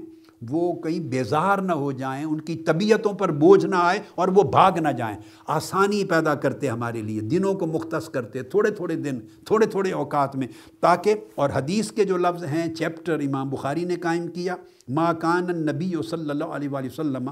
وہ 0.49 0.73
کہیں 0.73 0.99
بیزار 0.99 1.57
نہ 1.57 1.71
ہو 1.71 1.91
جائیں، 1.91 2.23
ان 2.25 2.39
کی 2.41 2.55
طبیعتوں 2.55 3.13
پر 3.13 3.31
بوجھ 3.31 3.65
نہ 3.65 3.75
آئے 3.75 3.99
اور 4.15 4.27
وہ 4.27 4.43
بھاگ 4.43 4.77
نہ 4.81 4.89
جائیں۔ 4.89 5.15
آسانی 5.47 6.03
پیدا 6.05 6.33
کرتے 6.35 6.67
ہمارے 6.67 7.01
لیے، 7.01 7.21
دنوں 7.21 7.53
کو 7.53 7.65
مختص 7.65 8.09
کرتے، 8.09 8.43
تھوڑے 8.43 8.71
تھوڑے 8.71 8.95
دن، 8.95 9.19
تھوڑے 9.45 9.65
تھوڑے 9.65 9.91
اوقات 9.91 10.35
میں، 10.35 10.47
تاکہ، 10.81 11.15
اور 11.35 11.49
حدیث 11.49 11.91
کے 11.91 12.03
جو 12.03 12.17
لفظ 12.17 12.43
ہیں، 12.43 12.73
چیپٹر 12.75 13.19
امام 13.19 13.49
بخاری 13.49 13.85
نے 13.85 13.95
قائم 13.95 14.27
کیا، 14.27 14.55
ما 14.87 15.13
کان 15.13 15.49
النبی 15.49 15.91
صلی 16.09 16.29
اللہ 16.29 16.57
علیہ 16.57 16.69
وآلہ 16.69 16.87
وسلم 16.87 17.29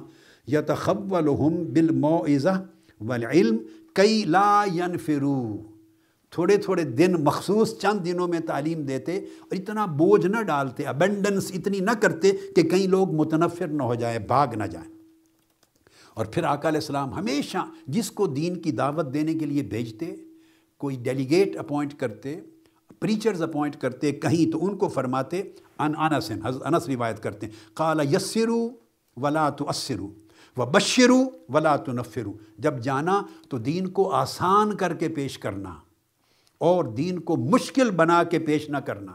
یتخولہم 0.48 1.64
بالموعظہ 1.74 2.62
والعلم 3.02 3.58
کئی 3.94 4.24
لا 4.28 4.64
ینفرو 4.76 5.42
تھوڑے 6.32 6.58
تھوڑے 6.58 6.84
دن 6.84 7.24
مخصوص 7.24 7.78
چند 7.78 8.06
دنوں 8.06 8.28
میں 8.28 8.40
تعلیم 8.40 8.82
دیتے 8.82 9.18
اور 9.18 9.56
اتنا 9.56 9.86
بوجھ 9.86 10.28
نہ 10.28 10.42
ڈالتے 10.42 10.84
ابنڈنس 10.84 11.52
اتنی 11.54 11.80
نہ 11.80 11.92
کرتے 11.92 12.32
کہ 12.56 12.64
کئی 12.64 12.88
لوگ 12.88 13.12
متنفر 13.12 13.68
نہ 13.68 13.84
ہو 13.84 13.96
جائیں، 13.96 14.20
بھاگ 14.20 14.48
نہ 14.56 14.64
جائیں۔ 14.64 14.90
اور 16.14 16.26
پھر 16.26 16.44
آقا 16.44 16.70
علیہ 16.70 16.80
السلام 16.80 17.14
ہمیشہ 17.14 17.58
جس 17.88 18.12
کو 18.12 18.28
دین 18.28 18.62
کی 18.62 18.72
دعوت 18.72 19.14
دینے 19.14 19.34
کے 19.34 19.46
لیے 19.46 19.62
بھیجتے، 19.62 20.16
کوئی 20.78 20.96
ڈیلیگیٹ 20.96 21.58
اپوائنٹ 21.58 21.94
کرتے 21.94 22.40
پریچرز 23.00 23.42
اپوائنٹ 23.42 23.76
کرتے، 23.76 24.12
کہیں 24.12 24.52
تو 24.52 24.66
ان 24.66 24.78
کو 24.78 24.88
فرماتے، 24.88 25.42
ان 25.80 25.94
انسن 25.98 26.40
انس 26.44 26.88
روایت 26.88 27.24
کرتے 27.24 27.46
ہیں 27.46 27.54
قال 27.74 28.14
یسرو 28.14 28.70
ولا 29.18 29.50
تو 29.50 29.70
اسرو 29.70 30.10
و 30.58 30.66
بشرو 30.66 31.24
ولا 31.50 31.76
تو 31.76 31.92
نفرو 31.92 32.34
جب 32.58 32.80
جانا 32.80 33.22
تو 33.50 33.58
دین 33.58 33.88
کو 33.88 34.10
آسان 34.12 34.76
کر 34.76 34.94
کے 34.94 35.10
پیش 35.10 35.38
کرنا۔ 35.38 35.76
اور 36.60 36.86
دین 36.86 37.20
کو 37.20 37.36
مشکل 37.36 37.92
بنا 37.92 38.24
کے 38.24 38.40
پیش 38.40 38.70
نہ 38.70 38.78
کرنا 38.78 39.12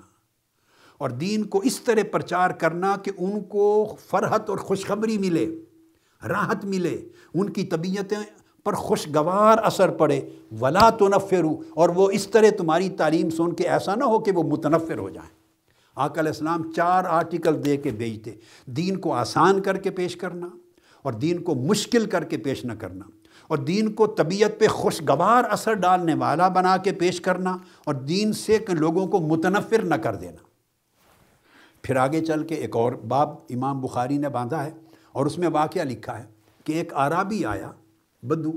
اور 0.98 1.10
دین 1.10 1.44
کو 1.44 1.58
اس 1.58 1.80
طرح 1.80 2.02
پرچار 2.12 2.50
کرنا 2.50 2.96
کہ 2.96 3.10
ان 3.18 3.40
کو 3.44 3.96
فرحت 4.10 4.50
اور 4.50 4.58
خوشخبری 4.58 5.18
ملے، 5.18 5.46
راحت 6.28 6.64
ملے، 6.64 6.96
ان 7.34 7.50
کی 7.50 7.62
طبیعتیں 7.62 8.16
پر 8.64 8.72
خوشگوار 8.72 9.58
اثر 9.62 9.88
پڑے، 9.88 10.20
ولا 10.60 10.90
تو 10.90 11.08
اور 11.70 11.88
وہ 11.88 12.10
اس 12.10 12.26
طرح 12.26 12.50
تمہاری 12.58 12.88
تعلیم 12.88 13.30
سن 13.30 13.52
کے 13.52 13.68
ایسا 13.68 13.94
نہ 13.94 14.04
ہو 14.04 14.18
کہ 14.18 14.32
وہ 14.32 14.42
متنفر 14.42 14.98
ہو 14.98 15.10
جائیں۔ 15.10 15.30
آقا 15.96 16.20
علیہ 16.20 16.30
السلام 16.30 16.72
چار 16.72 17.04
آرٹیکل 17.04 17.64
دے 17.64 17.76
کے 17.76 17.90
بھیجتے، 17.90 18.30
دین 18.66 18.96
کو 18.96 19.12
آسان 19.12 19.62
کر 19.62 19.76
کے 19.76 19.90
پیش 19.90 20.16
کرنا 20.16 20.48
اور 21.02 21.12
دین 21.12 21.42
کو 21.42 21.54
مشکل 21.54 22.06
کر 22.06 22.24
کے 22.24 22.36
پیش 22.36 22.64
نہ 22.64 22.72
کرنا۔ 22.72 23.04
اور 23.50 23.58
دین 23.58 23.92
کو 23.92 24.06
طبیعت 24.06 24.58
پہ 24.58 24.66
خوشگوار 24.66 25.44
اثر 25.50 25.74
ڈالنے 25.74 26.14
والا 26.14 26.48
بنا 26.48 26.76
کے 26.76 26.92
پیش 26.92 27.20
کرنا 27.20 27.56
اور 27.84 27.94
دین 27.94 28.32
سے 28.32 28.58
لوگوں 28.68 29.06
کو 29.06 29.20
متنفر 29.20 29.82
نہ 29.82 29.94
کر 29.94 30.14
دینا۔ 30.14 30.42
پھر 31.82 31.96
آگے 31.96 32.20
چل 32.24 32.44
کے 32.44 32.54
ایک 32.54 32.76
اور 32.76 32.92
باب 33.08 33.34
امام 33.50 33.80
بخاری 33.80 34.18
نے 34.18 34.28
باندھا 34.28 34.64
ہے 34.64 34.70
اور 35.12 35.26
اس 35.26 35.38
میں 35.38 35.48
واقعہ 35.52 35.82
لکھا 35.82 36.18
ہے 36.18 36.24
کہ 36.66 36.72
ایک 36.72 36.92
عرابی 36.94 37.44
آیا، 37.44 37.70
بدو، 38.22 38.52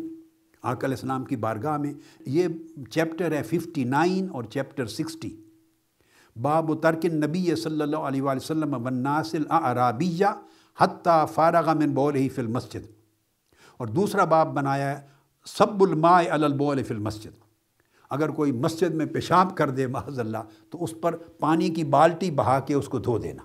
آقا 0.64 0.86
علیہ 0.86 0.96
السلام 0.96 1.26
کی 1.26 1.36
بارگاہ 1.36 1.78
میں، 1.78 1.94
یہ 2.26 2.48
چیپٹر 2.92 3.32
ہے 3.32 3.42
ففٹی 3.44 3.84
نائن 3.84 4.28
اور 4.32 4.44
چیپٹر 4.44 4.86
سکسٹی 4.86 5.36
باب 6.36 6.70
و 6.70 6.76
ترکن 6.76 7.16
نبی 7.16 7.56
صلی 7.56 7.82
اللہ 7.82 8.08
علیہ 8.08 8.22
وآلہ 8.22 8.40
وسلم 8.44 8.74
والناس 8.74 9.36
العرابیہ 9.36 10.34
حتیٰ 10.78 11.26
فارغ 11.34 11.78
من 11.78 11.94
بول 11.94 12.16
ہی 12.16 12.28
فی 12.30 12.42
المسجد۔ 12.42 12.86
اور 13.78 13.88
دوسرا 13.88 14.24
باب 14.24 14.54
بنایا 14.54 14.98
ہے، 14.98 15.06
سب 15.46 15.84
المائے 15.84 16.28
البول 16.28 16.84
فی 16.84 16.94
المسجد۔ 16.94 17.48
اگر 18.10 18.30
کوئی 18.30 18.52
مسجد 18.52 18.96
میں 18.96 19.06
پیشاب 19.06 19.58
کر 19.58 19.70
دے 19.70 19.88
محض 19.88 20.20
اللہ، 20.20 20.38
تو 20.70 20.84
اس 20.84 20.94
پر 21.02 21.16
پانی 21.16 21.70
کی 21.70 21.84
بالٹی 21.84 22.32
بہا 22.32 22.60
کے 22.60 22.74
اس 22.74 22.90
کو 22.90 23.00
دھو 23.00 23.18
دینا۔ 23.18 23.44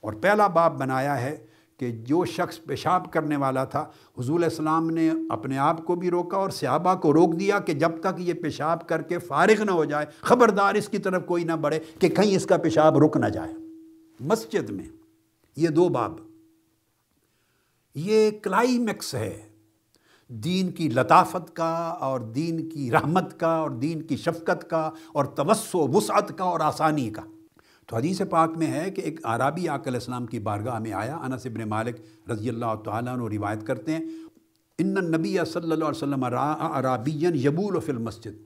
اور 0.00 0.12
پہلا 0.12 0.46
باب 0.46 0.78
بنایا 0.78 1.20
ہے 1.20 1.46
کہ 1.76 1.90
جو 1.90 2.24
شخص 2.24 2.58
پیشاب 2.64 3.12
کرنے 3.12 3.36
والا 3.36 3.64
تھا، 3.64 3.88
حضور 4.18 4.40
السلام 4.40 4.90
نے 4.90 5.10
اپنے 5.30 5.58
آپ 5.58 5.84
کو 5.84 5.94
بھی 5.94 6.10
روکا 6.10 6.36
اور 6.36 6.50
صحابہ 6.50 6.94
کو 6.94 7.12
روک 7.12 7.40
دیا 7.40 7.58
کہ 7.58 7.72
جب 7.72 7.90
تک 8.00 8.20
یہ 8.20 8.34
پیشاب 8.34 8.88
کر 8.88 9.02
کے 9.02 9.18
فارغ 9.18 9.64
نہ 9.64 9.70
ہو 9.70 9.84
جائے، 9.84 10.06
خبردار 10.20 10.74
اس 10.74 10.88
کی 10.88 10.98
طرف 10.98 11.26
کوئی 11.26 11.44
نہ 11.44 11.52
بڑھے 11.52 11.80
کہ 11.98 12.08
کہیں 12.08 12.36
اس 12.36 12.46
کا 12.46 12.56
پیشاب 12.56 12.98
رک 12.98 13.16
نہ 13.16 13.26
جائے۔ 13.26 13.54
مسجد 14.20 14.70
میں 14.70 14.84
یہ 15.56 15.68
دو 15.68 15.88
باب 15.88 16.12
یہ 17.96 18.30
کلائمیکس 18.30 19.14
ہے۔ 19.14 19.42
دین 20.28 20.70
کی 20.70 20.88
لطافت 20.88 21.56
کا 21.56 21.72
اور 22.00 22.20
دین 22.20 22.68
کی 22.68 22.90
رحمت 22.90 23.40
کا 23.40 23.46
اور 23.46 23.70
دین 23.70 24.02
کی 24.02 24.16
شفقت 24.16 24.70
کا 24.70 24.90
اور 25.12 25.24
توسع 25.24 25.78
وسعت 25.78 26.38
کا 26.38 26.44
اور 26.44 26.60
آسانی 26.60 27.10
کا۔ 27.10 27.22
تو 27.86 27.96
حدیث 27.96 28.20
پاک 28.30 28.56
میں 28.56 28.66
ہے 28.66 28.90
کہ 28.90 29.00
ایک 29.00 29.20
عرابی 29.24 29.68
آک 29.68 29.86
علیہ 29.88 29.98
السلام 29.98 30.26
کی 30.26 30.38
بارگاہ 30.38 30.78
میں 30.78 30.92
آیا، 30.92 31.16
انس 31.16 31.46
ابن 31.46 31.68
مالک 31.68 31.96
رضی 32.30 32.48
اللہ 32.48 32.74
تعالیٰ 32.84 33.12
عنہ 33.12 33.22
روایت 33.22 33.66
کرتے 33.66 33.92
ہیں، 33.92 34.00
ان 34.78 34.94
نبی 34.94 35.36
صلی 35.46 35.62
اللہ 35.62 35.74
علیہ 35.74 35.88
وسلم 35.88 36.24
عرابین 36.24 37.34
یبول 37.34 37.76
و 37.76 37.80
فل 37.80 37.98
مسجد 37.98 38.42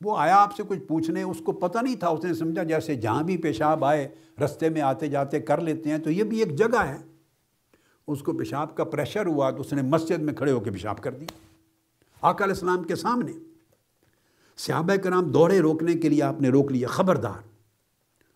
وہ 0.00 0.18
آیا 0.18 0.36
آپ 0.36 0.56
سے 0.56 0.62
کچھ 0.68 0.78
پوچھنے، 0.78 1.22
اس 1.22 1.36
کو 1.44 1.52
پتہ 1.52 1.78
نہیں 1.82 1.96
تھا، 1.96 2.08
اس 2.08 2.24
نے 2.24 2.34
سمجھا 2.34 2.62
جیسے 2.62 2.94
جہاں 2.94 3.22
بھی 3.22 3.36
پیشاب 3.36 3.84
آئے، 3.84 4.08
رستے 4.44 4.68
میں 4.68 4.80
آتے 4.80 5.08
جاتے 5.08 5.40
کر 5.40 5.60
لیتے 5.60 5.90
ہیں، 5.90 5.98
تو 5.98 6.10
یہ 6.10 6.24
بھی 6.24 6.38
ایک 6.38 6.58
جگہ 6.58 6.84
ہے۔ 6.84 7.07
اس 8.12 8.22
کو 8.22 8.32
پیشاب 8.32 8.76
کا 8.76 8.84
پریشر 8.84 9.26
ہوا 9.26 9.50
تو 9.50 9.60
اس 9.60 9.72
نے 9.72 9.82
مسجد 9.82 10.18
میں 10.18 10.34
کھڑے 10.34 10.52
ہو 10.52 10.60
کے 10.60 10.70
پیشاب 10.70 11.02
کر 11.02 11.12
دی 11.12 11.26
آقا 12.22 12.44
علیہ 12.44 12.54
السلام 12.54 12.82
کے 12.82 12.96
سامنے 12.96 13.32
صحابہ 14.58 14.96
کرام 14.96 15.30
دوڑے 15.30 15.58
روکنے 15.58 15.94
کے 15.94 16.08
لیے 16.08 16.22
آپ 16.22 16.40
نے 16.40 16.48
روک 16.48 16.72
لیا، 16.72 16.88
خبردار۔ 16.88 17.46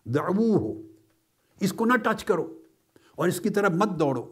دعوو 0.05 0.57
ہو، 0.57 0.81
اس 1.59 1.73
کو 1.73 1.85
نہ 1.85 1.97
ٹچ 1.97 2.23
کرو 2.23 2.59
اور 3.15 3.27
اس 3.27 3.39
کی 3.41 3.49
طرف 3.49 3.71
مت 3.71 3.99
دوڑو۔ 3.99 4.23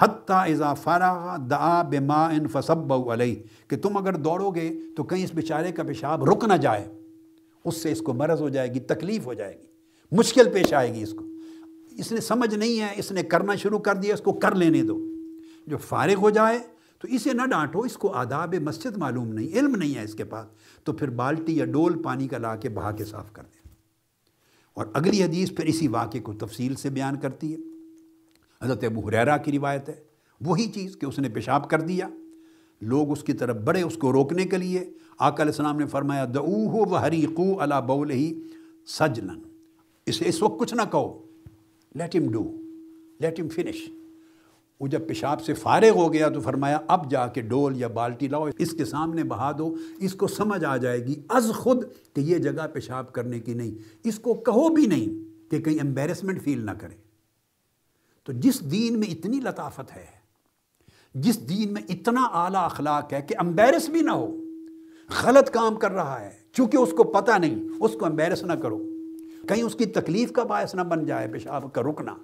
حتیٰ 0.00 0.50
اذا 0.50 0.74
فارغ 0.74 1.36
دعا 1.50 1.82
بما 1.82 2.24
ان 2.26 2.46
فصب 2.46 2.92
علیہ، 2.92 3.42
کہ 3.68 3.76
تم 3.76 3.96
اگر 3.96 4.16
دوڑو 4.16 4.50
گے 4.50 4.70
تو 4.96 5.04
کہیں 5.04 5.24
اس 5.24 5.34
بیچارے 5.34 5.72
کا 5.72 5.82
پیشاب 5.82 6.24
رک 6.24 6.44
نہ 6.44 6.56
جائے۔ 6.56 6.88
اس 7.64 7.76
سے 7.76 7.92
اس 7.92 8.00
کو 8.00 8.14
مرض 8.14 8.40
ہو 8.40 8.48
جائے 8.48 8.74
گی، 8.74 8.80
تکلیف 8.80 9.26
ہو 9.26 9.34
جائے 9.34 9.58
گی، 9.60 9.66
مشکل 10.12 10.48
پیش 10.52 10.72
آئے 10.72 10.94
گی 10.94 11.02
اس 11.02 11.14
کو۔ 11.18 11.31
اس 11.96 12.12
نے 12.12 12.20
سمجھ 12.20 12.54
نہیں 12.54 12.80
ہے، 12.80 12.94
اس 12.96 13.12
نے 13.12 13.22
کرنا 13.22 13.54
شروع 13.54 13.78
کر 13.78 13.94
دیا، 13.94 14.14
اس 14.14 14.20
کو 14.20 14.32
کر 14.32 14.54
لینے 14.54 14.82
دو۔ 14.82 15.08
جو 15.66 15.78
فارغ 15.78 16.14
ہو 16.14 16.30
جائے 16.30 16.58
تو 16.98 17.08
اسے 17.08 17.32
نہ 17.32 17.42
ڈانٹو، 17.46 17.80
اس 17.80 17.96
کو 17.96 18.12
آداب 18.12 18.54
مسجد 18.54 18.96
معلوم 18.96 19.28
نہیں، 19.28 19.48
علم 19.48 19.76
نہیں 19.76 19.94
ہے 19.94 20.04
اس 20.04 20.14
کے 20.14 20.24
پاس۔ 20.24 20.48
تو 20.84 20.92
پھر 20.92 21.10
بالٹی 21.10 21.56
یا 21.56 21.64
ڈول 21.64 22.02
پانی 22.02 22.28
کا 22.28 22.38
لا 22.38 22.56
کے 22.56 22.68
بہا 22.68 22.92
کے 22.92 23.04
صاف 23.04 23.32
کر 23.32 23.42
دیں 23.42 23.72
اور 24.74 24.86
اگلی 24.92 25.24
حدیث 25.24 25.52
پھر 25.54 25.64
اسی 25.64 25.88
واقعے 25.88 26.20
کو 26.20 26.32
تفصیل 26.32 26.74
سے 26.74 26.90
بیان 26.90 27.16
کرتی 27.16 27.52
ہے۔ 27.52 27.58
حضرت 28.64 28.84
ابو 28.84 29.08
حریرہ 29.08 29.36
کی 29.36 29.52
روایت 29.52 29.88
ہے۔ 29.88 30.00
وہی 30.40 30.66
چیز 30.66 30.96
کہ 30.96 31.06
اس 31.06 31.18
نے 31.18 31.28
پیشاب 31.28 31.70
کر 31.70 31.80
دیا۔ 31.80 32.08
لوگ 32.80 33.10
اس 33.10 33.22
کی 33.22 33.32
طرف 33.32 33.56
بڑے 33.56 33.82
اس 33.82 33.96
کو 33.96 34.12
روکنے 34.12 34.44
کے 34.44 34.56
لیے۔ 34.56 34.78
آقا 35.18 35.42
علیہ 35.42 35.52
السلام 35.52 35.78
نے 35.78 35.86
فرمایا 35.86 36.24
دعوہ 36.34 36.86
و 36.90 36.96
حریقو 36.96 37.62
علا 37.62 37.80
بول 37.80 38.10
ہی 38.10 38.42
سجلن 38.86 39.40
اسے 40.06 40.24
اس 40.28 40.42
وقت 40.42 40.60
کچھ 40.60 40.74
نہ 40.74 40.82
کہو۔ 40.82 41.31
لیٹ 41.94 42.16
ہم 42.16 42.32
ڈو 42.32 42.56
لیٹ 43.20 43.40
ہم 43.40 43.48
فنش 43.48 43.90
وہ 44.80 44.86
جب 44.86 45.08
پیشاب 45.08 45.42
سے 45.42 45.54
فارغ 45.54 45.90
ہو 45.90 46.12
گیا 46.12 46.28
تو 46.28 46.40
فرمایا، 46.40 46.78
اب 46.88 47.10
جا 47.10 47.26
کے 47.26 47.40
ڈول 47.40 47.76
یا 47.76 47.88
بالٹی 47.88 48.28
لاؤ، 48.28 48.48
اس 48.58 48.70
کے 48.70 48.84
سامنے 48.84 49.24
بہا 49.24 49.52
دو، 49.58 49.76
اس 49.98 50.12
کو 50.12 50.26
سمجھ 50.26 50.64
آ 50.64 50.76
جائے 50.76 51.06
گی 51.06 51.14
از 51.28 51.50
خود 51.56 51.84
کہ 52.12 52.20
یہ 52.20 52.38
جگہ 52.38 52.66
پیشاب 52.72 53.12
کرنے 53.12 53.40
کی 53.40 53.54
نہیں۔ 53.54 53.70
اس 54.04 54.18
کو 54.18 54.34
کہو 54.34 54.68
بھی 54.68 54.86
نہیں 54.86 55.50
کہ 55.50 55.58
کہیں 55.58 55.78
امبیرسمنٹ 55.80 56.42
فیل 56.42 56.66
نہ 56.66 56.70
کرے۔ 56.70 56.94
تو 58.24 58.32
جس 58.32 58.70
دین 58.70 59.00
میں 59.00 59.08
اتنی 59.08 59.40
لطافت 59.40 59.96
ہے، 59.96 60.06
جس 61.14 61.48
دین 61.48 61.72
میں 61.72 61.82
اتنا 61.88 62.24
اعلیٰ 62.24 62.64
اخلاق 62.64 63.12
ہے 63.12 63.22
کہ 63.22 63.34
امبیرس 63.38 63.88
بھی 63.88 64.00
نہ 64.00 64.10
ہو، 64.10 64.44
غلط 65.24 65.50
کام 65.50 65.74
کر 65.74 65.90
رہا 65.90 66.20
ہے، 66.20 66.30
چونکہ 66.52 66.76
اس 66.76 66.90
کو 66.96 67.04
پتہ 67.04 67.38
نہیں، 67.38 67.68
اس 67.80 67.90
کو 68.00 68.06
امبیرس 68.06 68.42
نہ 68.42 68.52
کرو۔ 68.52 68.91
کہیں 69.48 69.62
اس 69.62 69.74
کی 69.74 69.84
تکلیف 69.84 70.32
کا 70.32 70.42
باعث 70.42 70.74
نہ 70.74 70.80
بن 70.80 71.04
جائے 71.04 71.28
پیشاب 71.28 71.72
کا 71.72 71.82
رکنا۔ 71.82 72.14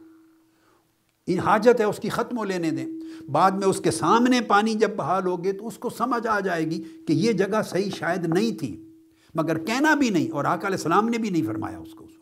ان 1.27 1.39
حاجت 1.39 1.81
ہے 1.81 1.85
اس 1.85 1.99
کی 1.99 2.09
ختم 2.09 2.39
ہو 2.39 2.45
لینے 2.45 2.71
دیں۔ 2.71 2.87
بعد 3.31 3.51
میں 3.51 3.69
اس 3.69 3.81
کے 3.81 3.91
سامنے 3.91 4.41
پانی 4.41 4.75
جب 4.75 4.91
بحال 4.97 5.27
ہوگے 5.27 5.53
تو 5.53 5.67
اس 5.67 5.79
کو 5.79 5.91
سمجھ 5.91 6.27
آ 6.27 6.41
جائے 6.41 6.65
گی 6.65 6.85
کہ 7.07 7.13
یہ 7.13 7.33
جگہ 7.33 7.63
صحیح 7.71 7.91
شاید 7.91 8.25
نہیں 8.25 8.59
تھی۔ 8.59 8.85
مگر 9.35 9.59
کہنا 9.59 9.95
بھی 9.95 10.11
نہیں، 10.11 10.31
اور 10.31 10.45
آقا 10.45 10.67
علیہ 10.67 10.77
السلام 10.77 11.09
نے 11.09 11.19
بھی 11.19 11.31
نہیں 11.31 11.47
فرمایا 11.47 11.79
اس 11.79 11.95
کو۔ 11.95 12.05
اس 12.05 12.13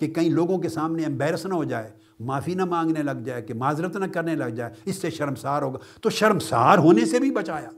کہ 0.00 0.08
کئی 0.08 0.28
لوگوں 0.28 0.58
کے 0.58 0.68
سامنے 0.68 1.04
امبیرس 1.04 1.46
نہ 1.46 1.54
ہو 1.54 1.64
جائے، 1.64 1.90
معافی 2.20 2.54
نہ 2.54 2.64
مانگنے 2.64 3.02
لگ 3.02 3.22
جائے، 3.24 3.42
کہ 3.42 3.54
معذرت 3.54 3.96
نہ 3.96 4.06
کرنے 4.06 4.34
لگ 4.34 4.44
جائے، 4.44 4.72
اس 4.84 4.96
سے 4.96 5.10
شرمسار 5.10 5.62
ہوگا۔ 5.62 5.78
تو 6.00 6.10
شرمسار 6.10 6.78
ہونے 6.78 7.04
سے 7.04 7.18
بھی 7.18 7.30
بچایا 7.30 7.70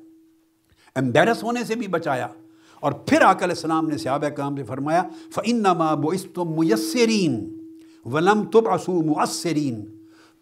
امبیرس 0.96 1.42
ہونے 1.42 1.64
سے 1.64 1.74
بھی 1.74 1.86
بچایا۔ 1.86 2.28
اور 2.84 2.92
پھر 2.92 3.22
آقا 3.22 3.44
علیہ 3.44 3.54
السلام 3.54 3.88
نے 3.88 3.96
صحابہ 3.96 4.28
کام 4.28 4.56
سے 4.56 4.62
فرمایا، 4.62 5.02
فَإِنَّمَا 5.34 5.94
بُعِسْتُمْ 5.94 6.56
مُيَسِّرِينَ 6.56 7.34
وَلَمْ 8.08 8.50
تُبْعَسُوا 8.52 9.02
مُعَسِّرِينَ 9.02 9.84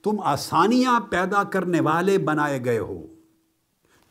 تم 0.03 0.21
آسانیاں 0.21 1.01
پیدا 1.01 1.43
کرنے 1.43 1.81
والے 1.81 2.19
بنائے 2.19 2.65
گئے 2.65 2.79
ہو۔ 2.79 3.07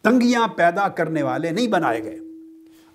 تنگیاں 0.01 0.47
پیدا 0.47 0.87
کرنے 0.87 1.23
والے 1.23 1.51
نہیں 1.51 1.67
بنائے 1.67 2.03
گئے۔ 2.03 2.19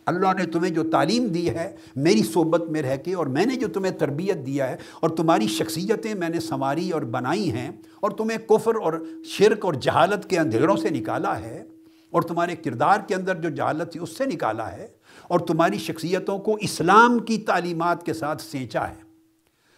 اللہ 0.06 0.26
نے 0.38 0.46
تمہیں 0.46 0.74
جو 0.74 0.90
تعلیم 0.90 1.26
دی 1.26 1.50
ہے، 1.50 1.76
میری 1.96 2.22
صحبت 2.22 2.68
میں 2.70 2.82
رہ 2.82 2.96
کے 2.96 3.14
اور 3.14 3.26
میں 3.26 3.46
نے 3.46 3.56
جو 3.56 3.68
تمہیں 3.68 3.92
تربیت 3.92 4.46
دیا 4.46 4.70
ہے 4.70 4.76
اور 5.00 5.10
تمہاری 5.10 5.46
شخصیتیں 5.46 6.14
میں 6.14 6.28
نے 6.28 6.40
سنواری 6.40 6.90
اور 6.90 7.02
بنائی 7.02 7.52
ہیں 7.52 7.70
اور 8.00 8.10
تمہیں 8.10 8.38
کفر 8.38 8.74
اور 8.74 9.06
شرک 9.24 9.64
اور 9.64 9.74
جہالت 9.74 10.30
کے 10.30 10.38
اندھیروں 10.38 10.76
سے 10.76 10.90
نکالا 10.90 11.40
ہے 11.40 11.64
اور 12.12 12.22
تمہارے 12.22 12.56
کردار 12.56 13.00
کے 13.08 13.14
اندر 13.14 13.34
جو 13.34 13.48
جہالت 13.48 13.92
تھی 13.92 14.00
اس 14.00 14.18
سے 14.18 14.24
نکالا 14.24 14.72
ہے 14.72 14.88
اور 15.28 15.40
تمہاری 15.40 15.78
شخصیتوں 15.78 16.38
کو 16.38 16.56
اسلام 16.60 17.18
کی 17.18 17.38
تعلیمات 17.38 18.06
کے 18.06 18.12
ساتھ 18.12 18.42
سینچا 18.42 18.88
ہے۔ 18.88 19.02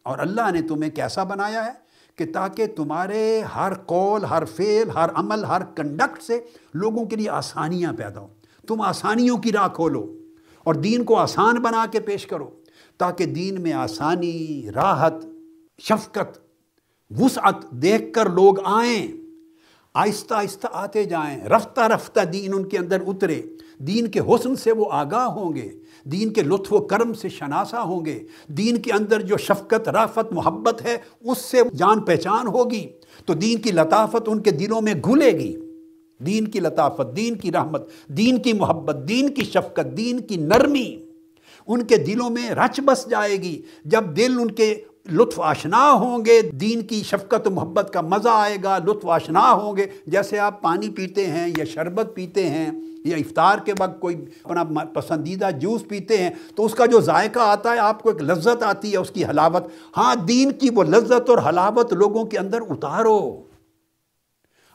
اور 0.03 0.18
اللہ 0.18 0.51
نے 0.51 0.62
تمہیں 0.62 0.91
کیسا 0.91 1.24
بنایا 1.24 1.66
ہے 1.66 1.72
کہ 2.16 2.33
تاکہ 2.33 2.66
تمہارے 2.66 3.43
ہر 3.55 3.72
قول، 3.74 4.24
ہر 4.24 4.45
فعل، 4.45 4.91
ہر 4.91 5.11
عمل، 5.14 5.45
ہر 5.45 5.62
کنڈکٹ 5.64 6.22
سے 6.22 6.41
لوگوں 6.74 7.05
کے 7.05 7.16
لیے 7.16 7.31
آسانیاں 7.31 7.93
پیدا 7.93 8.20
ہوں۔ 8.20 8.29
تم 8.66 8.81
آسانیوں 8.81 9.39
کی 9.39 9.53
راہ 9.53 9.68
کھولو 9.68 10.18
اور 10.64 10.74
دین 10.74 11.05
کو 11.05 11.16
آسان 11.16 11.55
بنا 11.55 11.87
کے 11.91 12.01
پیش 12.01 12.26
کرو 12.26 12.51
تاکہ 12.99 13.26
دین 13.26 13.62
میں 13.62 13.72
آسانی، 13.72 14.68
راحت، 14.74 15.14
شفقت، 15.83 16.39
وسعت 17.11 17.70
دیکھ 17.70 18.12
کر 18.12 18.29
لوگ 18.29 18.55
آئیں۔ 18.64 19.28
آہستہ 19.99 20.35
آہستہ 20.35 20.67
آتے 20.73 21.05
جائیں، 21.05 21.45
رفتہ 21.45 21.81
رفتہ 21.81 22.21
دین 22.21 22.55
ان 22.55 22.69
کے 22.69 22.79
اندر 22.79 23.01
اترے۔ 23.07 23.43
دین 23.79 24.07
کے 24.07 24.21
حسن 24.21 24.57
سے 24.57 24.73
وہ 24.73 24.85
آگاہ 24.91 25.25
ہوں 25.25 25.57
گے، 25.57 25.69
دین 26.05 26.33
کے 26.33 26.43
لطف 26.43 26.73
و 26.73 26.79
کرم 26.79 27.15
سے 27.15 27.29
شناسا 27.29 27.83
ہوں 27.83 28.05
گے۔ 28.05 28.23
دین 28.49 28.77
کے 28.77 28.93
اندر 28.93 29.21
جو 29.21 29.37
شفقت، 29.37 29.89
رافت، 29.89 30.33
محبت 30.33 30.83
ہے، 30.83 30.97
اس 31.21 31.39
سے 31.39 31.63
جان 31.77 32.01
پہچان 32.01 32.47
ہوگی۔ 32.47 32.87
تو 33.27 33.35
دین 33.35 33.59
کی 33.59 33.73
لطافت 33.73 34.23
ان 34.27 34.41
کے 34.41 34.51
دلوں 34.51 34.81
میں 34.81 34.95
گھلے 34.95 35.33
گی۔ 35.33 35.57
دین 36.27 36.49
کی 36.49 36.61
لطافت، 36.61 37.17
دین 37.17 37.35
کی 37.35 37.53
رحمت، 37.53 37.89
دین 38.09 38.43
کی 38.43 38.53
محبت، 38.53 38.97
دین 39.09 39.35
کی 39.35 39.45
شفقت، 39.45 39.97
دین 39.97 40.21
کی 40.21 40.37
نرمی 40.37 40.97
ان 41.67 41.83
کے 41.83 41.97
دلوں 41.97 42.31
میں 42.31 42.51
رچ 42.51 42.81
بس 42.81 43.07
جائے 43.11 43.37
گی۔ 43.37 43.63
جب 43.85 44.17
دل 44.17 44.39
ان 44.41 44.51
کے 44.51 44.75
لطف 45.11 45.41
آشنا 45.41 45.93
ہوں 45.93 46.25
گے، 46.25 46.43
دین 46.43 46.83
کی 46.83 47.03
شفقت 47.03 47.47
و 47.47 47.51
محبت 47.51 47.93
کا 47.93 48.01
مزہ 48.01 48.29
آئے 48.29 48.57
گا، 48.65 48.79
لطف 48.79 49.07
آشنا 49.07 49.53
ہوں 49.53 49.77
گے۔ 49.77 49.87
جیسے 50.07 50.39
آپ 50.39 50.63
پانی 50.63 50.91
پیتے 50.91 51.27
ہیں 51.27 51.53
یا 51.57 51.65
شربت 51.65 52.11
پیتے 52.15 52.51
ہیں 52.51 52.71
یا 53.05 53.17
افطار 53.17 53.59
کے 53.59 53.73
وقت 53.79 54.01
کوئی 54.01 54.25
اپنا 54.45 54.85
پسندیدہ 54.85 55.49
جوس 55.61 55.89
پیتے 55.89 56.17
ہیں، 56.17 56.31
تو 56.55 56.65
اس 56.65 56.75
کا 56.75 56.87
جو 56.87 57.01
ذائقہ 57.01 57.39
آتا 57.39 57.73
ہے، 57.73 57.79
آپ 57.79 58.03
کو 58.03 58.09
ایک 58.09 58.23
لذت 58.23 58.63
آتی 58.63 58.93
ہے 58.93 58.97
اس 58.97 59.11
کی 59.11 59.25
حلاوت۔ 59.25 59.63
ہاں 59.97 60.15
دین 60.17 60.53
کی 60.53 60.69
وہ 60.75 60.85
لذت 60.85 61.31
اور 61.31 61.39
حلاوت 61.49 61.93
لوگوں 61.93 62.25
کے 62.25 62.39
اندر 62.39 62.59
اتارو۔ 62.71 63.43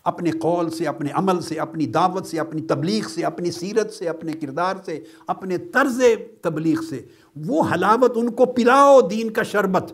اپنے 0.04 0.32
قول 0.32 0.70
سے، 0.70 0.88
اپنے 0.88 1.10
عمل 1.14 1.42
سے، 1.42 1.60
اپنی 1.60 1.86
دعوت 1.86 2.26
سے، 2.26 2.40
اپنی 2.40 2.62
تبلیغ 2.62 3.08
سے، 3.08 3.26
اپنی 3.26 3.52
سیرت 3.52 3.94
سے، 3.94 4.10
اپنے 4.10 4.32
کردار 4.32 4.76
سے، 4.86 5.04
اپنے 5.28 5.58
طرز 5.58 6.02
تبلیغ 6.42 6.82
سے۔ 6.90 7.02
وہ 7.36 7.64
حلاوت 7.74 8.12
ان 8.16 8.30
کو 8.30 8.46
پلاؤ، 8.46 9.02
دین 9.02 9.30
کا 9.30 9.44
شربت۔ 9.44 9.94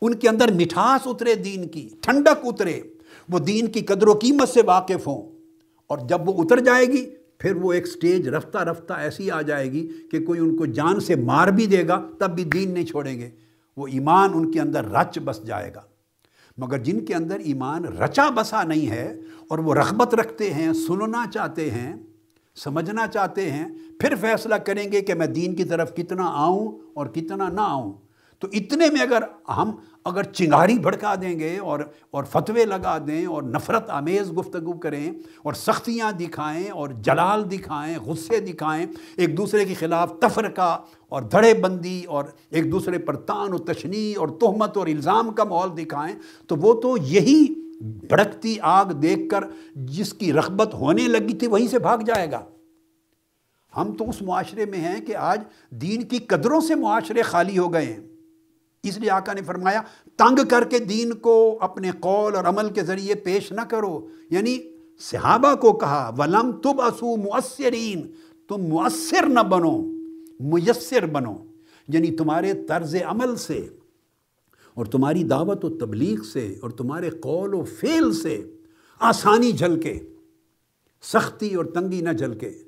ان 0.00 0.14
کے 0.14 0.28
اندر 0.28 0.52
مٹھاس 0.52 1.06
اترے 1.06 1.34
دین 1.34 1.68
کی، 1.68 1.88
ٹھنڈک 2.00 2.44
اترے، 2.44 2.80
وہ 3.28 3.38
دین 3.38 3.66
کی 3.66 3.80
قدر 3.80 4.06
و 4.06 4.12
قیمت 4.12 4.48
سے 4.48 4.60
واقف 4.66 5.06
ہوں۔ 5.06 5.30
اور 5.86 5.98
جب 6.08 6.28
وہ 6.28 6.42
اتر 6.42 6.60
جائے 6.60 6.86
گی، 6.86 7.10
پھر 7.38 7.56
وہ 7.56 7.72
ایک 7.72 7.86
سٹیج 7.86 8.28
رفتہ 8.28 8.58
رفتہ 8.58 8.92
ایسی 8.92 9.30
آ 9.30 9.42
جائے 9.42 9.72
گی 9.72 9.88
کہ 10.10 10.24
کوئی 10.24 10.40
ان 10.40 10.56
کو 10.56 10.66
جان 10.66 11.00
سے 11.00 11.14
مار 11.14 11.48
بھی 11.48 11.66
دے 11.66 11.88
گا، 11.88 12.08
تب 12.18 12.30
بھی 12.30 12.44
دین 12.44 12.70
نہیں 12.70 12.86
چھوڑیں 12.86 13.20
گے۔ 13.20 13.30
وہ 13.76 13.86
ایمان 13.86 14.30
ان 14.34 14.52
کے 14.52 14.60
اندر 14.60 14.84
رچ 14.84 15.18
بس 15.24 15.46
جائے 15.46 15.72
گا۔ 15.74 15.80
مگر 16.58 16.78
جن 16.78 17.04
کے 17.04 17.14
اندر 17.14 17.38
ایمان 17.38 17.84
رچا 17.84 18.30
بسا 18.30 18.62
نہیں 18.62 18.88
ہے 18.88 19.20
اور 19.48 19.58
وہ 19.58 19.74
رغبت 19.74 20.14
رکھتے 20.14 20.54
ہیں، 20.54 20.72
سننا 20.72 21.24
چاہتے 21.34 21.70
ہیں، 21.70 21.96
سمجھنا 22.56 23.06
چاہتے 23.06 23.50
ہیں، 23.50 23.68
پھر 23.98 24.14
فیصلہ 24.20 24.54
کریں 24.54 24.92
گے 24.92 25.00
کہ 25.00 25.14
میں 25.14 25.26
دین 25.26 25.54
کی 25.54 25.64
طرف 25.64 25.96
کتنا 25.96 26.26
آؤں 26.26 26.78
اور 26.94 27.06
کتنا 27.06 27.48
نہ 27.48 27.60
آؤں۔ 27.60 27.92
تو 28.38 28.48
اتنے 28.52 28.86
میں 28.92 29.00
اگر 29.00 29.22
ہم 29.56 29.70
اگر 30.04 30.22
چنگاری 30.22 30.78
بھڑکا 30.78 31.14
دیں 31.14 31.38
گے 31.38 31.58
اور 31.58 31.80
اور 32.10 32.24
فتوے 32.24 32.64
لگا 32.64 32.98
دیں 33.06 33.26
اور 33.26 33.42
نفرت 33.42 33.90
آمیز 33.90 34.32
گفتگو 34.38 34.72
کریں 34.72 35.10
اور 35.42 35.52
سختیاں 35.52 36.12
دکھائیں 36.12 36.70
اور 36.70 36.88
جلال 36.88 37.50
دکھائیں، 37.50 37.98
غصے 37.98 38.40
دکھائیں، 38.40 38.86
ایک 39.16 39.36
دوسرے 39.36 39.64
کے 39.64 39.74
خلاف 39.74 40.12
تفرقہ 40.20 40.82
اور 41.08 41.22
دھڑے 41.22 41.54
بندی 41.54 42.04
اور 42.04 42.24
ایک 42.50 42.72
دوسرے 42.72 42.98
پر 42.98 43.16
تان 43.16 43.52
و 43.52 43.58
تشنیع 43.58 44.20
اور 44.20 44.28
تہمت 44.28 44.76
اور 44.76 44.86
الزام 44.86 45.30
کا 45.30 45.44
ماحول 45.44 45.76
دکھائیں، 45.76 46.14
تو 46.46 46.56
وہ 46.56 46.80
تو 46.80 46.96
یہی 46.96 47.46
بھڑکتی 47.80 48.56
آگ 48.62 48.84
دیکھ 48.84 49.28
کر 49.30 49.44
جس 49.74 50.12
کی 50.12 50.32
رغبت 50.32 50.74
ہونے 50.74 51.02
لگی 51.02 51.34
تھی 51.34 51.46
وہیں 51.46 51.68
سے 51.68 51.78
بھاگ 51.78 51.98
جائے 51.98 52.30
گا۔ 52.30 52.40
ہم 53.76 53.92
تو 53.92 54.08
اس 54.08 54.22
معاشرے 54.22 54.64
میں 54.64 54.78
ہیں 54.78 55.00
کہ 55.00 55.16
آج 55.16 55.42
دین 55.70 56.02
کی 56.02 56.18
قدروں 56.18 56.60
سے 56.60 56.74
معاشرے 56.74 57.22
خالی 57.22 57.58
ہو 57.58 57.72
گئے 57.72 57.84
ہیں۔ 57.84 58.17
اس 58.82 58.98
لیے 58.98 59.10
آقا 59.10 59.32
نے 59.32 59.42
فرمایا، 59.42 59.82
تنگ 60.16 60.48
کر 60.48 60.64
کے 60.64 60.78
دین 60.78 61.12
کو 61.12 61.58
اپنے 61.60 61.90
قول 62.00 62.36
اور 62.36 62.44
عمل 62.44 62.70
کے 62.70 62.82
ذریعے 62.82 63.14
پیش 63.14 63.52
نہ 63.52 63.60
کرو۔ 63.60 64.08
یعنی 64.30 64.58
صحابہ 64.98 65.54
کو 65.54 65.72
کہا، 65.72 66.10
ولم 66.18 66.52
تب 66.52 66.80
اسو 66.80 67.16
مؤثرین 67.16 68.06
تم 68.48 68.62
مؤثر 68.62 69.26
نہ 69.28 69.40
بنو، 69.40 69.82
میسر 70.40 71.06
بنو 71.06 71.34
یعنی 71.88 72.16
تمہارے 72.16 72.52
طرز 72.68 72.96
عمل 73.06 73.36
سے 73.36 73.68
اور 74.74 74.86
تمہاری 74.86 75.24
دعوت 75.24 75.64
و 75.64 75.68
تبلیغ 75.68 76.22
سے 76.22 76.56
اور 76.62 76.70
تمہارے 76.70 77.10
قول 77.10 77.54
و 77.54 77.64
فعل 77.64 78.12
سے 78.12 78.42
آسانی 78.98 79.52
جھلکے، 79.52 80.00
سختی 81.02 81.54
اور 81.54 81.64
تنگی 81.64 82.00
نہ 82.00 82.10
جھلکے۔ 82.10 82.62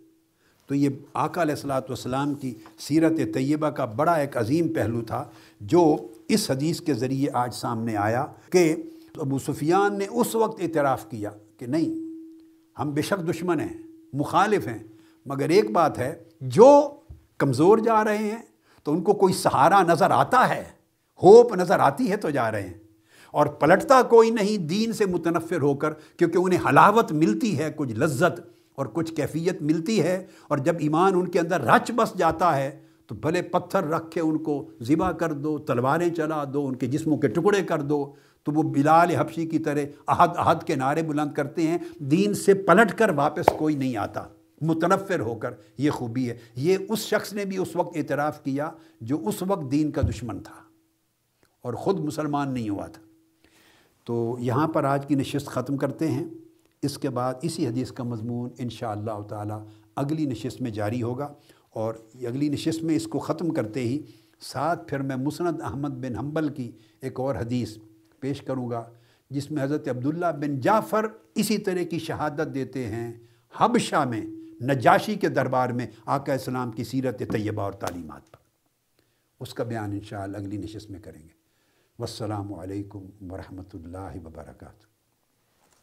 تو 0.71 0.75
یہ 0.75 0.89
آقا 1.14 1.43
علیہ 1.43 1.55
السلاۃ 1.55 1.89
والسلام 1.89 2.35
کی 2.35 2.53
سیرت 2.79 3.16
طیبہ 3.35 3.68
کا 3.71 3.85
بڑا 3.85 4.12
ایک 4.12 4.37
عظیم 4.37 4.68
پہلو 4.68 5.01
تھا 5.03 5.25
جو 5.61 5.97
اس 6.29 6.51
حدیث 6.51 6.81
کے 6.81 6.95
ذریعے 6.95 7.31
آج 7.33 7.55
سامنے 7.55 7.97
آیا 7.97 8.25
کہ 8.51 8.75
ابو 9.16 9.39
سفیان 9.39 9.99
نے 9.99 10.07
اس 10.11 10.35
وقت 10.35 10.61
اعتراف 10.62 11.09
کیا 11.11 11.31
کہ 11.59 11.66
نہیں، 11.66 11.89
ہم 12.81 12.91
بے 12.91 13.03
شک 13.03 13.29
دشمن 13.31 13.61
ہیں، 13.61 13.73
مخالف 14.12 14.68
ہیں، 14.68 14.79
مگر 15.27 15.49
ایک 15.49 15.71
بات 15.71 15.99
ہے، 15.99 16.12
جو 16.41 16.71
کمزور 17.39 17.79
جا 17.79 18.05
رہے 18.05 18.18
ہیں 18.18 18.39
تو 18.87 18.93
ان 18.93 19.03
کو 19.03 19.12
کوئی 19.12 19.35
سہارا 19.35 19.83
نظر 19.83 20.11
آتا 20.11 20.49
ہے، 20.49 20.62
ہوپ 21.23 21.55
نظر 21.55 21.81
آتی 21.81 22.11
ہے 22.11 22.16
تو 22.16 22.31
جا 22.31 22.51
رہے 22.51 22.62
ہیں۔ 22.62 22.79
اور 23.31 23.47
پلٹتا 23.47 24.03
کوئی 24.03 24.31
نہیں، 24.31 24.57
دین 24.68 24.93
سے 24.93 25.07
متنفر 25.07 25.61
ہو 25.61 25.75
کر، 25.75 25.93
کیونکہ 26.16 26.39
انہیں 26.39 26.68
حلاوت 26.68 27.12
ملتی 27.12 27.59
ہے، 27.59 27.73
کچھ 27.77 27.93
لذت 27.93 28.41
اور 28.81 28.89
کچھ 28.93 29.14
کیفیت 29.14 29.62
ملتی 29.62 30.03
ہے 30.03 30.26
اور 30.49 30.59
جب 30.59 30.76
ایمان 30.78 31.14
ان 31.14 31.28
کے 31.28 31.41
اندر 31.41 31.61
رچ 31.61 31.91
بس 31.97 32.18
جاتا 32.18 32.57
ہے، 32.57 32.81
تو 33.07 33.14
بھلے 33.14 33.43
پتھر 33.43 33.85
رکھ 33.85 34.11
کے 34.11 34.20
ان 34.20 34.39
کو 34.39 34.70
ذبح 34.83 35.11
کر 35.11 35.33
دو، 35.33 35.59
تلواریں 35.59 36.11
چلا 36.11 36.45
دو، 36.53 36.66
ان 36.66 36.76
کے 36.76 36.87
جسموں 36.87 37.18
کے 37.18 37.28
ٹکڑے 37.28 37.62
کر 37.62 37.81
دو۔ 37.81 38.12
تو 38.43 38.53
وہ 38.53 38.62
بلال 38.62 39.11
حبشی 39.11 39.47
کی 39.47 39.59
طرح 39.59 39.78
عہد 40.07 40.31
عہد 40.37 40.64
کے 40.64 40.74
نعرے 40.74 41.03
بلند 41.03 41.33
کرتے 41.33 41.62
ہیں۔ 41.62 41.78
دین 41.99 42.35
سے 42.35 42.55
پلٹ 42.55 42.99
کر 42.99 43.11
واپس 43.14 43.47
کوئی 43.59 43.76
نہیں 43.76 43.97
آتا۔ 43.97 44.24
متنفر 44.61 45.20
ہو 45.20 45.35
کر 45.35 45.51
یہ 45.78 45.91
خوبی 45.91 46.31
ہے۔ 46.31 46.37
یہ 46.55 46.76
اس 46.89 46.99
شخص 46.99 47.33
نے 47.33 47.45
بھی 47.45 47.59
اس 47.59 47.76
وقت 47.76 47.97
اعتراف 47.97 48.45
کیا 48.45 48.70
جو 49.01 49.28
اس 49.28 49.43
وقت 49.49 49.70
دین 49.70 49.91
کا 49.91 50.03
دشمن 50.03 50.41
تھا۔ 50.41 50.55
اور 51.62 51.74
خود 51.74 52.01
مسلمان 52.01 52.55
نہیں 52.55 52.68
ہوا 52.68 52.87
تھا۔ 52.87 53.03
تو 54.05 54.37
یہاں 54.41 54.68
پر 54.68 54.85
آج 54.85 55.07
کی 55.07 55.14
نشست 55.14 55.47
ختم 55.47 55.76
کرتے 55.76 56.11
ہیں۔ 56.11 56.24
اس 56.83 56.99
کے 56.99 57.11
بعد 57.11 57.35
اسی 57.43 57.66
حدیث 57.66 57.93
کا 57.93 58.05
مضمون 58.05 58.51
انشاءاللہ 58.59 59.11
اللہ 59.11 59.26
تعالیٰ 59.26 59.64
اگلی 59.97 60.26
نشست 60.26 60.62
میں 60.62 60.70
جاری 60.70 61.03
ہوگا 61.03 61.35
اور 61.70 61.95
اگلی 62.14 62.49
نشست 62.49 62.83
میں 62.83 62.97
اس 62.97 63.07
کو 63.07 63.18
ختم 63.18 63.51
کرتے 63.51 63.81
ہی 63.81 64.03
ساتھ 64.41 64.89
پھر 64.89 65.03
میں 65.03 65.16
مسند 65.16 65.61
احمد 65.61 65.89
بن 65.89 66.16
حنبل 66.16 66.49
کی 66.49 66.72
ایک 67.01 67.20
اور 67.20 67.35
حدیث 67.35 67.78
پیش 68.20 68.41
کروں 68.43 68.70
گا، 68.70 68.85
جس 69.31 69.51
میں 69.51 69.62
حضرت 69.62 69.89
عبداللہ 69.89 70.26
بن 70.41 70.61
جعفر 70.61 71.07
اسی 71.35 71.59
طرح 71.59 71.83
کی 71.83 71.99
شہادت 71.99 72.55
دیتے 72.55 72.87
ہیں 72.87 73.12
حبشہ 73.57 74.05
میں، 74.09 74.20
نجاشی 74.64 75.14
کے 75.14 75.28
دربار 75.28 75.68
میں 75.68 75.87
آقا 76.07 76.33
اسلام 76.33 76.70
کی 76.70 76.85
سیرت 76.85 77.18
طیبہ 77.18 77.62
اور 77.62 77.72
تعلیمات 77.72 78.31
پر۔ 78.31 78.39
اس 79.41 79.55
کا 79.55 79.64
بیان 79.64 79.93
انشاءاللہ 79.93 80.37
اگلی 80.37 80.57
نشست 80.57 80.91
میں 80.91 81.01
کریں 81.01 81.22
گے۔ 81.22 81.35
والسلام 81.99 82.55
علیکم 82.55 83.33
ورحمۃ 83.33 83.74
اللہ 83.74 84.26
وبرکاتہ۔ 84.26 84.89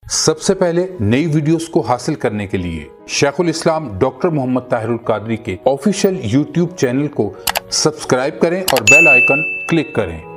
سب 0.09 0.39
سے 0.39 0.53
پہلے 0.53 0.87
نئی 0.99 1.25
ویڈیوز 1.25 1.67
کو 1.69 1.81
حاصل 1.81 2.15
کرنے 2.15 2.47
کے 2.47 2.57
لیے 2.57 2.85
شیخ 3.07 3.39
الاسلام 3.39 3.99
ڈاکٹر 3.99 4.29
محمد 4.29 4.61
طاہر 4.69 4.89
القادری 4.89 5.37
کے 5.37 5.55
آفیشیل 5.65 6.19
یوٹیوب 6.23 6.75
چینل 6.77 7.07
کو 7.07 7.33
سبسکرائب 7.69 8.39
کریں 8.39 8.61
اور 8.61 8.81
بیل 8.81 9.07
آئیکن 9.07 9.41
کلک 9.69 9.95
کریں۔ 9.95 10.36